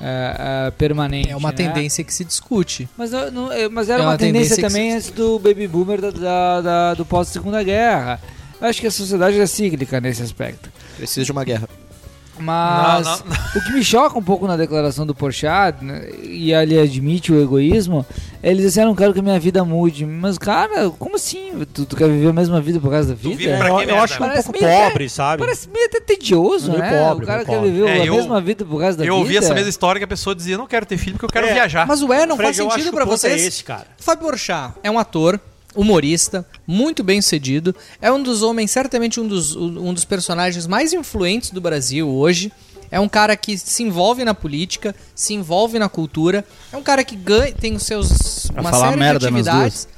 [0.00, 1.30] é, é, permanente.
[1.30, 1.56] É uma né?
[1.56, 2.88] tendência que se discute.
[2.96, 5.38] Mas, eu não- é, mas era É uma, uma tendência, tendência também se- antes do
[5.38, 8.20] baby boomer da, da- da- do pós-segunda guerra.
[8.60, 10.68] Eu acho que a sociedade é cíclica nesse aspecto.
[10.96, 11.68] Precisa de uma guerra.
[12.38, 16.78] Mas Não, o que me choca um pouco na declaração do Porchat, né, e ele
[16.78, 18.04] admite o egoísmo,
[18.42, 20.06] é ele diz assim, eu não quero que a minha vida mude.
[20.06, 21.52] Mas, cara, como assim?
[21.72, 23.36] Tu, tu quer viver a mesma vida por causa da vida?
[23.36, 24.02] vive pra Eu, que eu merda?
[24.02, 25.42] acho um Parece pouco meio até- pobre, sabe?
[25.42, 27.04] Parece meio até tedioso, Meio né?
[27.08, 27.70] pobre, o cara quer pobre.
[27.70, 29.16] viver É, a eu- mesma vida por causa da Eu vida.
[29.16, 31.46] ouvi essa mesma história que a pessoa dizia, não quero ter filho porque eu quero
[31.48, 31.86] É, viajar.
[31.86, 33.42] Mas ué, não Fred, faz eu acho sentido o ponto vocês?
[33.42, 33.86] É esse, cara.
[33.98, 35.40] Fábio Porchat é um ator,
[35.74, 37.74] humorista, muito bem sucedido.
[38.00, 42.52] É um dos homens, certamente um dos, um dos personagens mais influentes do Brasil hoje.
[42.90, 46.44] É um cara que se envolve na política, se envolve na cultura.
[46.72, 49.88] É um cara que ganha, tem os seus Pra uma série de atividades.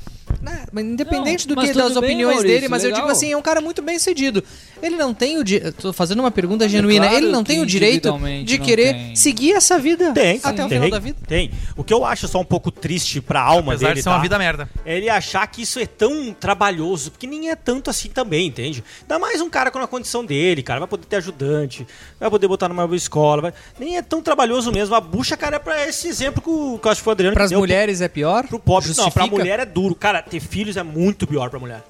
[0.41, 3.03] Né, mas independente Não, do que das bem, opiniões Maurício, dele, mas eu legal.
[3.03, 4.43] digo assim, é um cara muito bem sucedido.
[4.83, 7.67] Ele não tem o di- tô fazendo uma pergunta genuína, claro ele não tem o
[7.67, 8.11] direito
[8.45, 9.17] de não querer tem.
[9.17, 11.19] seguir essa vida Tem, até o tem, final da vida.
[11.27, 11.51] Tem.
[11.77, 14.17] O que eu acho só um pouco triste pra alma Apesar dele, de ser tá?
[14.17, 14.71] uma vida merda.
[14.85, 18.83] É ele achar que isso é tão trabalhoso, porque nem é tanto assim também, entende?
[19.03, 21.87] Ainda mais um cara com a condição dele, cara, vai poder ter ajudante,
[22.19, 24.95] vai poder botar numa boa escola, vai- nem é tão trabalhoso mesmo.
[24.95, 27.15] A bucha, cara, é pra esse exemplo que, o, que eu acho que foi o
[27.15, 28.47] Adriano Para que as deu mulheres é pior?
[28.47, 29.11] Pro pobre, não, Justifica?
[29.13, 29.95] pra mulher é duro.
[29.95, 31.83] Cara, ter filhos é muito pior pra mulher.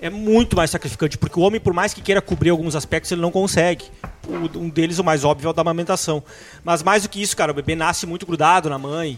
[0.00, 3.20] É muito mais sacrificante, porque o homem, por mais que queira cobrir alguns aspectos, ele
[3.20, 3.84] não consegue.
[4.56, 6.24] Um deles, o mais óbvio, é o da amamentação.
[6.64, 9.16] Mas mais do que isso, cara, o bebê nasce muito grudado na mãe.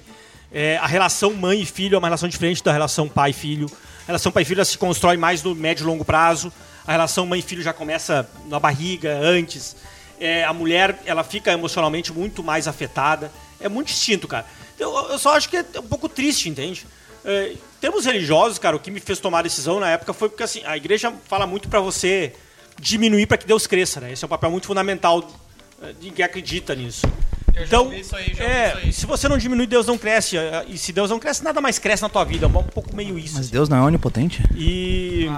[0.53, 3.67] É, a relação mãe e filho é uma relação diferente da relação pai e filho.
[4.03, 6.53] A relação pai e filho se constrói mais no médio e longo prazo.
[6.87, 9.75] A relação mãe e filho já começa na barriga, antes.
[10.21, 13.33] É, a mulher, ela fica emocionalmente muito mais afetada.
[13.59, 14.45] É muito distinto, cara.
[14.79, 16.87] Eu, eu só acho que é um pouco triste, entende?
[17.25, 17.55] É,
[17.85, 20.63] termos religiosos, cara, o que me fez tomar a decisão na época foi porque assim,
[20.65, 22.33] a igreja fala muito pra você
[22.81, 24.11] diminuir para que Deus cresça, né?
[24.13, 25.31] Esse é um papel muito fundamental
[25.83, 27.07] eh, de quem acredita nisso.
[27.57, 27.93] Então,
[28.39, 30.37] é, se você não diminui, Deus não cresce.
[30.37, 32.47] eh, E se Deus não cresce, nada mais cresce na tua vida.
[32.47, 33.37] É um pouco meio isso.
[33.37, 34.43] Mas Deus não é onipotente?
[34.57, 35.29] E.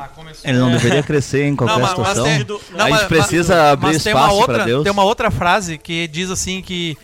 [0.44, 2.24] Ele não deveria crescer em qualquer Não, mas- mas situação.
[2.24, 2.34] tem-
[2.80, 4.82] a gente mas- precisa abrir mas uma espaço para Deus.
[4.84, 6.96] Tem uma outra frase que diz assim que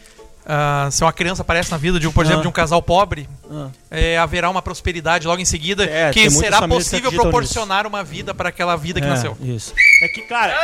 [0.47, 2.43] ah, se uma criança aparece na vida de um, por exemplo, Ah.
[2.43, 3.69] de um casal pobre, Ah.
[3.91, 8.03] é, haverá uma prosperidade logo em seguida É, que será que possível acreditam proporcionar uma
[8.05, 9.37] vida para aquela vida que É, nasceu.
[9.41, 9.73] Isso.
[10.03, 10.55] É que, cara.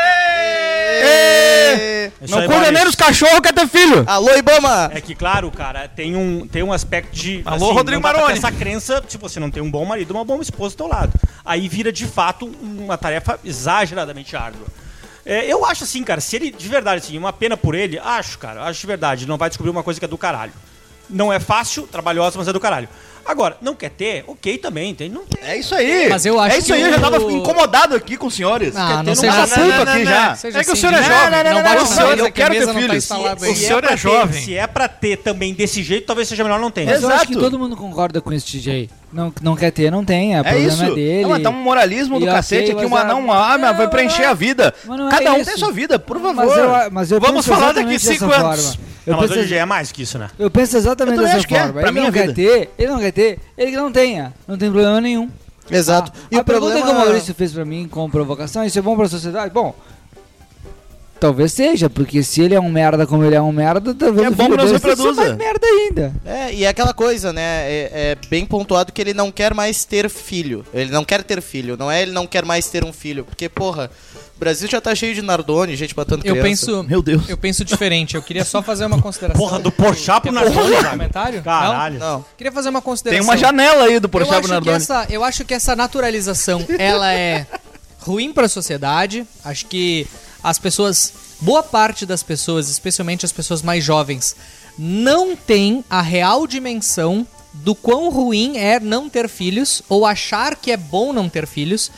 [1.01, 2.11] Ê!
[2.23, 4.03] Isso Não cuida nem dos cachorros, quer ter filho!
[4.07, 4.91] Alô, Ibama!
[4.93, 7.43] É que, claro, cara, tem um, tem um aspecto de.
[7.45, 8.39] Alô, Rodrigo pra ter Maroni.
[8.39, 11.13] Essa crença, se você não tem um bom marido, uma boa esposa do teu lado.
[11.45, 14.67] Aí vira, de fato, uma tarefa exageradamente árdua.
[15.31, 18.39] É, eu acho assim, cara, se ele, de verdade, assim, uma pena por ele, acho,
[18.39, 20.53] cara, acho de verdade, ele não vai descobrir uma coisa que é do caralho.
[21.11, 22.89] Não é fácil, trabalhosa, mas é do caralho.
[23.27, 24.25] Agora, não quer ter?
[24.27, 25.47] Ok também, tem, não tem.
[25.47, 26.09] É isso aí!
[26.09, 28.75] Mas eu acho É isso que aí, eu já tava incomodado aqui com os senhores.
[28.75, 29.61] Ah, não seja um assim.
[29.61, 30.33] assunto aqui já.
[30.33, 31.31] É que o assim, senhor é não- jovem.
[31.31, 33.11] Não, Não, não, não, mesa eu quero ter tá filhos.
[33.11, 34.43] O senhor é jovem.
[34.43, 36.87] Se é pra ter também desse jeito, talvez seja melhor não ter.
[36.87, 37.45] Mas eu acho que Exato.
[37.45, 38.89] todo mundo concorda com esse DJ.
[39.13, 40.35] Não, não quer ter, não tem.
[40.37, 40.95] É, É problema isso.
[40.95, 41.23] dele.
[41.23, 43.77] Não, mas tá um moralismo do E cacete ok, aqui, mas uma não, ah, mas
[43.77, 44.75] vai preencher é- a vida.
[44.87, 45.45] mas é Cada um isso.
[45.51, 46.35] tem sua vida, por favor.
[46.47, 48.67] Mas eu, mas eu Vamos penso falar daqui cinco anos.
[48.67, 48.89] forma.
[49.07, 50.29] Eu Não, mas penso, hoje já é mais que isso, né?
[50.39, 51.81] eu penso exatamente Eu dessa acho que é, forma.
[51.81, 52.35] pra ele não quer vida.
[52.35, 54.35] ter, ele não quer ter, ele que não tenha.
[54.47, 55.31] Não tem problema nenhum.
[55.71, 56.13] Exato.
[56.15, 58.79] Ah, e a o pergunta problema que o Maurício fez pra mim com provocação, isso
[58.79, 59.53] é bom pra sociedade?
[59.55, 59.75] Bom,
[61.21, 64.31] talvez seja, porque se ele é um merda como ele é um merda, talvez É
[64.31, 65.13] o bom que não reproduza.
[65.25, 66.13] mais merda ainda.
[66.25, 67.43] É, e é aquela coisa, né?
[67.43, 70.65] É, é bem pontuado que ele não quer mais ter filho.
[70.73, 71.77] Ele não quer ter filho.
[71.77, 73.25] Não é ele não quer mais ter um filho.
[73.25, 73.91] Porque, porra,
[74.37, 76.49] o Brasil já tá cheio de Nardone, gente matando Eu criança.
[76.67, 77.29] penso, Meu Deus.
[77.29, 78.15] eu penso diferente.
[78.15, 79.41] Eu queria só fazer uma consideração.
[79.45, 81.43] Porra, do Porchat pro Nardoni, um comentário?
[81.43, 81.99] Caralho.
[81.99, 82.25] Não.
[82.37, 83.25] Queria fazer uma Tem consideração.
[83.25, 84.77] uma janela aí do eu Porchat pro que Nardoni.
[84.77, 87.47] essa, eu acho que essa naturalização, ela é
[88.01, 89.27] ruim para a sociedade.
[89.45, 90.07] Acho que
[90.43, 94.37] as pessoas, boa parte das pessoas, especialmente as pessoas mais jovens,
[94.79, 100.71] não tem a real dimensão do quão ruim é não ter filhos ou achar que
[100.71, 101.91] é bom não ter filhos.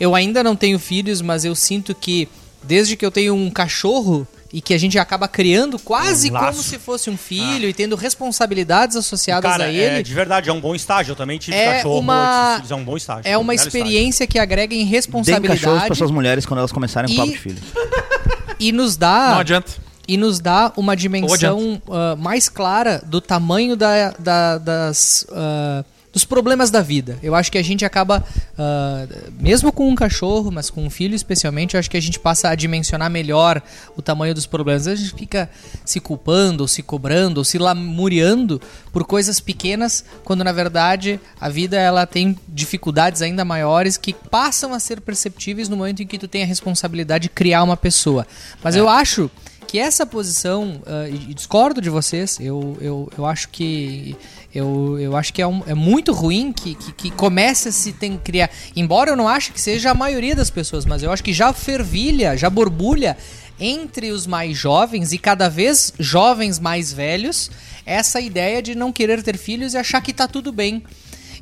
[0.00, 2.28] Eu ainda não tenho filhos, mas eu sinto que
[2.62, 6.62] desde que eu tenho um cachorro e que a gente acaba criando quase Um como
[6.62, 10.00] se fosse um filho e tendo responsabilidades associadas Cara, a ele.
[10.00, 11.12] é, de verdade, é um bom estágio.
[11.12, 13.22] Eu também tive É cachorro, uma- é um bom estágio.
[13.30, 16.72] É uma um experiência que agrega em Deem cachorros responsabilidade para suas mulheres quando elas
[16.72, 17.60] começarem E- o papo de filhos.
[18.58, 19.72] e nos Não dá adianta.
[20.08, 25.84] e nos dá uma dimensão ah, mais clara do tamanho da, da- das ah,
[26.16, 27.18] dos problemas da vida.
[27.22, 28.24] Eu acho que a gente acaba,
[28.58, 29.06] ah,
[29.38, 32.48] mesmo com um cachorro, mas com um filho especialmente, eu acho que a gente passa
[32.48, 33.60] a dimensionar melhor
[33.94, 34.86] o tamanho dos problemas.
[34.86, 35.50] A gente fica
[35.84, 38.58] se culpando, ou se cobrando, ou se lamuriando
[38.94, 44.72] por coisas pequenas, quando na verdade a vida ela tem dificuldades ainda maiores que passam
[44.72, 48.26] a ser perceptíveis no momento em que tu tem a responsabilidade de criar uma pessoa.
[48.64, 49.30] Mas eu acho
[49.66, 54.16] que essa posição, ah, e discordo de vocês, eu, eu, eu acho que.
[54.54, 57.92] Eu, eu acho que é, um- é muito ruim que, que, que comece a se
[57.92, 58.48] tem, criar.
[58.74, 61.52] Embora eu não ache que seja a maioria das pessoas, mas eu acho que já
[61.52, 63.18] fervilha, já borbulha
[63.60, 67.50] entre os mais jovens e cada vez jovens mais velhos
[67.84, 70.82] essa ideia de não querer ter filhos e achar que tá tudo bem.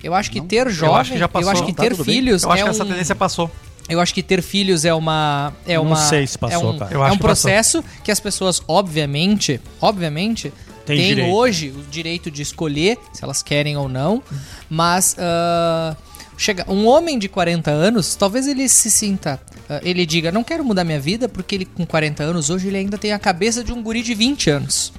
[0.03, 1.49] Eu acho que ter jovem, eu acho que já passou.
[1.49, 2.15] eu acho que Tá ter tudo bem.
[2.17, 3.49] filhos Eu acho é que essa um- tendência passou.
[3.89, 6.79] Eu acho que ter filhos é uma é Não uma sei se passou, é um,
[6.79, 6.95] cara.
[6.95, 7.51] Eu é um que passou.
[7.51, 10.53] processo que as pessoas obviamente, obviamente
[10.87, 11.35] Tem têm direito.
[11.35, 14.23] hoje o direito de escolher se elas querem ou não,
[14.71, 15.95] mas ah,
[16.37, 20.65] chega um homem de 40 anos, talvez ele se sinta, ah, ele diga, não quero
[20.65, 23.73] mudar minha vida porque ele com 40 anos hoje ele ainda tem a cabeça de
[23.73, 24.93] um guri de 20 anos.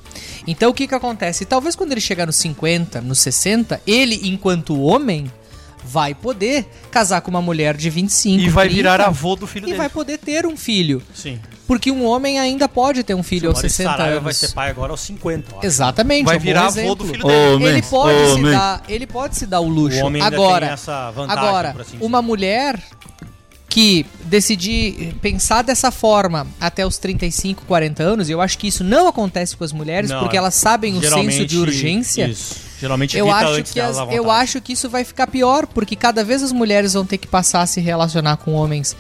[0.48, 1.44] Então o que que acontece?
[1.44, 5.30] Talvez quando ele chegar nos 50, nos 60, ele enquanto homem
[5.86, 9.64] vai poder casar com uma mulher de 25, E vai 30, virar avô do filho
[9.64, 9.78] e dele.
[9.78, 11.02] vai poder ter um filho.
[11.14, 11.40] Sim.
[11.68, 14.24] Porque um homem ainda pode ter um filho O aos Maurício 60 Saraiva anos.
[14.24, 15.52] vai ser pai agora aos 50.
[15.52, 15.66] eu acho.
[15.68, 17.66] Exatamente, Vai é um virar avô do filho dele.
[17.66, 18.52] Ele pode ô, se man.
[18.52, 20.00] dar, ele pode se dar o luxo.
[20.00, 22.80] O homem agora, tem essa vantagem, agora, assim uma mulher
[23.68, 28.84] que decidir pensar dessa forma até os 35, 40 anos, e eu acho que isso
[28.84, 32.28] não acontece com as mulheres, Não, porque elas sabem o senso de urgência.
[32.28, 32.56] Isso.
[32.80, 35.96] Geralmente Eu evita acho, antes que as- eu acho que isso vai ficar pior, porque
[35.96, 38.96] cada vez as mulheres vão ter que passar a se relacionar com homens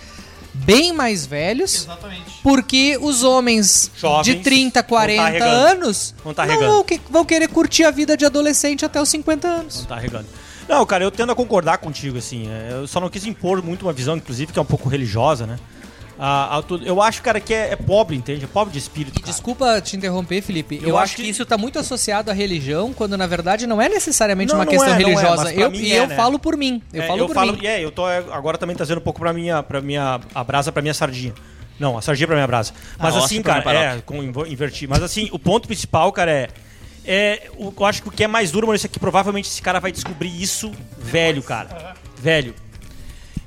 [0.54, 2.40] bem mais velhos, Exatamente.
[2.42, 5.52] porque os homens Jovens de 30, vão 40 tá regando.
[5.56, 9.48] anos Vão tá não vão, vão querer curtir a vida de adolescente até os 50
[9.48, 9.80] anos.
[9.80, 10.26] Não tá regando.
[10.68, 12.48] Não, cara, eu tendo a concordar contigo, assim.
[12.50, 15.46] é, Eu só não quis impor muito uma visão, inclusive, que é um pouco religiosa,
[15.46, 15.58] né?
[16.18, 18.46] Ah, ah, tu- eu acho, cara, que é, é pobre, entende?
[18.46, 19.22] É pobre de espírito.
[19.22, 20.80] Desculpa te interromper, Felipe.
[20.82, 23.68] Eu, Eu acho acho que, que- isso tá muito associado à religião, quando na verdade
[23.68, 25.44] não é necessariamente Não, uma questão é, é, religiosa.
[25.44, 26.16] pra eu, e é, eu né?
[26.16, 26.82] falo por mim.
[26.94, 27.60] Eu É, falo por mim.
[27.66, 30.72] É, eu tô é, agora também trazendo um pouco pra minha, pra minha a brasa
[30.72, 31.34] pra minha sardinha.
[31.78, 32.72] Não, a sardinha pra mim é brasa.
[32.98, 34.88] Mas Ah, assim, pra cara, é é, com, inverti.
[34.88, 36.48] Mas assim, o ponto principal, cara, é.
[37.08, 39.80] É, eu acho que o que é mais duro, mano, isso aqui provavelmente esse cara
[39.80, 41.94] vai descobrir isso velho, cara.
[42.18, 42.56] Velho.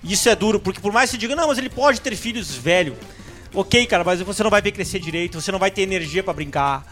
[0.03, 2.55] Isso é duro, porque por mais que você diga, não, mas ele pode ter filhos
[2.55, 2.97] velho.
[3.55, 6.33] Ok, cara, mas você não vai ver crescer direito, você não vai ter energia pra
[6.33, 6.85] brincar.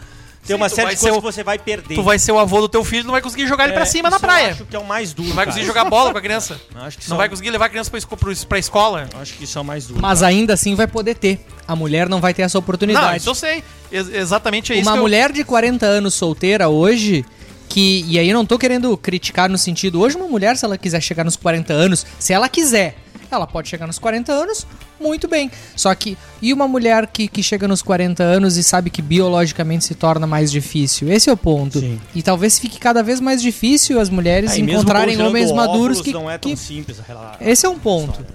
[0.45, 1.93] Tem Sim, uma série de coisas o- que você vai perder.
[1.95, 3.81] Tu vai ser o avô do teu filho e não vai conseguir jogar ele pra
[3.81, 4.51] É, cima na praia.
[4.51, 5.27] acho que é o mais duro.
[5.27, 5.53] Não vai cara.
[5.53, 6.59] conseguir jogar bola com a criança.
[6.75, 9.09] Acho que Não são- vai conseguir levar a criança pra, esco- pra escola.
[9.21, 10.01] Acho que isso é o mais duro.
[10.01, 11.45] Mas ainda assim vai poder ter.
[11.67, 13.17] A mulher não vai ter essa Não, oportunidade.
[13.17, 13.61] isso eu sei.
[13.91, 17.25] Ex- exatamente é isso Uma que eu- mulher de 40 anos solteira hoje,
[17.69, 18.05] que.
[18.07, 19.99] E aí eu não tô querendo criticar no sentido.
[19.99, 22.95] Hoje, uma mulher, se ela quiser chegar nos 40 anos, se ela quiser,
[23.29, 24.65] ela pode chegar nos 40 anos,
[24.99, 25.51] muito bem.
[25.75, 26.17] Só que.
[26.41, 30.25] E uma mulher que, que chega nos 40 anos e sabe que biologicamente se torna
[30.27, 31.11] mais difícil?
[31.11, 31.79] Esse é o ponto.
[31.79, 31.99] Sim.
[32.15, 36.13] E talvez fique cada vez mais difícil as mulheres mesmo encontrarem homens maduros que.
[36.13, 38.25] Não é tão que- simples a rela- Esse é um ponto.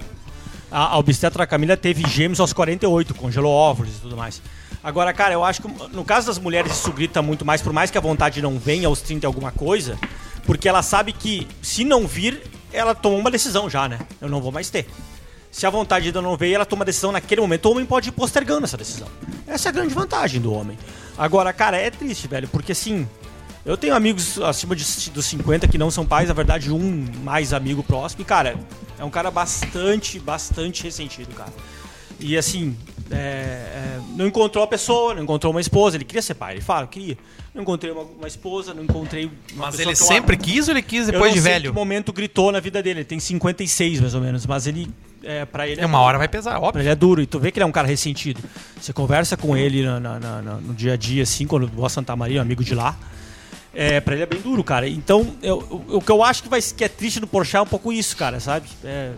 [0.70, 4.41] A, a obstetra Camila teve gêmeos aos 48, congelou óvulos e tudo mais.
[4.83, 7.91] Agora, cara, eu acho que no caso das mulheres isso grita muito mais, por mais
[7.91, 9.97] que a vontade não venha aos 30 e alguma coisa,
[10.45, 14.01] porque ela sabe que se não vir, ela tomou uma decisão já, né?
[14.20, 14.87] Eu não vou mais ter.
[15.53, 17.66] Se a vontade ainda não veio, ela toma a decisão naquele momento.
[17.66, 19.07] O homem pode ir postergando essa decisão.
[19.47, 20.78] Essa é a grande vantagem do homem.
[21.16, 23.07] Agora, cara, é triste, velho, porque assim,
[23.64, 27.53] eu tenho amigos acima de, dos 50 que não são pais, na verdade, um mais
[27.53, 28.59] amigo próximo, e, cara,
[28.99, 31.53] é um cara bastante, bastante ressentido, cara.
[32.21, 32.77] E assim,
[33.11, 36.61] é, é, não encontrou a pessoa, não encontrou uma esposa, ele queria ser pai, ele
[36.61, 37.17] fala, queria.
[37.55, 40.45] Não encontrei uma, uma esposa, não encontrei uma Mas ele eu sempre amo.
[40.45, 41.71] quis ou ele quis Eu depois de velho?
[41.71, 44.89] que momento gritou na vida dele, ele tem 56 mais ou menos, mas ele,
[45.23, 46.09] é, pra ele É uma duro.
[46.09, 46.81] hora vai pesar, Pra óbvio.
[46.81, 48.41] ele é duro, e tu vê que ele é um cara ressentido.
[48.81, 51.91] Você conversa com ele na- na- na- no dia a dia, assim, quando vou a
[51.91, 52.97] Santa Maria, um amigo de lá.
[53.75, 54.89] É, pra ele é bem duro, cara.
[54.89, 57.61] Então, eu- eu- o que eu acho que, vai, que é triste no Porsche é
[57.61, 58.67] um pouco isso, cara, sabe?
[58.85, 59.13] É,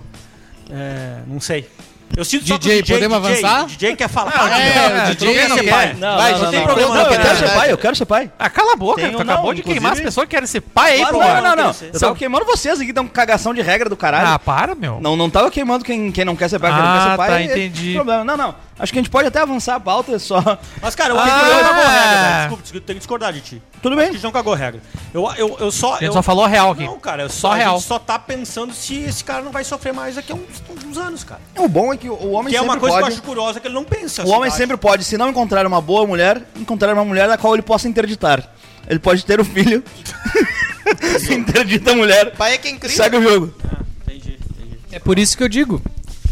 [0.71, 1.69] é, não sei.
[2.17, 3.67] Eu sinto o DJ, podemos DJ, avançar?
[3.67, 4.33] DJ quer falar.
[4.37, 5.71] Não, Ah, é, DJ não quer não ser quer.
[5.71, 5.97] pai.
[5.99, 6.67] Não, Vai, não, não, não, tem não.
[6.67, 8.31] problema Não, eu quero ser pai, eu quero ser pai.
[8.39, 10.93] Ah, cala a boca, Tenho- tu acabou de queimar as pessoas que querem ser pai
[10.93, 11.13] aí, pô.
[11.19, 11.75] não, não, não, não.
[11.93, 14.29] Eu tava queimando vocês aqui, dão cagação de regra do caralho.
[14.29, 15.01] Ah, para, meu.
[15.01, 17.17] Não, não tava queimando quem, quem não quer ser pai, quem não Ah, quer ser
[17.17, 17.29] pai.
[17.31, 17.95] tá, é- entendi.
[17.95, 18.25] Problema.
[18.25, 18.55] Não, não.
[18.77, 20.43] Acho que a gente pode até avançar a pauta, é só.
[20.83, 21.23] Mas, cara, eu Ah.
[21.23, 22.39] acho que não cagou regra, velho.
[22.41, 23.63] Desculpa, desculpa, tenho que discordar de ti.
[23.81, 24.09] Tudo bem.
[24.09, 24.81] a gente não cagou regra.
[25.13, 25.91] Eu, eu, eu só.
[25.93, 26.85] A gente eu- só falou a real aqui.
[26.85, 27.77] Não, cara, eu Só só, a real.
[27.79, 30.43] gente só tá pensando se esse cara não vai sofrer mais daqui a uns,
[30.85, 31.41] uns anos, cara.
[31.57, 33.07] O bom é que o homem Que é sempre uma coisa pode.
[33.07, 34.23] que eu acho curiosa, que ele não pensa.
[34.23, 34.57] O assim, homem eu acho.
[34.57, 37.87] sempre pode, se não encontrar uma boa mulher, encontrar uma mulher da qual ele possa
[37.89, 38.43] interditar.
[38.89, 39.83] Ele pode ter o filho,
[41.31, 42.95] interdita a mulher, Pai é quem cria.
[42.95, 43.55] segue o jogo.
[44.03, 44.79] Entendi, entendi.
[44.93, 45.81] É por isso que eu digo.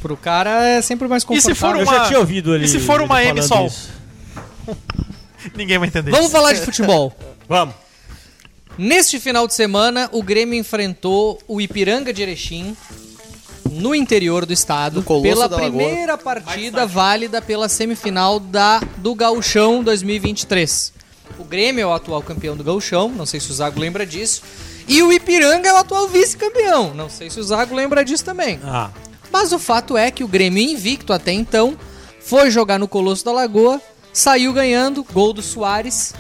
[0.03, 1.55] Pro cara é sempre mais E confortável.
[1.55, 2.65] se for Eu uma- já tinha ouvido ele.
[2.65, 3.67] e se for uma M-Sol?
[3.69, 3.89] isso.
[5.57, 6.11] Ninguém vai entender.
[6.11, 7.15] Vamos falar de futebol.
[7.49, 7.75] Vamos.
[8.79, 12.77] Neste final de semana, o Grêmio enfrentou o Ipiranga de Erechim
[13.71, 20.93] no interior do estado pela primeira partida válida pela semifinal da do Gauchão 2023.
[21.39, 24.43] O Grêmio é o atual campeão do Gauchão, não sei se o Zago lembra disso.
[24.89, 28.59] E o Ipiranga é o atual vice-campeão, não sei se o Zago lembra disso também.
[28.65, 28.91] Ah,
[29.33, 31.77] Mas o fato é que o Grêmio invicto até então
[32.21, 33.81] foi jogar no Colosso da Lagoa,
[34.13, 36.15] saiu ganhando, gol do Soares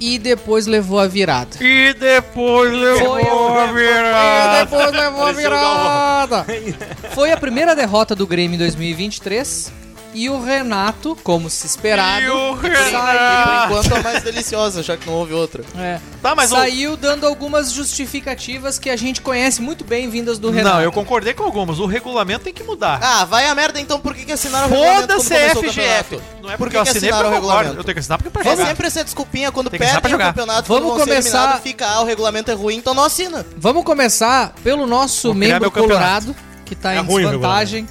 [0.00, 1.56] e depois levou a virada.
[1.60, 3.14] E depois levou
[3.58, 4.64] a E virada.
[4.64, 6.46] depois levou a virada.
[7.14, 9.72] Foi a primeira derrota do Grêmio em 2023
[10.14, 13.64] e o Renato, como se esperado, E Por Renato.
[13.72, 15.62] enquanto a mais deliciosa, já que não houve outra.
[15.78, 20.38] é, Tá, mas o- saiu dando algumas justificativas que a gente conhece muito bem vindas
[20.38, 20.76] do Renato.
[20.76, 21.78] Não, eu concordei com algumas.
[21.78, 22.98] O regulamento tem que mudar.
[23.02, 25.66] Ah, vai a merda então, por que, que assinaram o regulamento Foda-se FGF.
[25.70, 26.22] campeonato?
[26.42, 27.76] Não é Por porque que eu assinei assinaram porque eu regulamento?
[27.80, 28.66] Eu tenho que assinar porque é pra É jogar.
[28.68, 32.76] sempre essa desculpinha, quando perdem o campeonato, Vamos começar- fica, ah, o regulamento é ruim,
[32.76, 33.46] então não assina.
[33.56, 36.34] Vamos começar pelo nosso membro colorado,
[36.64, 37.88] que tá É em ruim o desvantagem.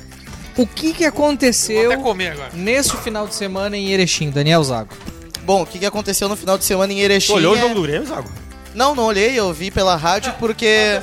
[0.60, 1.90] O que que aconteceu
[2.54, 4.94] neste final de semana em Erechim, Daniel Zago?
[5.44, 7.28] Bom, o que, que aconteceu no final de semana em Erechim?
[7.28, 8.30] tu olhou o é- jogo do Grêmio, Zago?
[8.76, 11.00] Não, não olhei, eu vi pela rádio porque...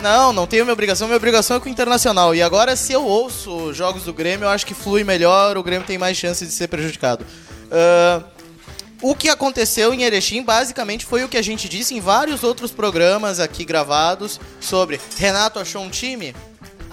[0.00, 2.34] Não, não tenho minha obrigação, minha obrigação é com o Internacional.
[2.34, 5.86] E agora, se eu ouço jogos do Grêmio, eu acho que flui melhor, o Grêmio
[5.86, 7.26] tem mais chance de ser prejudicado.
[7.70, 8.22] Ah,
[9.02, 12.72] o que aconteceu em Erechim, basicamente, foi o que a gente disse em vários outros
[12.72, 16.34] programas aqui gravados sobre Renato achou um time?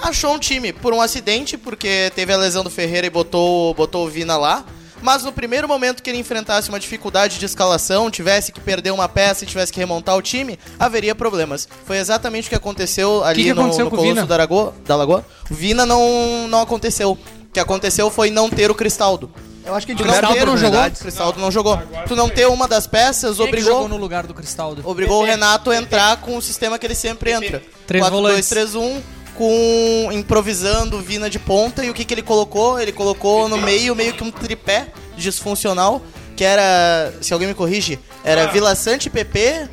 [0.02, 4.06] Achou um time por um acidente, porque teve a lesão do Ferreira e botou, botou
[4.06, 4.66] o Vina lá.
[5.02, 9.07] Mas no primeiro momento que ele enfrentasse uma dificuldade de escalação, tivesse que perder uma
[9.07, 11.68] peça e tivesse que remontar o time, haveria problemas.
[11.86, 14.28] Foi exatamente o que aconteceu ali que no, aconteceu no com o Colosso Vina?
[14.28, 15.26] da, Lagoa, da Lagoa.
[15.49, 17.11] O Vina não, não aconteceu.
[17.11, 19.32] O que aconteceu foi não ter o Cristaldo.
[19.65, 21.02] Eu acho que a Tu gente não oportunidades.
[21.02, 21.80] Cristaldo não jogou.
[22.07, 24.82] Tu não ter uma das peças Quem é que obrigou, jogou no lugar do Cristaldo?
[24.84, 27.61] obrigou o Renato a entrar com o sistema que ele sempre entra.
[27.86, 28.49] Três volantes.
[28.49, 29.02] 4-2-3-1,
[29.40, 32.78] com improvisando Vina de ponta e o que, que ele colocou?
[32.78, 36.02] Ele colocou no meio meio que um tripé disfuncional,
[36.36, 39.70] que era, se alguém me corrige, era Vila Sante PP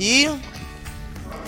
[0.00, 0.28] e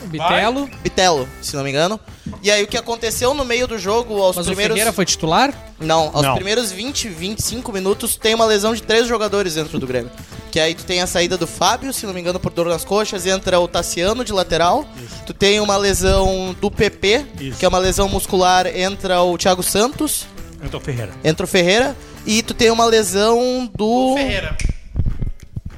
[0.04, 0.70] Bitelo.
[0.80, 1.98] Bitelo, se não me engano.
[2.40, 5.04] E aí o que aconteceu no meio do jogo aos Mas o primeiros Ferreira foi
[5.04, 5.52] titular?
[5.80, 6.34] Não, aos Não.
[6.36, 10.10] primeiros 20, 25 minutos tem uma lesão de três jogadores dentro do Grêmio.
[10.50, 12.84] Que aí tu tem a saída do Fábio, se não me engano, por dor nas
[12.84, 14.84] coxas, entra o Tassiano de lateral.
[15.24, 17.58] Tu tem uma lesão do PP, Isso.
[17.58, 20.26] que é uma lesão muscular, entra o Thiago Santos,
[20.62, 21.12] Então, Ferreira.
[21.22, 21.96] entra o Ferreira.
[22.26, 24.14] E tu tem uma lesão do.
[24.16, 24.56] Ferreira.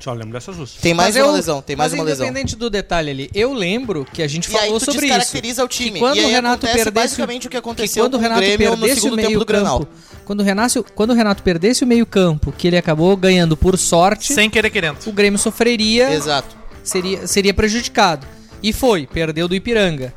[0.01, 0.73] Só lembro dessas duas.
[0.73, 2.27] Tem mais Mas uma eu- lesão, tem mais uma lesão.
[2.27, 5.15] independente do detalhe ali, eu lembro que a gente E aí falou tu sobre isso.
[5.17, 5.93] descaracteriza o time.
[5.93, 8.19] Que quando E aí o Renato perdesse basicamente o que que aconteceu quando o com
[8.19, 9.79] o Renato Grêmio no o segundo tempo do Grenal.
[9.81, 9.93] campo,
[10.33, 13.77] quando o Renato, quando o Renato perdesse o meio campo, que ele acabou ganhando por
[13.77, 14.97] sorte, Sem querer querendo.
[15.07, 16.57] o Grêmio sofreria, Exato.
[16.83, 18.27] seria seria prejudicado.
[18.63, 20.15] E foi, perdeu do Ipiranga.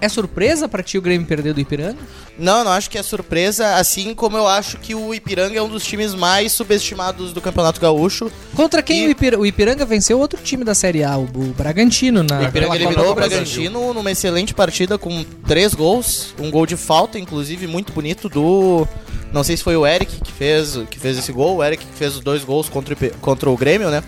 [0.00, 1.98] É surpresa pra ti o Grêmio perder do Ipiranga?
[2.38, 5.68] Não, não acho que é surpresa, assim como eu acho que o Ipiranga é um
[5.68, 8.30] dos times mais subestimados do Campeonato Gaúcho.
[8.54, 12.22] Contra quem E- o, Ipir- o Ipiranga venceu outro time da Série A, o, Bragantino
[12.22, 13.14] na O Ipiranga eliminou o.
[13.14, 18.86] Bragantino numa excelente partida com três gols, um gol de falta, inclusive, muito bonito do.
[19.32, 21.98] Não sei se foi o Eric que fez, que fez esse gol, o Eric que
[21.98, 24.02] fez os dois gols contra o, contra o Grêmio, né?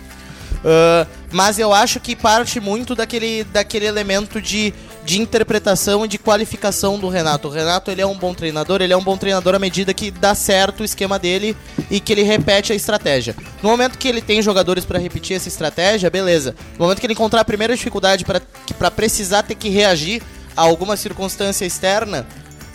[0.63, 4.73] Ah, mas eu acho que parte muito daquele, daquele elemento de,
[5.11, 7.49] de interpretação e de qualificação do Renato.
[7.49, 10.09] O Renato ele é um bom treinador, ele é um bom treinador à medida que
[10.09, 11.53] dá certo o esquema dele
[11.89, 13.35] e que ele repete a estratégia.
[13.61, 16.55] No momento que ele tem jogadores para repetir essa estratégia, beleza.
[16.79, 20.23] No momento que ele encontrar a primeira dificuldade para precisar ter que reagir
[20.55, 22.25] a alguma circunstância externa,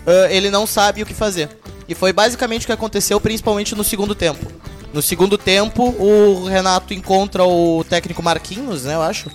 [0.06, 1.48] ah, ele não sabe o que fazer.
[1.88, 4.44] E foi basicamente o que aconteceu, principalmente no segundo tempo.
[4.92, 9.30] No segundo tempo, o Renato encontra o técnico Marquinhos, né, eu acho.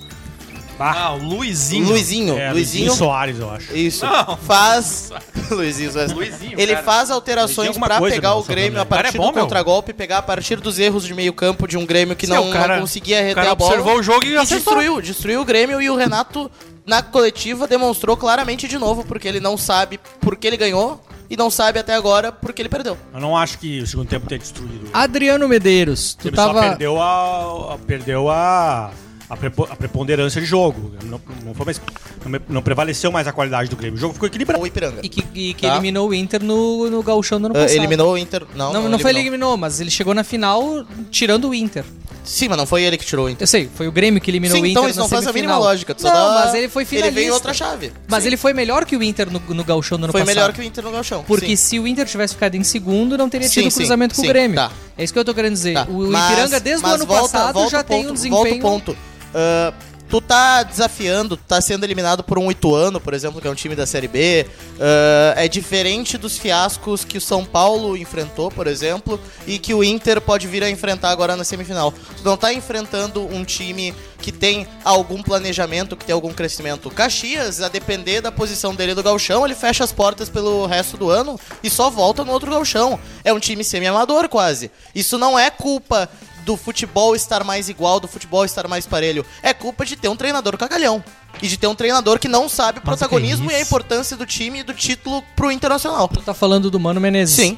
[0.81, 1.85] Ah, o Luizinho.
[1.87, 2.37] Luizinho.
[2.37, 2.85] É, Luizinho.
[2.87, 3.75] Luizinho Soares, eu acho.
[3.75, 4.05] Isso.
[4.05, 4.37] Não.
[4.37, 5.11] Faz.
[5.51, 6.11] Luizinho, Soares.
[6.11, 6.83] Luizinho, Ele cara.
[6.85, 8.81] faz alterações é coisa, pegar o Grêmio nome.
[8.81, 11.67] a cara partir é bom, do contragolpe, pegar a partir dos erros de meio campo
[11.67, 13.71] de um Grêmio que Sim, não, o cara- não conseguia reter a bola.
[13.71, 16.49] observou o jogo e E destruiu, destruiu o Grêmio e o Renato,
[16.85, 21.37] na coletiva, demonstrou claramente de novo, porque ele não sabe por que ele ganhou e
[21.37, 22.97] não sabe até agora por que ele perdeu.
[23.13, 24.89] Eu não acho que o segundo tempo tenha destruído.
[24.91, 28.91] Adriano Medeiros, tu Ele só tava perdeu a- perdeu a.
[29.31, 30.91] A, prepo- a preponderância de jogo.
[31.05, 31.81] Não, não, foi mais-
[32.25, 33.95] não não prevaleceu mais a qualidade do Grêmio.
[33.95, 34.61] O jogo ficou equilibrado.
[34.61, 34.99] O Ipiranga.
[35.01, 35.73] e que, e que Tá.
[35.73, 37.77] eliminou o Inter no, no gauchão do ano Ah, passado.
[37.77, 38.43] eliminou o Inter.
[38.53, 41.85] Não, Não, não, foi ele que eliminou, mas ele chegou na final tirando o Inter.
[42.25, 43.43] Sim, mas não foi ele que tirou o Inter.
[43.43, 45.25] Eu sei, foi o Grêmio que eliminou Sim, o Inter então isso na não faz
[45.25, 45.95] a mínima lógica.
[45.95, 47.07] tu só Não, dá- mas ele foi finalista.
[47.17, 47.91] Ele veio outra chave.
[48.09, 48.29] Mas Sim.
[48.29, 50.35] ele foi melhor que o Inter no, no gauchão do ano foi passado.
[50.35, 51.23] melhor que o Inter no Galchão.
[51.25, 51.55] Porque sim.
[51.55, 54.29] se o Inter tivesse ficado em segundo, não teria tido sim, cruzamento com sim, o
[54.29, 54.55] Grêmio.
[54.57, 54.71] tá.
[54.97, 55.73] É isso que eu tô querendo dizer.
[55.73, 58.11] Tá, O, o Ipiranga, desde o mas ano volta- passado, volta já o tem ponto,
[58.11, 58.43] um desempenho...
[58.43, 58.59] Volta o
[58.93, 58.97] ponto.
[59.33, 59.73] Ah,
[60.09, 63.75] tu tá desafiando, tá sendo eliminado por um Ituano, por exemplo, que é um time
[63.75, 64.45] da Série B.
[64.79, 69.83] Ah, é diferente dos fiascos que o São Paulo enfrentou, por exemplo, e que o
[69.83, 71.93] Inter pode vir a enfrentar agora na semifinal.
[72.17, 76.91] Tu não tá enfrentando um time que tem algum planejamento, que tem algum crescimento.
[76.91, 81.09] Caxias, a depender da posição dele do galchão, ele fecha as portas pelo resto do
[81.09, 82.99] ano e só volta no outro galchão.
[83.23, 84.69] É um time semi-amador quase.
[84.93, 86.07] Isso não é culpa
[86.45, 89.25] do futebol estar mais igual, do futebol estar mais parelho.
[89.41, 91.03] É culpa de ter um treinador cagalhão.
[91.41, 94.17] E de ter um treinador que não sabe o Mas protagonismo que e a importância
[94.17, 96.07] do time e do título pro Internacional.
[96.07, 97.35] Tu tá falando do Mano Menezes.
[97.35, 97.57] Sim.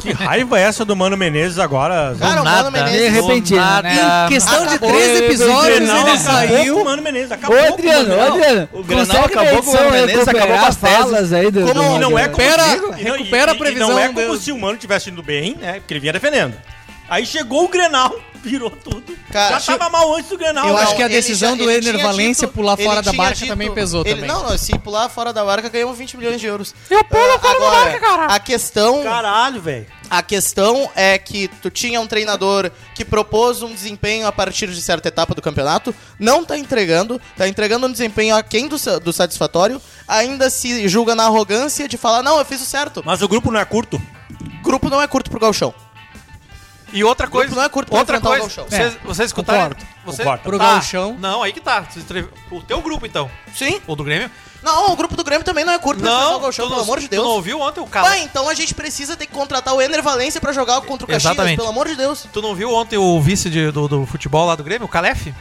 [0.00, 2.12] Que raiva é essa do Mano Menezes agora?
[2.18, 2.68] Cara, o nada.
[2.68, 3.12] Mano De Menezes...
[3.12, 4.26] repente, né?
[4.26, 4.90] Em questão de Acabou.
[4.90, 6.80] três episódios, Grenal ele saiu...
[6.80, 7.30] o Mano Menezes.
[7.30, 8.46] Ô, Acabou com o Adriano, Mano ô, Menezes.
[8.48, 11.60] Adriano, O Grenal acabou com o edição Menezes, acabou com as falas aí do...
[11.60, 13.98] Como- do- e não é como Recupera- e não- recupera a e- e previsão não
[14.00, 15.74] é como do- se o Mano tivesse indo bem, né?
[15.74, 16.54] Porque ele vinha defendendo.
[17.08, 19.16] Aí chegou o Grenal, virou tudo.
[19.32, 20.68] Cara, Já tava mal antes do Grenal.
[20.68, 23.72] Eu acho que a decisão do ele Ener dito- pular fora da barca dito- também
[23.72, 24.28] pesou ele- também.
[24.28, 26.74] Não, não, se pular fora da barca ganhamos 20 milhões de euros.
[26.90, 28.26] Eu pulo fora da barca, cara.
[28.26, 29.86] A questão, Caralho, velho.
[30.10, 34.80] a questão é que tu tinha um treinador que propôs um desempenho a partir de
[34.82, 39.80] certa etapa do campeonato, não tá entregando, tá entregando um desempenho aquém do, do satisfatório,
[40.06, 43.02] ainda se julga na arrogância de falar, não, eu fiz o certo.
[43.04, 44.00] Mas o grupo não é curto.
[44.62, 45.72] Grupo não é curto pro galchão.
[46.92, 47.54] E outra coisa.
[47.54, 48.38] não é curto pra outra o coisa.
[48.40, 48.64] Gauchão.
[48.68, 49.68] Vocês, vocês escutaram?
[49.70, 49.86] Concordo.
[50.06, 50.42] Você, Concordo.
[50.42, 50.80] Pro Tá.
[51.18, 51.86] Não, aí que tá.
[52.50, 53.30] O teu grupo, então.
[53.54, 53.80] Sim.
[53.86, 54.30] Ou do Grêmio.
[54.62, 56.76] Não, o grupo do Grêmio também não é curto pra enfrentar o galchão, tu pelo
[56.80, 57.34] não- amor de Tu não Deus.
[57.36, 58.08] ouviu ontem o cara?
[58.08, 61.08] Ah, então a gente precisa ter que contratar o Ener Valência pra jogar contra o
[61.08, 61.56] Caxias, Exatamente.
[61.58, 62.26] pelo amor de Deus.
[62.32, 65.32] Tu não viu ontem o vice de- do, do futebol lá do Grêmio, o Calef?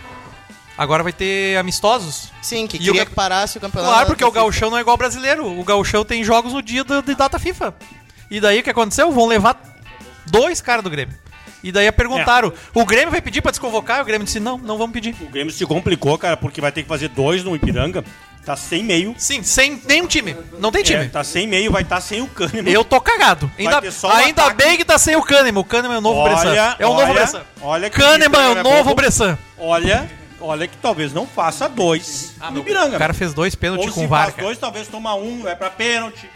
[0.78, 2.32] Agora vai ter amistosos.
[2.44, 3.92] Sim, que E queria o- que parasse o campeonato.
[3.92, 5.48] Claro, porque o gauchão não é igual ao brasileiro.
[5.60, 7.74] O gauchão tem jogos no dia da- de data FIFA.
[8.30, 9.12] E daí o que aconteceu?
[9.12, 9.60] Vão levar
[10.28, 11.18] dois caras do Grêmio.
[11.68, 14.00] E daí perguntaram, o Grêmio vai pedir pra desconvocar?
[14.00, 15.14] E o Grêmio disse, não, não vamos pedir.
[15.22, 18.06] O Grêmio se complicou, cara, porque vai ter que fazer dois no Ipiranga.
[18.46, 19.14] Tá sem meio.
[19.18, 20.34] Sim, sem nenhum time.
[20.58, 21.04] Não tem time.
[21.04, 22.72] É, tá sem meio, vai estar sem o Kahneman.
[22.72, 23.52] Eu tô cagado.
[23.58, 23.82] Vai Ainda,
[24.14, 24.64] ainda ataque.
[24.64, 25.60] bem que tá sem o Kahneman.
[25.60, 26.56] O Kahneman é o novo Olha, Bressan.
[26.80, 27.42] É o olha, novo Bressan.
[27.62, 28.96] olha que Kahneman é o é novo.
[28.96, 29.38] Bressan.
[29.58, 32.96] Olha, olha que talvez não faça dois no Piranga.
[32.96, 35.70] O cara fez dois pênaltis com o VAR, faz dois, talvez toma um, vai pra
[35.70, 36.30] pênalti.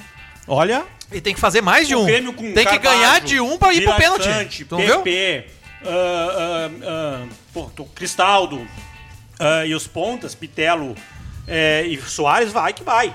[0.45, 2.05] Olha, E tem que fazer mais de um.
[2.05, 4.65] Grêmio com Tem que Carvalho, ganhar de um pra ir pro pênalti.
[4.65, 4.77] Tu?
[4.77, 5.45] PP,
[5.85, 8.65] ah, pô, tô- Cristaldo
[9.39, 10.95] ah, e os pontas, Pitelo
[11.47, 13.13] eh, e Soares, vai que vai.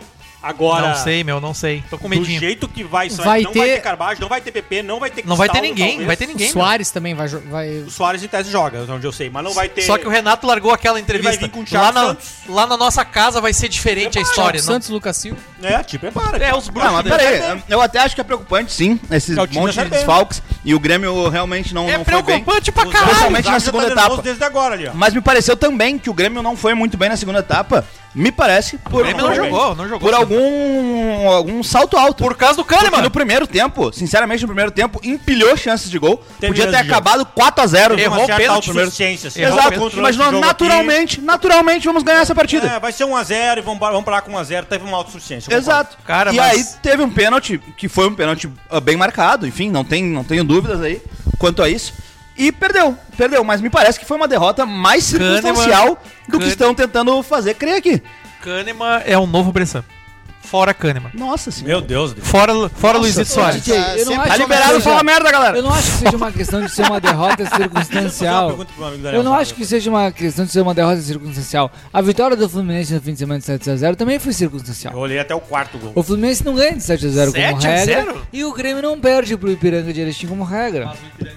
[0.49, 1.83] Agora, Não sei, meu, não sei.
[1.91, 2.39] Tô com do medinho.
[2.41, 5.01] jeito que vai, vai Vai não vai ter- ter Carvalho, não vai ter PP, não
[5.01, 6.07] vai ter Não vai ter ninguém, talvez.
[6.07, 6.47] vai ter ninguém.
[6.47, 6.53] meu.
[6.55, 7.69] Soares também vai, vai.
[7.81, 9.83] O Soares em tese joga, até onde eu sei, mas não vai ter...
[9.83, 11.31] Só que o Renato largou aquela entrevista.
[11.31, 12.31] Ele vai vir com o Thiago lá, na, Santos.
[12.49, 14.59] lá na nossa casa vai ser diferente a história.
[14.61, 14.65] Não...
[14.67, 15.39] Santos, Lucas Silva.
[15.63, 16.37] É, te prepara.
[16.45, 16.93] É, os bruxos.
[16.93, 17.17] Não, mas né?
[17.17, 20.43] peraí, eu até acho que é preocupante, sim, esses É o monte de desfalques.
[20.65, 22.25] E o Grêmio realmente não, É não foi bem.
[22.25, 23.07] preocupante pra caralho.
[23.07, 24.23] Principalmente na já segunda tá etapa.
[24.23, 24.93] desde agora ali, ó.
[24.95, 27.85] Mas me pareceu também que o Grêmio não foi muito bem na segunda etapa.
[28.17, 30.01] Me parece O por, Grêmio não jogou, não jogou.
[30.01, 32.25] por algum, algum salto alto.
[32.25, 33.03] Por causa do Porque Kahneman.
[33.03, 36.25] no primeiro tempo, sinceramente, no primeiro tempo, empilhou chances de gol.
[36.41, 37.99] Teve Podia ter acabado 4x0.
[37.99, 39.43] Errou certa pênalti autossuficiência, assim.
[39.43, 40.41] Exato, mas jogo aqui.
[40.41, 42.67] naturalmente, naturalmente vamos ganhar essa partida.
[42.67, 44.65] É, vai ser 1x0 e vamos, vamos pra lá com 1x0.
[44.65, 45.55] Teve uma autossuficiência.
[45.55, 45.99] Exato.
[46.07, 49.71] Cara, e mas- aí teve um pênalti que foi um pênalti ah, bem marcado, enfim,
[49.71, 51.03] não, tem, não tenho dúvidas aí
[51.39, 51.93] quanto a isso.
[52.39, 56.31] E perdeu, perdeu, mas me parece que foi uma derrota mais Kahneman- circunstancial do que
[56.33, 58.03] Kahneman- estão tentando fazer crer aqui.
[58.43, 59.83] Kahneman é o novo Bressan.
[60.43, 61.11] Fora Kahneman.
[61.13, 61.73] Nossa senhora.
[61.73, 62.13] Meu Deus.
[62.13, 62.29] Deus.
[62.29, 63.65] Fora, fora Luizito Soares.
[63.65, 65.57] DJ, eu não Tá que liberado falar merda, galera.
[65.57, 68.57] Eu não acho que seja uma questão de ser uma derrota circunstancial.
[69.13, 71.73] Eu não acho que seja uma questão de ser uma derrota circunstancial.
[71.93, 74.95] A vitória do Fluminense no fim de semana de 7x0 também foi Eu circunstancial.
[74.97, 75.91] olhei até o quarto gol.
[75.97, 77.95] O Fluminense não ganha de 7x0 como 7 a regra.
[78.13, 78.27] 0?
[78.33, 80.93] E o Grêmio não perde pro Ipiranga de Erechim como regra.
[81.19, 81.29] Mas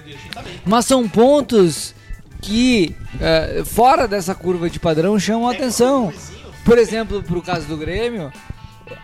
[0.82, 1.94] são pontos
[2.40, 6.12] que, eh, fora dessa curva de padrão, chamam a atenção.
[6.64, 8.32] Por exemplo, pro caso do Grêmio,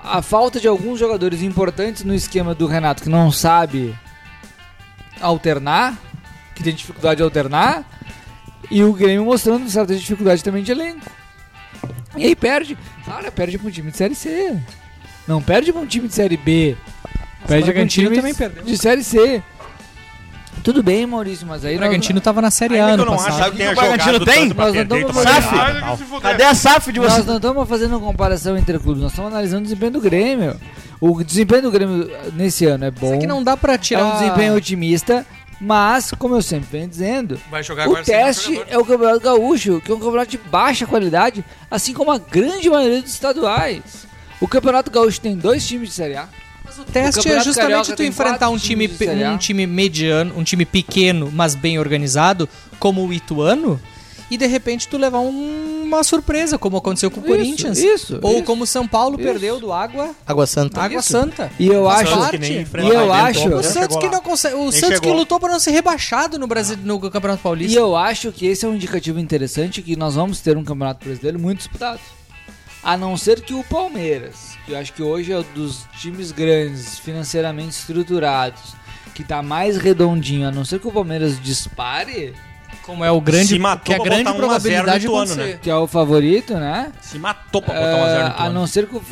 [0.03, 3.95] a falta de alguns jogadores importantes no esquema do Renato que não sabe
[5.21, 5.99] alternar,
[6.55, 7.85] que tem dificuldade de alternar,
[8.71, 11.07] e o Grêmio mostrando certa dificuldade também de elenco.
[12.17, 12.77] E aí perde.
[13.05, 14.59] Cara, perde pra um time de Série C.
[15.29, 16.77] Não perde pra um time de Série B.
[17.47, 18.65] Perde pra um time também perdeu.
[18.65, 19.43] de Série C.
[20.63, 23.51] Tudo bem, Maurício, mas aí O Bragantino tava na Série A Ainda não acho passado.
[23.53, 24.49] que tenha O Bragantino tem?
[24.49, 25.55] Nós não estamos SAF.
[25.55, 26.21] mal.
[26.21, 27.27] Cadê a SAF de Nós vocês?
[27.27, 30.57] não estamos fazendo comparação entre clubes, nós estamos analisando o desempenho do Grêmio.
[31.01, 33.07] O desempenho do Grêmio nesse ano é bom.
[33.07, 34.05] Isso aqui não dá pra é tirar.
[34.05, 35.25] um desempenho otimista,
[35.61, 39.93] mas, como eu sempre venho dizendo, Vai jogar o teste é o Campeonato Gaúcho, que
[39.93, 44.07] é um campeonato de baixa qualidade, assim como a grande maioria dos estaduais.
[44.41, 46.29] O Campeonato Gaúcho tem dois times de Série A.
[46.79, 48.91] O teste é justamente tu enfrentar um time,
[49.33, 52.49] um time mediano, um time pequeno, mas bem organizado,
[52.79, 53.81] como o Ituano,
[54.31, 57.79] e de repente tu levar um- uma surpresa, como aconteceu com o Isso, Corinthians.
[57.79, 58.43] isso, Ou isso.
[58.43, 59.23] como o São Paulo Isso.
[59.29, 60.81] perdeu do Água, Água Santa.
[60.83, 61.13] Água Isso.
[61.13, 61.49] Santa.
[61.61, 62.31] E eu Faz acho, parte.
[62.33, 64.57] Que nem E eu acho- O Santos que não consegue.
[64.57, 67.79] O Nem Santos que lutou pra não ser rebaixado no Brasil no Campeonato e Paulista.
[67.79, 71.39] eu acho que esse é um indicativo interessante que nós vamos ter um campeonato brasileiro
[71.39, 72.01] muito disputado.
[72.87, 76.31] A não ser que o Palmeiras, que eu acho que hoje é um dos times
[76.31, 78.77] grandes, financeiramente estruturados,
[79.13, 82.33] que tá mais redondinho, a não ser que o Palmeiras dispare,
[82.87, 85.01] Como é o grande, Se matou que a pra grande botar um a zero probabilidade
[85.01, 85.53] de no Ituano, acontecer.
[85.55, 85.59] né?
[85.61, 86.93] que é o favorito, né?
[87.03, 89.03] Se matou pra botar uma zero no Ah, a não ser que o-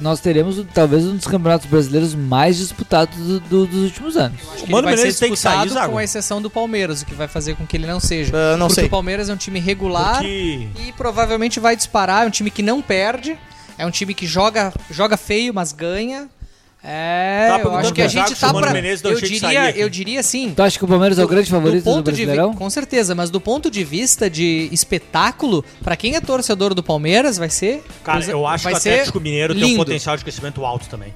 [0.00, 4.38] nós teremos talvez um dos campeonatos brasileiros mais disputados do- do- dos últimos anos.
[4.54, 5.92] Acho que O Mano ele vai ser Menezes tem que sair, disputado Zago.
[5.94, 8.32] com exceção do Palmeiras, o que vai fazer com que ele não seja.
[8.36, 8.86] Ah, não Porque sei.
[8.86, 12.62] o Palmeiras é um time regular Porque e provavelmente vai disparar, é um time que
[12.62, 13.36] não perde,
[13.76, 16.28] é um time que joga, joga feio, mas ganha.
[16.86, 18.52] É, Tá eu acho que a gente tá.
[18.72, 20.52] Menezes não Eu diria, eu diria assim...
[20.54, 22.52] Tu acha que o Palmeiras é o grande favorito do, ponto vi- Brasileirão?
[22.54, 27.38] Com certeza, mas do ponto de vista de espetáculo, pra quem é torcedor do Palmeiras,
[27.38, 27.82] vai ser.
[28.04, 29.78] Cara, coisa- eu acho que o Atlético Mineiro tem um lindo.
[29.78, 31.14] potencial de crescimento alto também.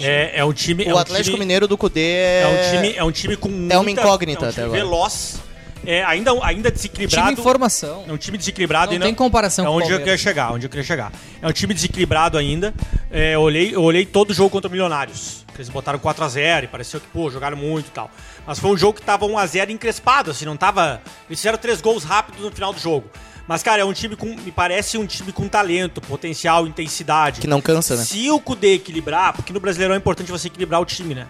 [0.00, 0.84] É, é um time.
[0.84, 2.40] é O um Atlético time, Mineiro do Cudê é...
[2.42, 4.82] É um time, é um time com uma muita- incógnita é um até time agora.
[4.84, 5.40] veloz,
[5.86, 7.28] é ainda ainda desequilibrado.
[7.28, 8.04] Time em formação.
[8.08, 9.06] É um time desequilibrado Não ainda.
[9.06, 10.04] tem comparação é com o onde eu Palmeiras.
[10.20, 11.12] queria chegar, onde eu queria chegar.
[11.40, 12.74] É um time desequilibrado ainda.
[13.10, 15.44] É, eu, olhei, eu olhei todo o jogo contra o Milionários.
[15.54, 18.08] Eles botaram 4x0 e pareceu que, pô, jogaram muito e tal.
[18.46, 21.02] Mas foi um jogo que tava 1x0 encrespado, assim, não tava.
[21.28, 23.10] Eles fizeram três gols rápidos no final do jogo.
[23.48, 24.26] Mas, cara, é um time com.
[24.36, 27.40] Me parece um time com talento, potencial, intensidade.
[27.40, 28.04] Que não cansa, né?
[28.04, 31.26] Se o Kudê equilibrar, porque no Brasileirão é importante você equilibrar o time, né?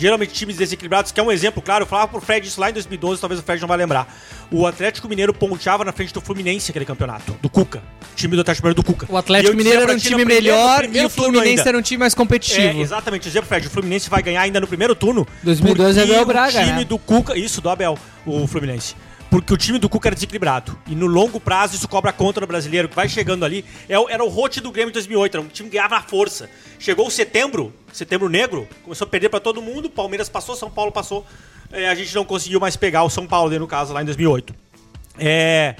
[0.00, 2.72] Geralmente times desequilibrados, que é um exemplo, claro, eu falava pro Fred isso lá em
[2.72, 4.08] 2012, talvez o Fred não vai lembrar.
[4.50, 7.82] O Atlético Mineiro ponteava na frente do Fluminense aquele campeonato, do Cuca.
[8.16, 9.06] Time do Atlético Mineiro do Cuca.
[9.10, 12.78] O Atlético Mineiro era um time melhor e o Fluminense era um time mais competitivo.
[12.78, 15.28] É, exatamente, eu dizia pro Fred, o Fluminense vai ganhar ainda no primeiro turno.
[15.42, 16.84] 2012 é Abel Braga, O time né?
[16.84, 18.94] do Cuca, isso, do Abel, o Fluminense.
[19.30, 20.76] Porque o time do Cuca era desequilibrado.
[20.86, 23.64] E no longo prazo isso cobra conta no brasileiro, que vai chegando ali.
[23.88, 26.50] É Era o rote do Grêmio em 2008, era um time que ganhava na força.
[26.78, 30.90] Chegou o setembro, setembro negro, começou a perder pra todo mundo, Palmeiras passou, São Paulo
[30.90, 31.24] passou.
[31.72, 34.52] É, a gente não conseguiu mais pegar o São Paulo, no caso, lá em 2008.
[35.16, 35.76] É,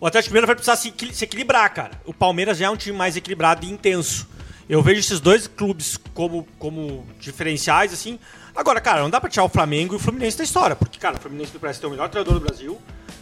[0.00, 2.00] o Atlético Mineiro vai precisar se, se equilibrar, cara.
[2.06, 4.26] O Palmeiras já é um time mais equilibrado e intenso.
[4.68, 8.18] Eu vejo esses dois clubes como, como diferenciais, assim.
[8.56, 11.16] Agora, cara, não dá pra tirar o Flamengo e o Fluminense da história, porque, cara,
[11.16, 12.80] o Fluminense parece ter o melhor treinador do Brasil.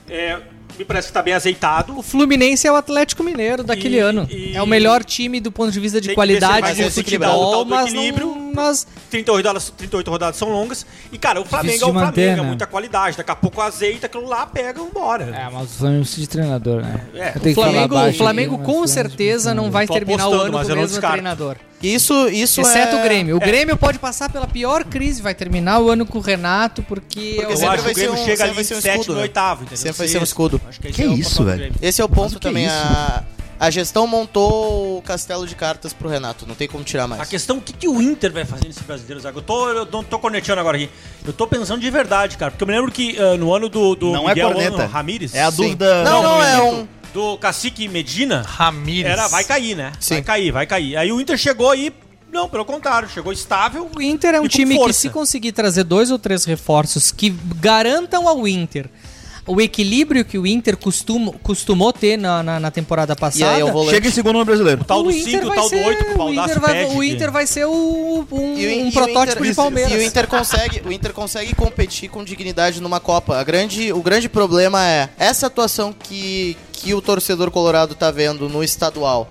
[0.09, 0.41] É,
[0.79, 1.97] me parece que tá bem azeitado.
[1.99, 4.27] O Fluminense é o Atlético Mineiro daquele E- ano.
[4.31, 8.27] e- É o melhor time do ponto de vista de qualidade de futebol, mas equilíbrio.
[8.27, 10.85] não, nós 38 rodadas, 38 rodadas são longas.
[11.13, 12.43] E, cara, o Flamengo Difícil é o Flamengo, manter, é né?
[12.43, 13.17] muita qualidade.
[13.17, 15.25] Daqui a pouco azeita aquilo lá, pega e vambora.
[15.25, 17.01] É, mas o Flamengo precisa de treinador, né?
[17.15, 20.53] É, tenho o Flamengo, o Flamengo aqui, mas com certeza não vai terminar o ano
[20.53, 21.57] mas com o mesmo treinador.
[21.83, 23.01] Isso, isso Exceto é...
[23.01, 23.37] o Grêmio.
[23.37, 27.35] O Grêmio pode passar pela pior crise, vai terminar o ano com o Renato, porque,
[27.37, 28.81] Porque eu acho que vai o Grêmio ser um- chega ali vai em ser um
[28.81, 29.23] sétimo escudo, e né?
[29.23, 29.77] oitavo, entendeu?
[29.79, 30.61] Sempre vai ser um escudo.
[30.69, 31.73] Acho que, Que é o isso, velho?
[31.81, 32.67] Esse é o ponto que também.
[32.67, 32.75] isso?
[32.75, 33.23] A,
[33.61, 36.47] a gestão montou o castelo de cartas pro Renato.
[36.47, 37.23] Não tem como tirar mais.
[37.23, 39.39] A questão, o que, que o Inter vai fazer nesse brasileiro, Zago?
[39.39, 40.91] Eu, tô, eu não tô cornetando agora aqui.
[41.25, 42.51] Eu tô pensando de verdade, cara.
[42.51, 44.83] Porque eu me lembro que ah, no ano do, do Não é corneta.
[44.83, 45.35] Ano Ramírez...
[45.35, 45.63] É a Sim.
[45.63, 46.05] dúvida.
[46.05, 46.89] Não, não, é um...
[47.13, 49.13] Do Cacique Medina, Ramírez.
[49.13, 49.93] era, vai cair, né?
[50.01, 50.15] Sim.
[50.15, 50.97] Vai cair, vai cair.
[50.97, 51.95] Aí o Inter chegou aí...
[52.33, 53.09] Não, pelo contrário.
[53.09, 53.89] Chegou estável.
[53.97, 54.99] O Inter é um E time que, força.
[54.99, 57.31] se conseguir trazer dois ou três reforços que
[57.61, 58.91] garantam ao Inter
[59.47, 63.59] o equilíbrio que o Inter costuma, costumou ter na, na, na temporada passada.
[63.59, 64.81] E aí Chega em segundo no brasileiro.
[64.81, 66.49] O tal do o Inter 5, o tal do ser- 8 que o o Baldasso
[66.51, 66.95] Inter vai, pede.
[66.97, 69.93] o Inter vai ser o- um, E um e o protótipo Inter- de Palmeiras.
[69.93, 73.37] E o Inter consegue, o Inter consegue competir com dignidade numa Copa.
[73.39, 78.49] A grande, o grande problema é essa atuação que, que o torcedor colorado tá vendo
[78.49, 79.29] no estadual.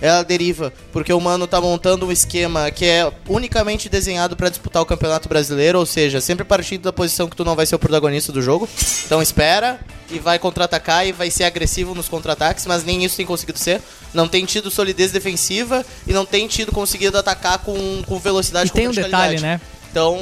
[0.00, 4.82] Ela deriva porque o Mano tá montando um esquema que é unicamente desenhado pra disputar
[4.82, 7.78] o Campeonato Brasileiro, ou seja, sempre partindo da posição que tu não vai ser o
[7.78, 8.68] protagonista do jogo.
[9.06, 13.24] Então espera e vai contra-atacar e vai ser agressivo nos contra-ataques, mas nem isso tem
[13.26, 13.80] conseguido ser.
[14.12, 18.72] Não tem tido solidez defensiva e não tem tido conseguido atacar com, com velocidade E
[18.72, 19.36] tem com um verticalidade.
[19.36, 19.60] detalhe, né?
[19.90, 20.20] Então,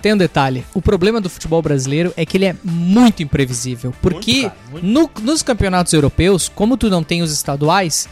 [0.00, 0.64] Tem um detalhe.
[0.72, 3.92] O problema do futebol brasileiro é que ele é muito imprevisível.
[4.00, 4.86] Porque cara, muito.
[4.86, 8.08] no- nos campeonatos europeus, como tu não tem os estaduais,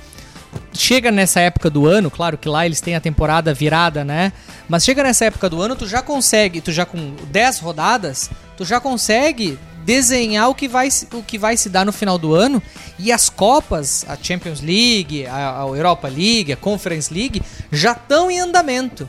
[0.73, 4.33] chega nessa época do ano, claro que lá eles têm a temporada virada, né?
[4.69, 8.65] Mas chega nessa época do ano, tu já consegue, tu já com 10 rodadas, tu
[8.65, 12.63] já consegue desenhar o que vai, o que vai se dar no final do ano
[12.99, 17.43] e as copas, a Champions League, a, a Europa League, a Conference League,
[17.73, 19.09] já estão em andamento.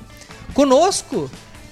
[0.54, 1.30] Conosco,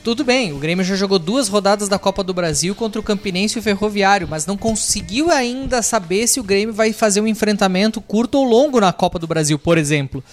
[0.07, 3.57] tudo bem, o Grêmio já jogou duas rodadas da Copa do Brasil contra o Campinense
[3.57, 7.99] e o Ferroviário, mas não conseguiu ainda saber se o Grêmio vai fazer um enfrentamento
[7.99, 10.23] curto ou longo na Copa do Brasil, por exemplo.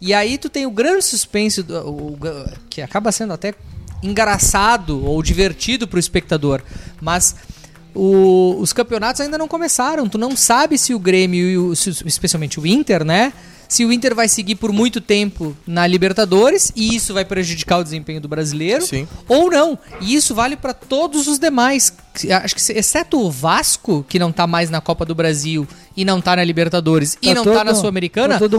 [0.00, 2.18] E aí tu tem o grande suspense, do- o- o-
[2.68, 3.54] que acaba sendo até
[4.02, 6.60] engraçado ou divertido pro espectador,
[7.00, 7.36] mas
[7.94, 10.08] o- os campeonatos ainda não começaram.
[10.08, 13.32] Tu não sabe se o Grêmio, e o- se- especialmente o Inter, né?
[13.72, 17.82] Se o Inter vai seguir por muito tempo na Libertadores e isso vai prejudicar o
[17.82, 19.08] desempenho do brasileiro Sim.
[19.26, 19.78] ou não.
[19.98, 21.90] E isso vale para todos os demais.
[22.42, 25.66] Acho que exceto o Vasco, que não tá mais na Copa do Brasil
[25.96, 28.58] e não tá na Libertadores e Tá não todo- tá na Sul-Americana, tá todo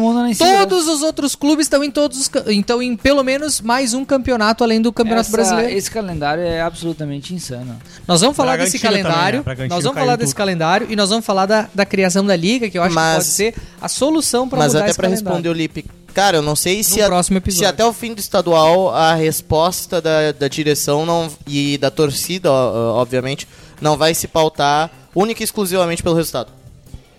[0.68, 4.64] todos os outros clubes estão em todos os, então em pelo menos mais um campeonato
[4.64, 5.72] além do Campeonato Essa- Brasileiro.
[5.78, 7.78] Esse calendário é absolutamente insano.
[8.08, 9.14] Nós vamos falar desse Bragantino também,
[9.44, 9.68] calendário, né?
[9.70, 10.38] Nós vamos falar desse tudo.
[10.38, 13.16] calendário e nós vamos falar da, da criação da liga, que eu acho Mas- que
[13.18, 15.26] pode ser a solução para mudar até esse calendário.
[15.30, 17.10] responder o Lipe, cara, eu não sei se, a-
[17.50, 22.52] se até o fim do estadual a resposta da, da direção não, e da torcida,
[22.52, 23.48] obviamente,
[23.82, 26.52] não vai se pautar única e exclusivamente pelo resultado.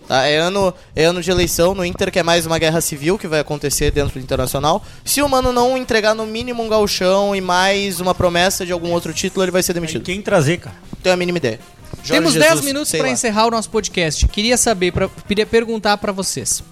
[0.07, 0.23] Tá?
[0.27, 3.27] É, ano, é ano de eleição no Inter, que é mais uma guerra civil que
[3.27, 4.83] vai acontecer dentro do Internacional.
[5.03, 8.91] Se o Mano não entregar no mínimo um gauchão e mais uma promessa de algum
[8.91, 10.03] outro título, ele vai ser demitido.
[10.05, 10.75] Quem trazer, cara?
[11.01, 11.59] Tenho a mínima ideia.
[12.03, 14.27] Jorge Temos Jesus, 10 minutos para encerrar o nosso podcast.
[14.27, 16.63] Queria saber, pra, queria perguntar para vocês.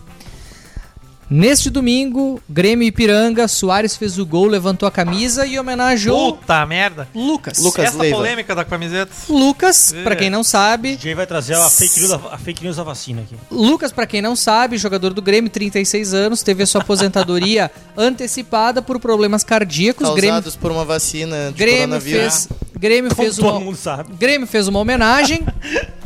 [1.35, 6.64] Neste domingo, Grêmio e Ipiranga, Soares fez o gol, levantou a camisa e homenageou Puta
[6.64, 7.07] merda.
[7.15, 7.57] Lucas.
[7.57, 8.18] Lucas Essa Leiva.
[8.18, 9.11] polêmica da camiseta.
[9.27, 10.03] Lucas, É.
[10.03, 13.23] pra quem não sabe, DJ vai trazer a fake news, a fake news da vacina
[13.23, 13.35] aqui.
[13.49, 18.80] Lucas, pra quem não sabe, jogador do Grêmio, 36 anos, teve a sua aposentadoria antecipada
[18.80, 20.07] por problemas cardíacos.
[20.10, 22.45] Grêmio, Causados por uma vacina de Grêmio coronavírus.
[22.45, 24.14] fez, Grêmio Como fez todo uma, mundo sabe.
[24.19, 25.41] Grêmio fez uma homenagem.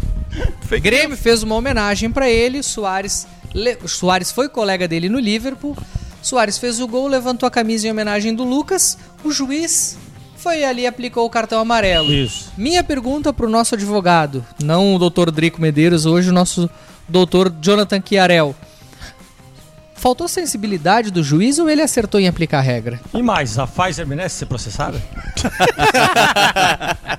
[0.82, 2.64] Grêmio fez uma homenagem pra ele.
[2.64, 3.28] Soares,
[3.58, 5.76] le- Soares foi colega dele no Liverpool.
[6.22, 8.98] Soares fez o gol, levantou a camisa em homenagem do Lucas.
[9.24, 9.98] O juiz
[10.38, 12.12] foi ali e aplicou o cartão amarelo.
[12.14, 12.52] Isso.
[12.58, 16.70] Minha pergunta pro nosso advogado, não o doutor Drico Medeiros, hoje o nosso
[17.08, 18.56] doutor Jonathan Chiarel.
[19.96, 23.00] Faltou sensibilidade do juiz ou ele acertou em aplicar a regra?
[23.14, 25.02] E mais, a Pfizer merece ser processada?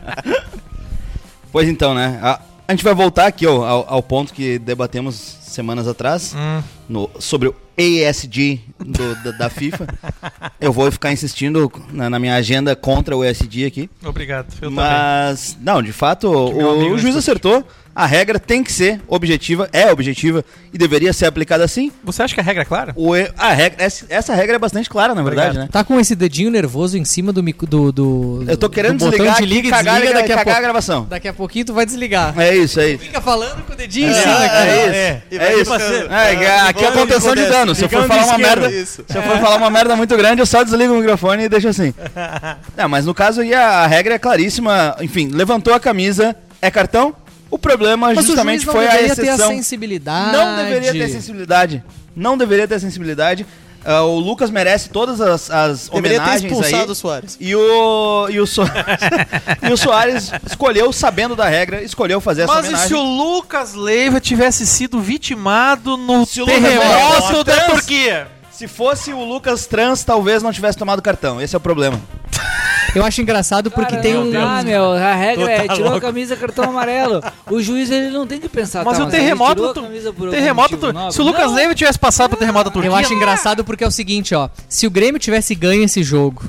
[1.50, 2.18] Pois então, né?
[2.22, 6.62] a- A gente vai voltar aqui ó, ao, ao ponto que debatemos semanas atrás Hum.
[6.86, 9.86] no- sobre o ASD do- da, da FIFA.
[10.60, 13.88] Eu vou ficar insistindo na, na minha agenda contra o ASD aqui.
[14.04, 14.48] Obrigado.
[14.60, 14.74] Eu também.
[14.76, 17.66] Mas, não, de fato, meu o, o juiz acertou.
[17.98, 21.90] A regra tem que ser objetiva, é objetiva e deveria ser aplicada assim.
[22.04, 22.92] Você acha que a regra é clara?
[22.94, 25.64] O, a regra, essa, essa regra é bastante clara, na verdade, Obrigado.
[25.66, 25.70] né?
[25.72, 29.10] Tá com esse dedinho nervoso em cima do mico- do, do Eu tô querendo do
[29.10, 30.62] desligar de liga e cagar, desliga, daqui a cagar a pouco.
[30.62, 31.06] gravação.
[31.10, 32.38] Daqui a pouquinho tu vai desligar.
[32.38, 33.02] É isso, é isso.
[33.04, 34.66] Fica falando com o dedinho em É, cima, é, cara.
[34.76, 34.78] isso.
[34.94, 35.22] É.
[35.32, 35.74] É isso.
[35.74, 37.74] É, que aqui é contenção de dano.
[37.74, 39.04] Se eu for falar uma merda, Isso.
[39.08, 41.66] se eu for falar uma merda muito grande, eu só desligo o microfone e deixo
[41.66, 41.92] assim.
[42.76, 44.94] Não, mas no caso aí a regra é claríssima.
[45.00, 47.12] Enfim, levantou a camisa, é cartão.
[47.50, 49.48] O problema Mas justamente o juiz não foi a a exceção.
[49.48, 50.32] sensibilidade.
[50.32, 51.84] Não deveria ter sensibilidade.
[52.14, 53.46] Não deveria ter sensibilidade.
[53.84, 56.90] Ah, o Lucas merece todas as, as Deveria ter homenagens expulsado aí.
[56.90, 57.36] o Soares.
[57.40, 58.62] E o, e, o so...
[59.62, 62.88] e o Soares escolheu, sabendo da regra, escolheu fazer essa Mas e homenagem.
[62.88, 68.28] se o Lucas Leiva tivesse sido vitimado no Se terremoto da Turquia?
[68.58, 71.40] Se fosse o Lucas Trans, talvez não tivesse tomado cartão.
[71.40, 72.00] Esse é o problema.
[72.92, 74.32] Eu acho engraçado porque Cara, tem um.
[74.32, 74.92] dá, meu.
[74.94, 75.98] A regra Tu é tá tirou louco.
[76.06, 77.22] a camisa, cartão amarelo.
[77.48, 78.84] O juiz ele não tem que pensar.
[78.84, 79.54] Mas tá, o ele terremoto.
[79.54, 81.52] tirou a tu- camisa por algum terremoto tu- se o Lucas.
[81.52, 82.90] Leiva tivesse passado pro terremoto da Turquia.
[82.90, 84.48] Eu acho engraçado porque é o seguinte, ó.
[84.68, 86.42] Se o Grêmio tivesse ganho esse jogo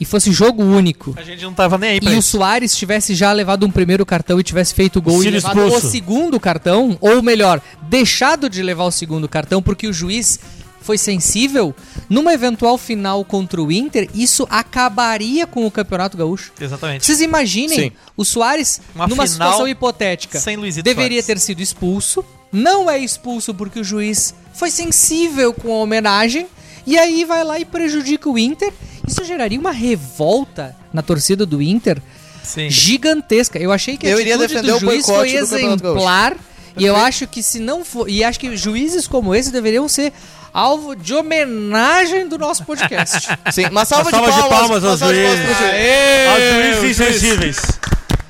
[0.00, 1.14] e fosse jogo único.
[1.16, 2.30] A gente não tava nem aí pra E o isso.
[2.38, 5.56] Soares tivesse já levado um primeiro cartão e tivesse feito o gol e Sido levado
[5.60, 5.90] o expulso.
[5.90, 10.40] segundo cartão, ou melhor, deixado de levar o segundo cartão porque o juiz
[10.84, 11.74] foi sensível,
[12.10, 16.52] numa eventual final contra o Inter, isso acabaria com o Campeonato Gaúcho.
[16.60, 17.06] Exatamente.
[17.06, 17.92] Vocês imaginem Sim.
[18.14, 21.26] o Soares, Uma numa situação hipotética, sem Luizito deveria Soares.
[21.26, 26.46] ter sido expulso, não é expulso porque o juiz foi sensível com a homenagem,
[26.86, 28.70] e aí vai lá e prejudica o Inter.
[29.08, 32.00] Isso geraria uma revolta na torcida do Inter
[32.42, 32.68] Sim.
[32.68, 33.58] gigantesca.
[33.58, 36.36] Eu achei que a Eu iria defender do o juiz foi do exemplar.
[36.76, 38.08] E eu acho que se não for.
[38.08, 40.12] E acho que juízes como esse deveriam ser
[40.54, 43.28] alvo de homenagem do nosso podcast.
[43.52, 45.56] Sim, uma salva, Salva de palmas uma aos salva de palmas juízes.
[45.56, 46.28] pro juiz.
[46.28, 47.56] Aos juízes insensíveis.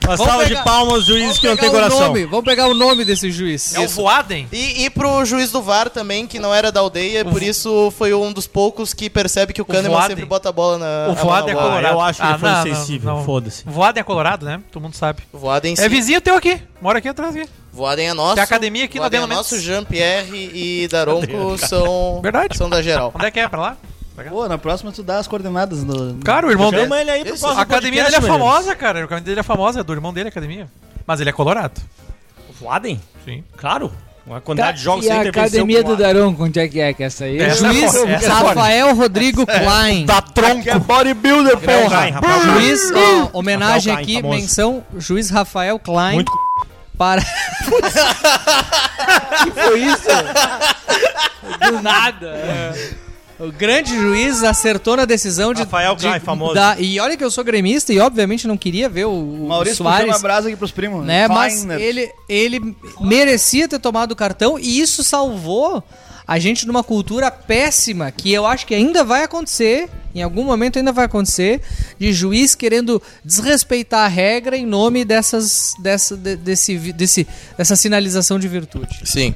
[0.07, 2.07] Uma Vamos salva pegar- de palmas aos juízes Vamos que não tem pegar o coração.
[2.09, 3.75] nome, vamos pegar o nome desse juiz.
[3.75, 4.47] É o Voaden?
[4.53, 8.13] E, e pro juiz do VAR também, que não era da aldeia, por isso foi
[8.13, 10.09] um dos poucos que percebe que o Kahneman Voaden.
[10.11, 11.09] sempre bota a bola na.
[11.11, 11.95] O Voaden é na colorado.
[11.95, 13.63] eu acho que ele foi não, insensível, foda-se.
[13.65, 14.61] Voaden é colorado, né?
[14.71, 15.23] Todo mundo sabe.
[15.33, 16.61] Voaden É vizinho teu aqui.
[16.83, 17.49] Mora aqui atrás aqui.
[17.73, 18.35] Voaden é nosso.
[18.35, 19.59] Tem academia aqui na Voaden é Belo nosso.
[19.59, 22.57] Jean-Pierre e Daronco são, Verdade.
[22.57, 23.11] são da geral.
[23.15, 23.49] Onde é que é?
[23.49, 23.77] Pra lá?
[24.29, 26.19] Pô, na próxima tu dá as coordenadas do.
[26.25, 26.83] Cara, o irmão dele.
[26.85, 29.01] Chama ele aí pro próximo A academia podcast, dele é famosa, cara.
[29.01, 30.69] A academia dele é famosa, é do irmão dele a academia.
[31.07, 31.75] Mas ele é colorado.
[31.75, 32.59] Deus.
[32.61, 33.01] Voaden?
[33.25, 33.43] Sim.
[33.57, 33.93] Claro.
[34.27, 36.59] Uma Tá, quantidade de jogos e sem a intervenção academia com do a- Daronco, onde
[36.59, 37.39] é que é que essa aí?
[37.39, 38.29] Essa é Juiz essa é.
[38.31, 40.07] Rafael Rodrigo Klein.
[40.07, 40.63] Tá tronco.
[40.63, 41.97] Que é bodybuilder, Rafael porra!
[41.99, 42.55] Klein, Rafael Klein.
[42.61, 44.41] Juiz, ó, homenagem Rafael Klein, aqui, famoso.
[44.41, 46.33] menção, juiz Rafael Klein Muito
[46.97, 47.21] para
[49.53, 50.09] foi isso?
[51.71, 52.75] Do nada.
[53.39, 56.55] O grande juiz acertou na decisão de Rafael de- Klein, famoso.
[56.55, 59.79] da- e olha que eu sou gremista e obviamente não queria ver o, o Maurício
[59.79, 61.05] Soares uma brasa aqui pros primos.
[61.05, 61.27] né?
[61.29, 61.81] Mas Kleiner.
[61.81, 65.83] ele, ele merecia ter tomado o cartão e isso salvou
[66.27, 70.79] a gente numa cultura péssima que eu acho que ainda vai acontecer, em algum momento
[70.79, 71.61] ainda vai acontecer,
[71.99, 77.27] de juiz querendo desrespeitar a regra em nome dessas, dessa, de- desse, desse,
[77.59, 79.01] dessa sinalização de virtude.
[79.05, 79.35] Sim.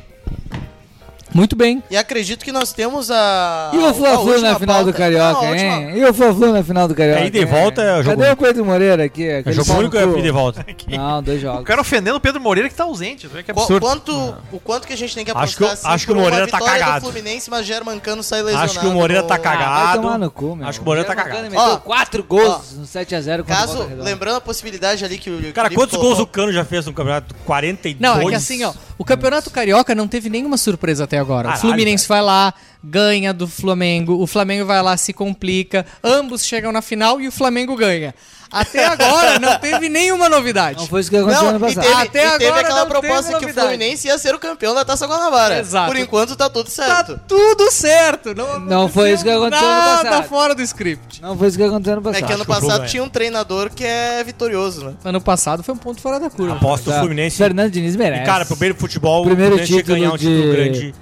[1.35, 1.83] Muito bem.
[1.91, 3.71] E acredito que nós temos a.
[3.75, 4.93] E o Fla-Flu na final do pauta.
[4.99, 5.99] Carioca, Não, hein?
[5.99, 7.21] E o Fla-Flu na final do Carioca?
[7.21, 7.47] É ida e hein?
[7.47, 9.25] volta, é jogo Cadê o Pedro Moreira aqui?
[9.29, 10.19] É jogo único é cu?
[10.19, 10.67] ida e volta?
[10.89, 11.65] Não, dois O jogos.
[11.65, 13.29] cara ofendendo o Pedro Moreira que tá ausente.
[13.29, 13.81] Que Qu- absurdo.
[13.87, 16.17] Quanto, o quanto que a gente tem que Acho apostar que o- acho que o
[16.17, 17.01] Moreira tá cagado.
[17.07, 18.71] do Fluminense, mas Germancano sai lesionado.
[18.71, 20.03] Acho que o Moreira tá cagado.
[20.03, 20.67] Tomar no cu, meu.
[20.67, 21.43] Acho que o Moreira tá cagado.
[21.43, 25.53] meteu Ó, quatro gols no 7x0 contra o Caso, lembrando a possibilidade ali que o
[25.53, 27.35] Cara, quantos gols o Cano já fez no campeonato?
[27.45, 28.01] 42?
[28.01, 31.49] Não, é que assim, ó, o Campeonato Carioca não teve nenhuma surpresa até agora.
[31.49, 36.45] Caralho, o Fluminense vai lá, ganha do Flamengo, o Flamengo vai lá, se complica, ambos
[36.45, 38.15] chegam na final e o Flamengo ganha.
[38.51, 40.78] Até agora não teve nenhuma novidade.
[40.78, 41.85] Não foi isso que aconteceu ano Não, e passado.
[41.85, 43.53] teve, Até e teve agora aquela não teve proposta que o.
[43.53, 45.59] Fluminense ia ser o campeão da Taça Guanabara.
[45.59, 45.86] Exato.
[45.93, 47.20] Por enquanto tá tudo Tá certo.
[47.28, 48.35] tudo certo.
[48.35, 50.28] Não, Não foi isso que aconteceu no nada passado.
[50.28, 51.20] fora do script.
[51.20, 52.27] Não foi isso que aconteceu ano É passado.
[52.27, 52.86] que ano que o jogo passado é.
[52.86, 54.95] tinha um treinador que é vitorioso, né?
[55.05, 56.55] Ano passado foi um ponto fora da curva.
[56.57, 57.01] Aposta o Tá.
[57.01, 57.36] Fluminense.
[57.36, 58.23] Fernando Diniz merece.
[58.23, 60.95] E, cara, pro do futebol, Primeiro o Fluminense que ganhar um título título de- grande.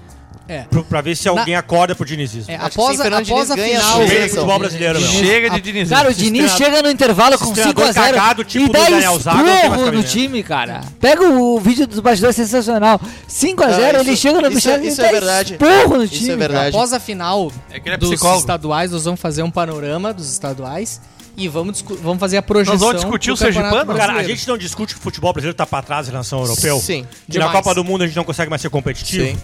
[0.49, 0.61] É.
[0.63, 2.53] Pro, pra ver se alguém acorda pro dinizismo.
[2.53, 3.83] É, após, sim, a, após a final.
[3.83, 5.11] a Pro bem do Diniz- futebol brasileiro, meu.
[5.11, 5.89] Chega de Diniz.
[5.89, 8.91] Cara, o Diniz chega no intervalo com esse treinador 5x0 cagado, tipo e do dá
[8.91, 10.09] esporro no cabimento.
[10.09, 10.81] time, cara.
[11.01, 13.01] Pega o vídeo dos bastidores sensacional.
[13.29, 14.57] 5x0, Ah, ele chega no é- e
[14.89, 15.53] isso dá é verdade.
[15.55, 16.31] esporro no Isso time.
[16.31, 16.69] é verdade.
[16.77, 20.31] Após a final É que ele é dos estaduais, nós vamos fazer um panorama dos
[20.31, 21.01] estaduais.
[21.39, 22.73] E vamos, vamos fazer a projeção.
[22.79, 23.95] Nós vamos discutir o Sergipano?
[23.95, 26.47] Cara, a gente não discute que o futebol brasileiro tá pra trás em relação ao
[26.47, 26.81] europeu.
[26.81, 27.51] Sim, Que na.
[27.51, 29.27] Copa do Mundo a gente não consegue mais ser competitivo.
[29.27, 29.37] Sim.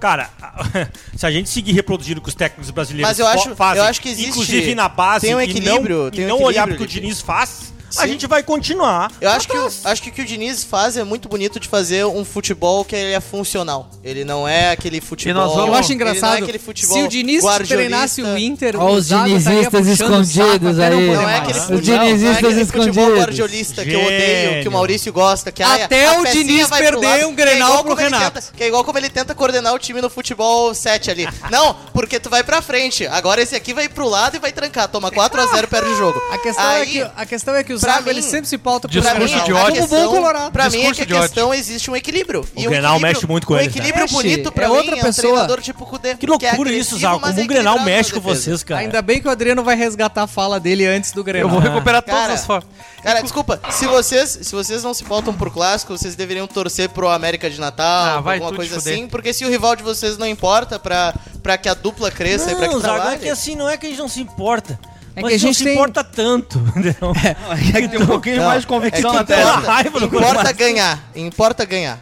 [0.00, 0.30] Cara,
[1.16, 4.00] se a gente seguir reproduzindo que os técnicos brasileiros Mas eu acho- fazem, eu acho
[4.00, 6.68] que existe- inclusive na base, tem um e equilíbrio, não, tem e um não olhar
[6.68, 6.86] porque o.
[6.86, 8.08] Diniz faz, a Sim.
[8.08, 9.10] gente vai continuar.
[9.20, 11.68] Eu acho que, o, acho que o que o Diniz faz é muito bonito de
[11.68, 13.90] fazer um futebol que ele é funcional.
[14.04, 15.42] Ele não é aquele futebol.
[15.42, 16.38] nós vamos- Eu acho ele não engraçado.
[16.38, 20.90] é aquele futebol se o Diniz treinasse o Inter, Ó, os dinizistas escondidos não aí.
[20.90, 21.38] poder Não é mais.
[21.42, 22.40] aquele Os futebol, não é dinizistas
[22.70, 23.18] futebol escondidos.
[23.18, 25.50] guardiolista que eu odeio, que o Maurício gosta.
[25.52, 28.40] Que ai, Até a o Diniz perder um é Grenal igual pro Renato.
[28.40, 31.28] tenta- que é igual como ele tenta coordenar o time no futebol 7 ali.
[31.50, 33.06] Não, porque tu vai pra frente.
[33.06, 34.88] Agora esse aqui vai pro lado e vai trancar.
[34.88, 36.20] Toma 4x0, perde o jogo.
[36.32, 38.48] A questão, é Aí- que, a questão é que o pra Zago mim, ele sempre
[38.48, 39.74] se pauta por discurso Pra mim, de a ódio.
[39.76, 40.52] Como bom questão- colorado.
[40.52, 42.46] Pra mim é que Discurso a questão existe um equilíbrio.
[42.54, 43.78] O Grenal mexe muito com um ele, cara.
[43.78, 44.14] equilíbrio Mexe.
[44.14, 45.28] bonito pra É mim outra é um pessoa.
[45.28, 46.14] treinador tipo Kudê.
[46.16, 48.80] Que loucura é isso, mas Como é o Grenal mexe com vocês, cara.
[48.80, 51.48] Ainda bem que o Adriano vai resgatar a fala dele antes do Grenal.
[51.48, 52.68] Eu vou recuperar todas Cara, as fotos.
[53.02, 57.08] Cara, desculpa, se vocês, se vocês não se pautam por clássico, vocês deveriam torcer pro
[57.08, 60.26] América de Natal, Ah, vai alguma coisa assim, porque se o rival de vocês não
[60.26, 63.18] importa pra, pra que a dupla cresça e pra que Não, é trabalhe...
[63.18, 64.78] que assim, não é que a gente não se importa.
[65.18, 66.94] É mas que a não gente se tem- importa tanto, entendeu?
[67.74, 71.10] É que tem um pouquinho Não, mais de convicção é na raiva no importa ganhar,
[71.14, 72.00] importa ganhar.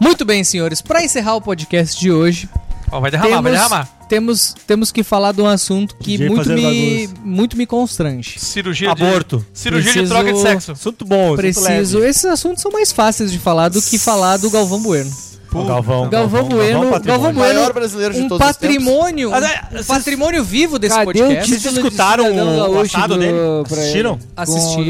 [0.00, 0.80] Muito bem, senhores.
[0.80, 2.48] Pra encerrar o podcast de hoje,
[2.90, 3.88] Ó, vai derramar, vai temos, derramar.
[4.08, 6.62] temos, temos que falar de um assunto que DJ muito me,
[7.06, 7.22] bagunça.
[7.24, 8.38] muito me constrange.
[8.40, 9.44] Cirurgia Aborto.
[9.52, 9.58] de...
[9.58, 10.72] Cirurgia Preciso- de troca de sexo.
[10.72, 11.98] Assunto bom, assunto Preciso.
[11.98, 12.08] leve.
[12.10, 15.10] Esses assuntos são mais fáceis de falar do que falar do Galvão Bueno.
[15.52, 16.08] O Galvão.
[16.08, 17.02] Galvão Bueno, patrimônio.
[17.04, 20.78] Galvão O maior brasileiro de um todos os patrimônio, Mas, é, um vocês- patrimônio vivo
[20.78, 21.46] desse Cadê o podcast.
[21.60, 23.38] Vocês escutaram o gaúcho assado do- dele?
[23.70, 24.18] Assistiram?
[24.18, 24.80] Com Assisti.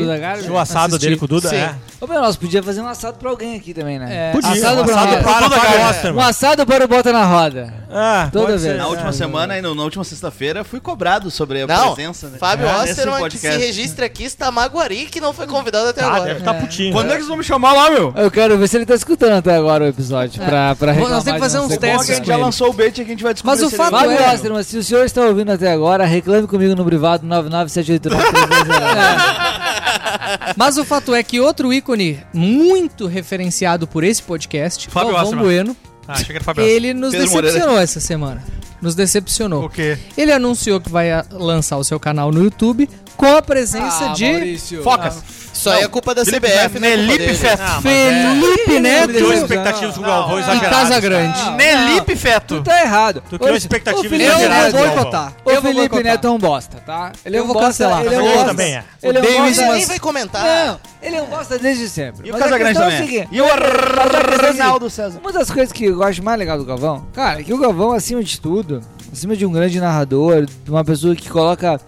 [0.48, 0.52] o?
[0.52, 0.98] O assado Assisti.
[1.06, 1.48] dele com o Duda?
[1.48, 1.56] Sim.
[1.56, 1.74] É.
[2.00, 4.30] Ô, meu, nós podíamos fazer um assado pra alguém aqui também, né?
[4.30, 4.50] É, Podia.
[4.52, 5.90] Assado um pra assado para Garbi.
[5.90, 6.22] Osterman.
[6.24, 7.74] Um assado para o Bota na Roda.
[7.92, 8.62] Ah, Toda vez.
[8.62, 8.76] ser.
[8.76, 12.28] Na última Ah, semana, e na última sexta-feira, fui cobrado sobre a Não, presença.
[12.28, 12.38] Né?
[12.38, 16.06] Fábio É, Osterman, que se registra aqui, está Maguari, que não foi convidado até Ah,
[16.06, 16.24] agora.
[16.24, 16.92] deve estar putinho.
[16.92, 18.14] Quando é que vocês vão me chamar lá, meu?
[18.16, 20.40] Eu quero ver se ele tá escutando até agora o episódio.
[20.50, 22.72] Pra, pra nós reclamar temos que fazer uns que a testes gente já lançou o
[22.72, 23.90] bait e a gente vai descobrir Mas o fato.
[23.90, 28.24] Fábio é- Osterman, se o senhor está ouvindo até agora, reclame comigo no privado 99789.
[30.56, 35.38] Mas o fato é que outro ícone muito referenciado por esse podcast, Fábio Galvão.
[35.40, 36.64] Bueno, Ah, achei que era Fabio.
[36.64, 38.42] ele nos Pedro decepcionou essa semana.
[38.82, 39.64] Nos decepcionou.
[39.66, 39.98] O quê?
[40.16, 44.12] Ele anunciou que vai ah, lançar o seu canal no YouTube com a presença Ah,
[44.14, 44.82] de Maurício.
[44.82, 45.22] Focas.
[45.60, 46.90] Isso aí é culpa da Felipe CBF, né?
[46.90, 47.34] Felipe.
[47.34, 47.60] Feto.
[47.62, 50.70] Ah, mas é- Felipe Neto Criou expectativas com o Galvão e exageradas.
[50.88, 51.00] Casa.
[51.00, 51.50] Grande.
[51.50, 52.56] Nelipe Feto.
[52.56, 53.22] Tu tá errado.
[53.28, 54.72] Tu criou Ô, expectativas o Felipe Eu exageradas.
[54.72, 54.94] vou Galvão.
[54.96, 55.32] boicotar.
[55.44, 56.04] O Eu vou Felipe boicotar.
[56.04, 57.12] Neto é um bosta, tá?
[57.24, 58.04] Ele é Eu um vou bosta, cancelar.
[58.04, 58.44] Ele é um bosta.
[58.46, 58.84] também é.
[59.02, 59.72] Ele é um bosta.
[59.72, 60.44] nem vai comentar.
[60.44, 62.26] Não, ele é um bosta desde sempre.
[62.26, 63.08] E o Mas a Casagrande questão é também.
[63.08, 65.18] seguinte, E o é Arnaldo César.
[65.20, 67.92] Uma das coisas que eu acho mais legal do Galvão, cara, é que o Galvão,
[67.92, 68.80] acima de tudo,
[69.12, 71.80] acima de um grande narrador, de uma pessoa que coloca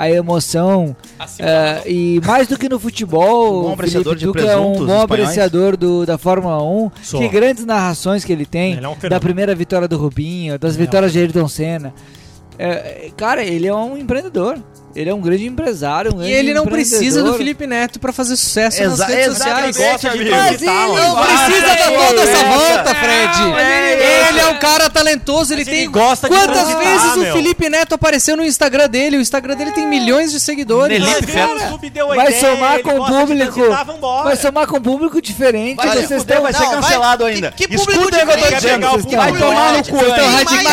[0.00, 0.96] a emoção,
[1.38, 5.02] é, e mais do que no futebol, Um bom apreciador Felipe, é um bom espanhóis.
[5.02, 7.20] apreciador do, da Fórmula 1, Sou.
[7.20, 10.74] que grandes narrações que ele tem, Ele é um da primeira vitória do Rubinho, das
[10.74, 11.92] vitórias de Ayrton Senna.
[12.58, 14.58] É, cara, ele é um empreendedor.
[14.94, 17.34] Ele é um grande empresário, um E grande ele não precisa do.
[17.34, 19.92] Felipe Neto pra fazer sucesso nas Exa- redes exatamente, sociais.
[19.92, 20.30] Gosta de.
[20.30, 20.70] Mas ele.
[20.70, 23.38] Não precisa dar toda essa volta, Fred.
[23.52, 24.00] mas ele-
[24.30, 25.90] Ele é um cara talentoso, ele Mas ele tem.
[25.90, 27.32] gosta de Quantas transitar, vezes o meu.
[27.34, 29.16] Felipe Neto apareceu no Instagram dele?
[29.16, 31.00] O Instagram dele tem milhões de seguidores.
[31.00, 31.06] O
[31.90, 33.60] deu a Vai somar com o de público.
[34.24, 35.76] Vai somar com um público diferente.
[35.76, 37.52] Vai vocês estão- vai ser cancelado que- ainda.
[37.52, 39.16] que público Escuta o que eu tô dizendo.
[39.16, 39.96] Vai o tomar no cu.
[39.96, 40.30] Então.
[40.30, 40.70] Imagina,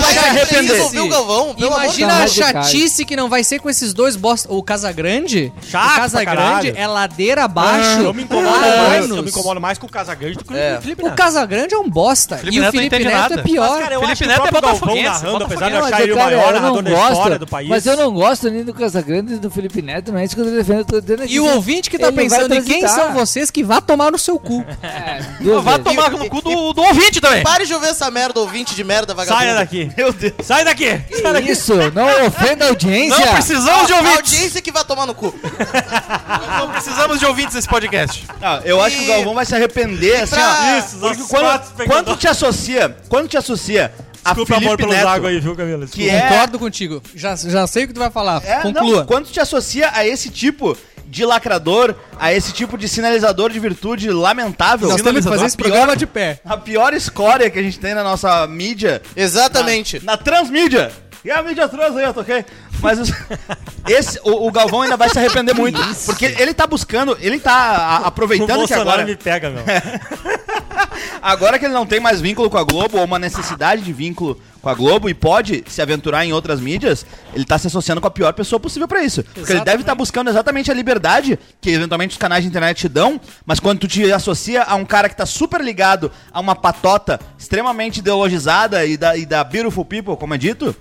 [0.00, 0.80] vai se arrepender.
[0.82, 4.52] o de Imagina a chatice que não vai ser com esses dois bosta.
[4.52, 5.52] O Casagrande.
[5.62, 8.00] Chato o Casagrande é ladeira abaixo.
[8.00, 10.76] Eu me incomodo há mais, eu me incomodo mais com o Casagrande do que É.
[10.78, 11.16] o Felipe O Neto.
[11.16, 12.36] Casagrande é um bosta.
[12.38, 13.34] Felipe e Neto o Felipe Neto nada.
[13.34, 13.70] é pior.
[13.70, 16.16] Mas, cara, eu Felipe Neto o é botafoguense, narrando, apesar de eu achar ele o
[16.16, 17.68] maior eu não narrador da gosto, história do país.
[17.68, 20.40] Mas eu não gosto nem do Casagrande nem do Felipe Neto, não é isso que
[20.40, 20.78] eu tô defendendo.
[20.94, 23.80] Eu tô aqui E o ouvinte que tá pensando em quem são vocês que vá
[23.80, 24.64] tomar no seu cu.
[24.82, 25.84] É, vezes.
[25.84, 27.42] tomar no cu do, do ouvinte também.
[27.42, 29.42] Pare de ouvir essa merda, ouvinte de merda, vagabundo.
[29.42, 29.90] Saia daqui.
[29.96, 30.34] Meu Deus.
[30.42, 31.00] Sai daqui.
[31.20, 31.50] Sai daqui.
[31.50, 33.18] Isso, não ofenda a audiência.
[33.26, 34.32] Não precisamos de A ouvintes.
[34.32, 35.34] audiência que vai tomar no cu.
[36.58, 38.26] Não precisamos de ouvintes nesse podcast.
[38.40, 40.78] Não, eu acho que o Galvão vai se arrepender, assim, pra-.
[40.78, 43.92] Isso, Porque nossos quando, quando te associa, quando te associa
[44.24, 45.86] a Desculpa, amor, Felipe pelos Neto, água aí, viu, Camila?
[45.86, 47.02] que é, Concordo contigo.
[47.14, 48.42] Já, já sei o que tu vai falar.
[48.44, 48.98] é Conclua.
[48.98, 50.76] não, quando te associa a esse tipo
[51.08, 55.46] de lacrador, a esse tipo de sinalizador de virtude lamentável, Nós temos que fazer a
[55.46, 56.40] esse programa de pé.
[56.44, 60.04] a pior escória que a gente tem na nossa mídia, Exatamente.
[60.04, 60.90] na transmídia.
[61.26, 62.44] E a mídia trans aí, eu toquei.
[62.80, 63.10] Mas os-
[63.88, 65.80] esse, o, o Galvão ainda vai se arrepender muito.
[66.04, 69.04] Porque ele tá buscando, ele tá a- O aproveitando que Bolsonaro agora.
[69.04, 69.64] me pega, meu.
[71.20, 74.40] Agora que ele não tem mais vínculo com a Globo, ou uma necessidade de vínculo
[74.62, 77.04] com a Globo, e pode se aventurar em outras mídias,
[77.34, 79.24] ele tá se associando com a pior pessoa possível pra isso.
[79.34, 82.88] Porque ele deve estar buscando exatamente a liberdade que eventualmente os canais de internet te
[82.88, 86.54] dão, mas quando tu te associa a um cara que tá super ligado a uma
[86.54, 90.74] patota extremamente ideologizada e da, e da beautiful people, como é dito,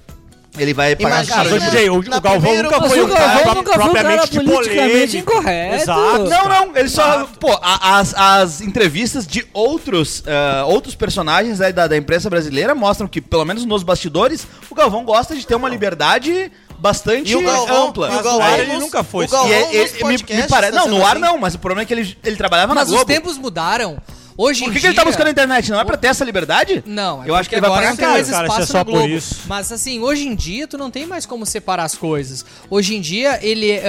[0.58, 1.50] ele vai pagar Imagina-.
[1.60, 4.04] Mas, DJ, o, o Galvão nunca Mas foi um cara Galvão nunca foi um cara
[4.04, 5.76] propriamente de politicamente incorreto.
[5.84, 6.24] Exato.
[6.30, 7.28] Não, não, ele só.
[7.40, 12.74] Pô, a- as, as entrevistas de outros, ah, outros personagens aí da, da imprensa brasileira
[12.76, 17.36] mostram que, pelo menos nos bastidores, o Galvão gosta de ter uma liberdade bastante E
[17.36, 18.08] o Galvão- ampla.
[18.08, 19.26] e o Mas Galvão no ar ele nos- nunca foi.
[19.26, 20.74] o Galvão E é- nos ele- me, me parece.
[20.74, 21.22] tá Não, no ar assim.
[21.22, 23.06] não, mas o problema é que ele, ele trabalhava Mas na os Globo.
[23.06, 23.98] tempos mudaram.
[24.38, 24.90] Hoje Por em que, que dia...
[24.90, 25.72] ele tá buscando na internet?
[25.72, 26.84] Não é pra ter essa liberdade?
[26.86, 28.72] Não, é Eu acho que ele vai agora pagar não tem mais cara, espaço isso
[28.76, 29.08] é na Globo.
[29.08, 29.36] isso.
[29.48, 32.46] Mas assim, hoje em dia tu não tem mais como separar as coisas.
[32.70, 33.80] Hoje em dia ele,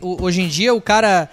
[0.00, 1.28] o- hoje em dia o cara,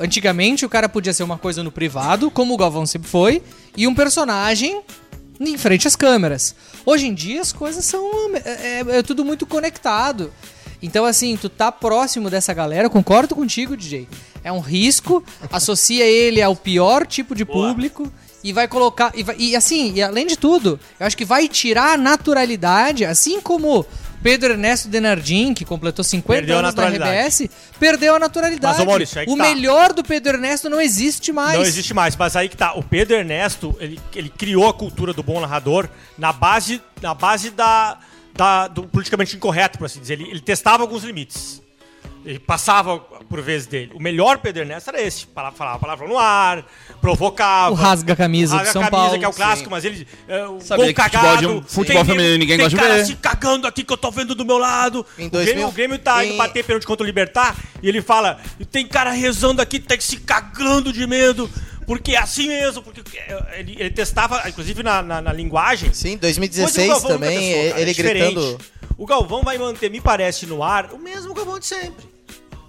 [0.00, 3.42] antigamente o cara podia ser uma coisa no privado, como o Galvão sempre foi,
[3.76, 4.80] e um personagem
[5.40, 6.54] em frente às câmeras.
[6.86, 8.02] Hoje em dia as coisas são
[8.34, 10.32] é, é- é tudo muito conectado.
[10.82, 14.08] Então assim, tu tá próximo dessa galera, eu concordo contigo, DJ.
[14.44, 15.22] É um risco,
[15.52, 18.12] associa ele ao pior tipo de público
[18.44, 21.48] e vai colocar e, vai- e assim, e além de tudo, eu acho que vai
[21.48, 23.84] tirar a naturalidade, assim como
[24.22, 26.88] Pedro Ernesto Denardim, que completou 50 Perdeu anos na.
[26.88, 27.48] RBS,
[27.78, 28.78] perdeu a naturalidade.
[28.78, 29.42] Mas, ô, Maurício, aí que o tá.
[29.42, 31.56] melhor do Pedro Ernesto não existe mais.
[31.58, 32.74] Não existe mais, mas aí que tá.
[32.74, 37.50] O Pedro Ernesto, ele, ele criou a cultura do bom narrador na base, na base
[37.50, 37.98] da,
[38.38, 40.14] da- do politicamente incorreto, por assim dizer.
[40.14, 41.60] Ele, ele testava alguns limites.
[42.24, 43.92] Ele passava por vezes dele.
[43.94, 45.26] O melhor Pedro Ernesto era esse.
[45.34, 46.64] Fala- Falava palavra no ar,
[47.00, 47.70] provocava.
[47.70, 49.18] O rasga-camisa o do São rasga-camisa, Paulo.
[49.18, 50.06] que é o clássico, mas ele.
[50.26, 51.38] É, o Sabia gol que futebol cagado.
[51.38, 53.06] de um- futebol feminino ninguém tem gosta de cara ver.
[53.06, 55.06] se cagando aqui que eu tô vendo do meu lado.
[55.18, 57.88] Em o, 2000, Grêmio, o Grêmio tá indo em- bater pênalti contra o Libertar e
[57.88, 58.38] ele fala:
[58.70, 61.48] tem cara rezando aqui, tá se cagando de medo.
[61.88, 63.02] Porque é assim mesmo, porque
[63.56, 65.90] ele, ele testava, inclusive na, na, na linguagem.
[65.94, 68.34] Sim, coisa que o 2016 Galvão nunca também, testou, cara, ele é diferente.
[68.34, 68.58] gritando.
[68.98, 72.04] O Galvão vai manter, me parece, no ar o mesmo Galvão de sempre.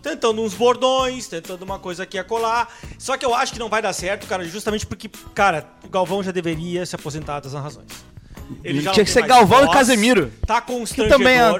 [0.01, 2.73] Tentando uns bordões, tentando uma coisa aqui a colar.
[2.97, 6.23] Só que eu acho que não vai dar certo, cara, justamente porque, cara, o Galvão
[6.23, 7.87] já deveria se aposentar das narrações.
[8.63, 10.31] Ele já Tinha que tem ser Galvão e voz, Casemiro.
[10.47, 11.17] Tá constrangedor.
[11.19, 11.59] também é-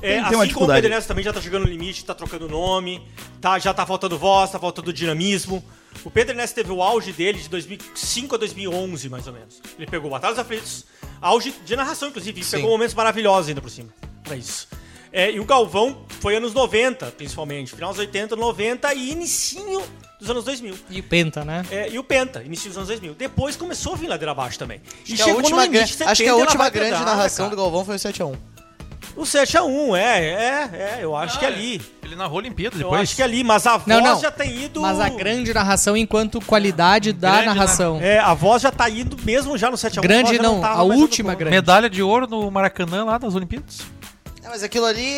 [0.00, 0.74] É, tem- tem assim como o.
[0.74, 3.02] Pedro Neto também já tá chegando no limite, tá trocando nome,
[3.40, 5.64] tá, já tá faltando voz, tá faltando dinamismo.
[6.04, 9.60] O Pedro Ernesto teve o auge dele de 2005 a 2011, mais ou menos.
[9.76, 10.84] Ele pegou Batalhas Aflitos,
[11.20, 12.56] auge de narração, inclusive, e Sim.
[12.56, 13.88] pegou momentos maravilhosos ainda por cima.
[14.24, 14.68] Pra isso.
[15.12, 17.74] É, e o Galvão foi anos 90, principalmente.
[17.74, 19.82] Final dos 80, 90 e inicinho
[20.20, 20.74] dos anos 2000.
[20.90, 21.64] E o Penta, né?
[21.70, 23.14] É, e o Penta, início dos anos 2000.
[23.14, 24.82] Depois começou a vir ladeira abaixo também.
[25.02, 27.56] Acho que, a última, gran- acho que a 70 última grande pedrada, narração cara.
[27.56, 28.36] do Galvão foi o 7x1.
[29.18, 31.82] O 7x1, é, é, é, eu acho que é ali.
[32.04, 33.02] Ele narrou a Olimpíada Eu depois.
[33.02, 34.20] acho que é ali, mas a voz Não, não.
[34.20, 34.80] já tem ido.
[34.80, 37.98] Mas a grande narração enquanto qualidade da Grande, narração.
[38.00, 40.00] É, a voz já tá indo mesmo já no 7x1.
[40.02, 41.56] Grande já não, tava a última grande.
[41.56, 43.80] Medalha de ouro no Maracanã lá das Olimpíadas.
[44.48, 45.12] É, mas aquilo ali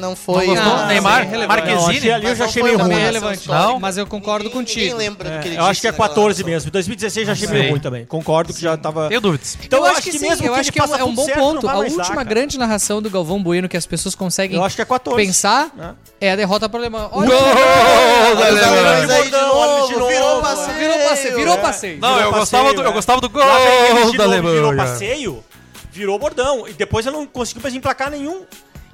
[0.00, 0.46] não foi.
[0.46, 0.72] Não gostou?
[0.74, 2.10] uma- Neymar, Não, Marquezine.
[2.10, 2.92] ali, eu já não achei meio ruim.
[2.94, 3.48] É relevante.
[3.48, 3.78] Não?
[3.78, 4.80] Mas eu concordo Ninguém- contigo.
[4.80, 6.54] Ninguém lembra do que ele É, eu acho que é disse naquela 14 narração.
[6.54, 6.70] mesmo.
[6.72, 8.04] 2016 já achei meio ruim também.
[8.04, 9.08] Concordo que já tava.
[9.08, 9.56] Tenho dúvidas.
[9.62, 11.38] Então eu acho que, sim, mesmo eu que acho que é um, é bom certo,
[11.38, 11.68] não ponto.
[11.68, 14.82] A dar, última grande narração do Galvão Bueno que as pessoas conseguem Eu acho que
[14.82, 15.24] é 14.
[15.24, 15.94] pensar né?
[16.20, 17.08] é a derrota Alemão.
[17.12, 20.08] Olha, Bordão, olha de novo, novo.
[20.08, 20.78] virou passeio.
[20.78, 21.98] virou passeio, virou passeio.
[22.00, 22.86] Não, eu gostava, do, é.
[22.86, 24.88] eu gostava do Lá vem ele gol da novo, Virou Alemanha.
[24.90, 25.44] passeio,
[25.94, 26.68] virou bordão.
[26.68, 28.42] E depois eu não conseguiu mais emplacar nenhum.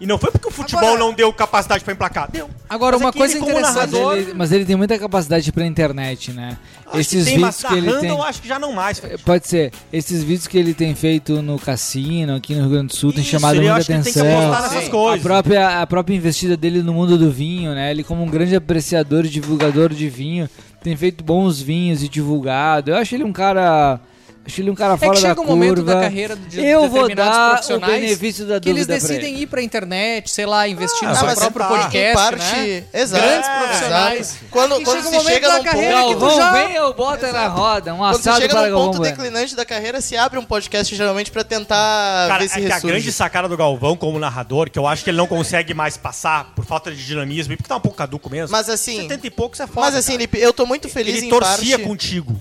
[0.03, 2.31] E não foi porque o futebol Agora- não deu capacidade pra emplacar.
[2.31, 2.49] Deu.
[2.71, 3.77] Agora, Mas uma é que coisa ele, como interessante.
[3.93, 6.57] narrador, Ele- mas ele tem muita capacidade pra internet, né?
[6.87, 8.09] acho que Esses tem, vídeos mas que ele narrando tem.
[8.11, 8.99] eu acho que já não mais.
[8.99, 9.23] Fred.
[9.23, 9.71] Pode ser.
[9.93, 13.21] Esses vídeos que ele tem feito no cassino, aqui no Rio Grande do Sul, tem
[13.21, 14.39] Isso, chamado ele- muita que ele tem que atenção.
[14.41, 14.91] apostar nessas Sim.
[14.91, 15.21] coisas.
[15.21, 17.91] A própria, a própria investida dele no mundo do vinho, né?
[17.91, 20.49] Ele, como um grande apreciador e divulgador de vinho,
[20.83, 22.91] tem feito bons vinhos e divulgado.
[22.91, 24.01] Eu acho ele um cara.
[24.43, 25.53] Acho ele um cara É fora que da chega um curva.
[25.53, 29.43] momento da carreira de Eu vou dar o benefício da que eles pra decidem ele.
[29.43, 31.69] ir pra internet, sei lá, investir Ah, no seu próprio tá.
[31.69, 32.85] podcast, parte, né?
[32.93, 33.23] exato.
[33.23, 34.19] Grandes É, profissionais.
[34.21, 34.45] exato.
[34.51, 36.53] Quando, E quando chega um se chega da num carreira ponto, que tu Galvão, já-
[36.53, 37.95] vem, eu boto na roda.
[37.95, 40.45] Um quando se assado chega para num Galvão ponto declinante da carreira, se abre um
[40.45, 42.87] podcast geralmente pra tentar Cara, ver é se que a ressurge.
[42.95, 46.53] grande sacada do Galvão como narrador, que eu acho que ele não consegue mais passar
[46.57, 48.51] por falta de dinamismo e porque tá um pouco caduco mesmo.
[48.51, 49.81] Mas assim, 70 e poucos é foda.
[49.83, 50.39] mas assim, cara.
[50.43, 51.87] Eu tô muito feliz ele em torcia parte...
[51.89, 52.41] contigo.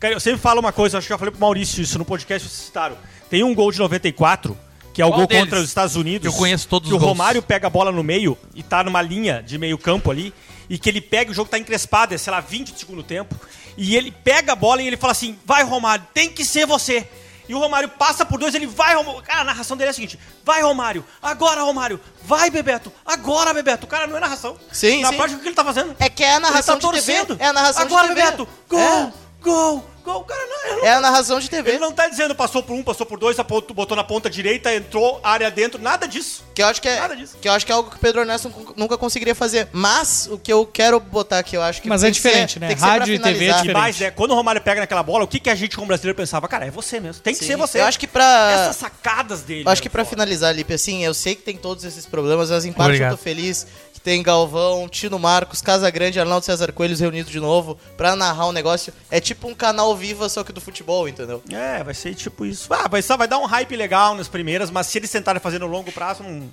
[0.00, 2.04] Cara, eu sempre falo uma coisa, acho que eu já falei pro Maurício isso no
[2.06, 2.96] podcast, vocês citaram.
[3.28, 4.56] Tem um gol de 94,
[4.94, 5.44] que é o Qual gol deles?
[5.44, 6.24] contra os Estados Unidos.
[6.24, 7.16] Eu conheço todos que os o gols.
[7.18, 10.32] Romário pega a bola no meio e tá numa linha de meio campo ali,
[10.70, 13.34] e que ele pega, o jogo tá encrespado, é, sei lá, 20 de segundo tempo,
[13.76, 17.06] e ele pega a bola e ele fala assim, vai Romário, tem que ser você.
[17.46, 19.22] E o Romário passa por dois, ele vai, Romário.
[19.22, 23.88] Cara, a narração dele é a seguinte: vai, Romário, agora, Romário, vai, Bebeto, agora, Bebeto.
[23.88, 24.56] Cara, não é narração.
[24.70, 25.16] Sim, Na sim.
[25.16, 25.96] prática, o que ele tá fazendo?
[25.98, 27.12] É que é a narração ele tá de TV.
[27.26, 27.42] torcendo.
[27.42, 28.22] É a narração Agora, de TV.
[28.22, 29.12] Bebeto, gol, É.
[29.42, 31.70] gol, O cara não, ele É a narração de TV.
[31.70, 33.36] Ele não tá dizendo passou por um, passou por dois,
[33.74, 36.44] botou na ponta direita, entrou área dentro, nada disso.
[36.54, 37.36] Que eu acho que é, Nada disso.
[37.40, 39.68] que eu acho que é algo que o Pedro Ernesto nunca- conseguiria fazer.
[39.72, 42.52] Mas o que eu quero botar aqui, eu acho que Mas tem é que diferente,
[42.54, 42.66] ser- né?
[42.68, 43.72] tem que ser pra Rádio e TV é diferente.
[43.72, 46.16] mais, é, quando o Romário pega naquela bola, o que, que a gente como brasileiro
[46.16, 46.46] pensava?
[46.48, 47.22] Cara, é você mesmo.
[47.22, 47.46] Tem que Sim.
[47.46, 47.80] ser você.
[47.80, 49.64] Eu acho que pra Essas sacadas dele.
[49.66, 50.10] eu acho que né, para foda.
[50.16, 53.12] finalizar, Lipe, assim, eu sei que tem todos esses problemas, mas em parte Obrigado.
[53.12, 53.66] eu tô feliz
[54.00, 58.52] que tem Galvão, Tino Marcos, Casagrande, Arnaldo César Coelhos reunidos de novo pra narrar um
[58.52, 58.92] negócio.
[59.10, 61.42] É tipo um canal viva só que do futebol, entendeu?
[61.52, 62.72] É, vai ser tipo isso.
[62.72, 65.58] Ah, vai, só, vai dar um hype legal nas primeiras, mas se eles tentarem fazer
[65.58, 66.48] no longo prazo, não.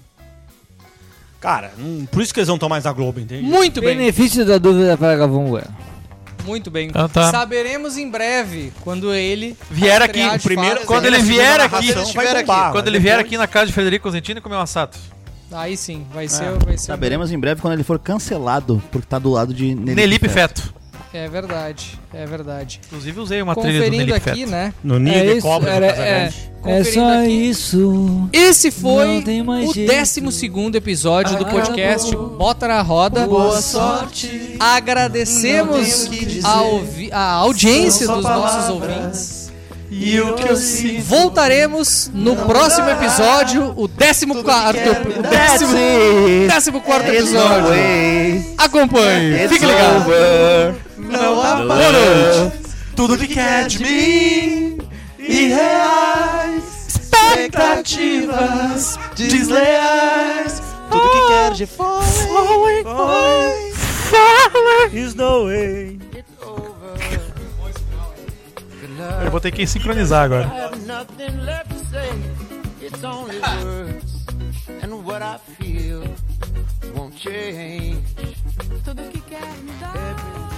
[1.40, 3.44] Cara, não- por isso que eles não estão mais na Globo, entende?
[3.44, 3.96] Muito bem.
[3.98, 5.76] Benefício da dúvida para Galvão Bueno.
[6.46, 6.88] Muito bem.
[6.88, 7.30] Então tá.
[7.30, 10.86] Saberemos em breve quando ele Vier aqui, primeiro-.
[10.86, 11.94] Quando ele vier aqui,
[12.72, 14.98] quando ele vier aqui na casa de Frederico Cosentino comer um assado.
[15.52, 16.28] Aí sim, vai É.
[16.28, 19.74] ser, vai ser Saberemos em breve quando ele for cancelado, porque tá do lado de
[19.76, 20.74] Nelipe Feto.
[21.14, 22.82] É verdade, é verdade.
[22.86, 24.52] Inclusive usei uma trilha do Conferindo Nelipe aqui, Feto.
[24.52, 24.74] né?
[24.84, 25.88] No ninho É de isso, cobra era-.
[25.88, 27.30] É Conferindo só aqui.
[27.32, 28.30] isso.
[28.34, 29.90] Esse foi o jeito.
[29.92, 33.26] 12 episódio do podcast Bota na Roda.
[33.26, 34.58] Boa sorte.
[34.60, 36.10] Agradecemos
[36.44, 39.47] a, a audiência dos nossos ouvintes.
[39.90, 41.04] E o que eu sinto.
[41.04, 44.44] Voltaremos no próximo episódio, o 14 o
[45.24, 45.78] décimo,
[46.48, 47.70] décimo quarto episódio.
[48.58, 50.06] Acompanhe, fique ligado.
[50.98, 52.58] Não há Boa noite.
[52.96, 54.78] Tudo que quer de mim.
[55.20, 56.64] Irreais.
[56.90, 60.62] Expectativas desleais.
[60.90, 61.98] Tudo que quer de fora.
[64.94, 66.00] Is no way.
[69.24, 70.48] Eu vou ter que sincronizar agora.
[70.48, 72.10] have nothing left to say.
[72.82, 74.26] It's only words,
[74.82, 76.04] and what I feel
[76.96, 78.02] won't change.
[78.84, 80.57] Tudo que quer me dar.